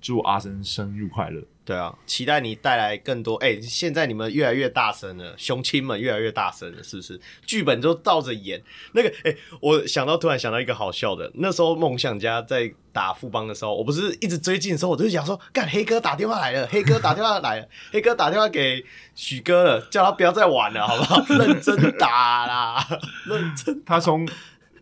[0.00, 1.42] 祝阿森生日快乐。
[1.62, 3.36] 对啊，期待你带来更多。
[3.36, 7.20] 哎、欸，现在你们越来越大声了，雄亲们越来越大声了，是不是？
[7.46, 8.60] 剧本都照着演。
[8.92, 21.24] 那个，哎、欸，我想到突然想到一个好笑的，那时候梦想家在打富邦的时候，我不是一直追进的时候，我就想说，干黑哥打电话来了，黑哥打电话来了， 黑哥打电话给许哥了，叫他不要再玩了，好不好？
[21.38, 22.84] 认真打啦，
[23.28, 23.80] 认真。
[23.84, 24.26] 他从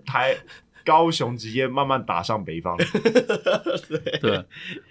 [0.06, 0.38] 台。
[0.88, 2.74] 高雄直接慢慢打上北方，
[3.86, 4.44] 对， 对，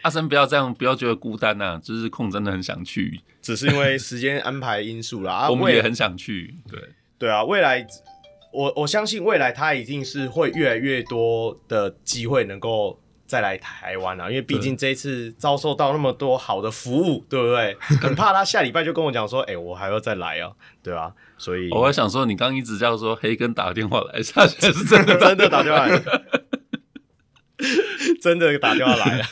[0.04, 5.34] 阿森不要这样，不要觉得孤单呐、啊，就是空真的很想去，只是因为时间安排因素啦。
[5.34, 6.80] 啊， 我们也很想去，对，
[7.18, 7.84] 对啊，未来
[8.54, 17.76] 我我相信未来他一定是会越来越多的机会能够再来台湾啊，因为毕竟这一次遭受到那么多好的服务，对不对？
[18.02, 21.14] 很怕他下礼拜就跟我讲说，哎、欸，我还要再来啊，对吧、啊？
[21.38, 26.02] 所以，我还想说，你刚一直叫说黑根打电话来，他现在是真的真的打电话来，
[28.22, 29.26] 真的打电话来了。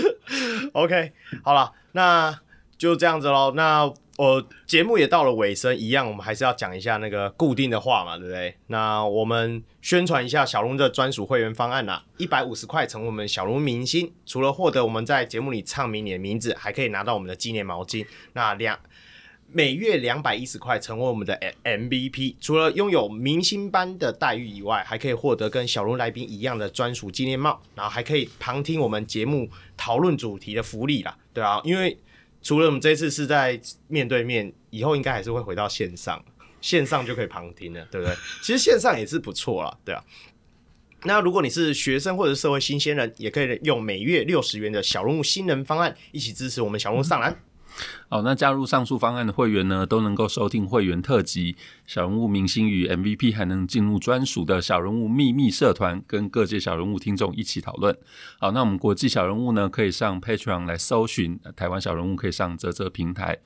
[0.72, 2.40] OK，好了，那
[2.78, 3.52] 就这样子喽。
[3.56, 8.56] 那我节目也到了尾声，一样，我们还是要讲一下那个固定的话嘛，对不对？
[8.68, 18.06] 那我们宣传一下小龙的专属会员方案啦，一百五十块成为我们小龙明星，除了获得我们在节目里唱名你的名字，还可以拿到我们的纪念毛巾。
[18.32, 18.78] 那两。
[19.48, 22.34] 每月两百一十块，成为我们的 MVP。
[22.40, 31.96] 除了拥有明星般的待遇以外，还可以获得跟小龙来宾一样的专属纪念帽，然后还可以旁听我们节目讨论主题的福利啦，对啊，因为
[32.46, 36.24] 除了我们这次是在面对面，以后应该还是会回到线上，
[36.60, 38.14] 线上就可以旁听了，对不对？
[38.40, 40.00] 其实线上也是不错啦，对啊。
[41.02, 47.36] 那如果你是学生或者是社会新鲜人，也可以用每月六十元的小人物新人方案，一起支持我们小人物上篮。
[48.08, 57.96] 好，那加入上述方案的会员呢，都能够收听会员特辑、小人物明星与 MVP，还能进入专属的小人物秘密社团，跟各界小人物听众一起讨论。
[58.40, 63.38] 好，那我们国际小人物呢，可以上 Patreon 来搜寻；台湾小人物可以上啧啧平台。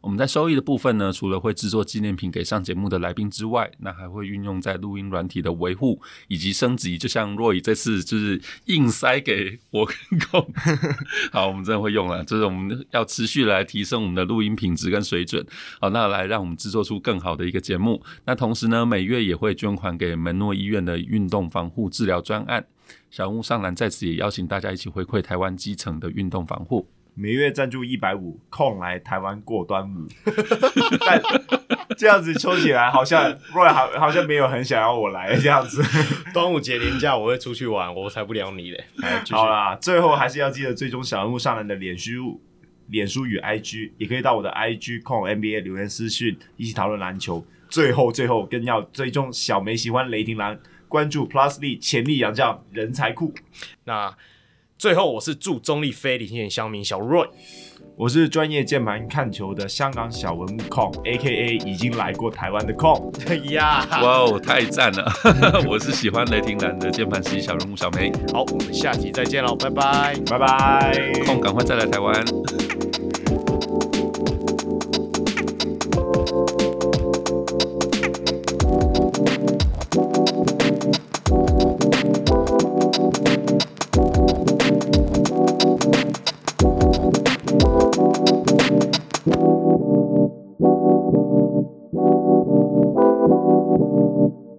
[0.00, 6.96] 我们在收益的部分呢，除了会制作纪念品给上节目的来宾之外，那还会运用在录音软体的维护以及升级。
[6.96, 9.96] 就像若以这次就是硬塞给我跟
[10.30, 10.52] 贡，
[11.32, 13.78] 好，我们真的会用了，就是我们要持续来提。
[13.88, 15.46] 升们的录音品质跟水准，
[15.80, 18.02] 好，那来让我们制作出更好的一个节目。
[18.24, 22.66] 那同时呢，每月也会捐款给门诺医院的运动防护治疗专案。
[23.10, 26.88] 小木上篮在此也邀请大家一起回馈台湾基层的运动防护。
[27.14, 30.06] 每月赞助一百五，空来台湾过端午。
[31.00, 31.20] 但
[31.96, 35.82] 这样子抽起来，好像 Roy 好好像没有很想要我来这样子。
[36.32, 38.84] 端午节连假我会出去玩，我才不聊你嘞。
[39.30, 42.40] 好啦，最后还是要记得追踪小人物上篮的脸书。
[42.88, 47.44] 脸书与 IG 也可以到我的 IG 控 NBA 留言私讯，一起讨论篮球。
[47.68, 50.58] 最后，最后更要追踪小梅喜欢雷霆篮，
[50.88, 53.34] 关注 Plus Lee 潜力洋将人才库。
[53.84, 54.16] 那
[54.78, 57.28] 最后，我是祝中立非领先乡民小 Roy。
[57.98, 61.56] 我是专业键盘看球的香港小文物控，A.K.A.
[61.68, 63.12] 已经来过台湾的控。
[63.26, 65.12] 哎 呀，哇哦，太赞了！
[65.68, 68.12] 我是喜欢雷霆蓝的键盘师小人物小梅。
[68.32, 72.87] 好，我们下集再见喽，拜拜，拜拜，控赶快再来台湾。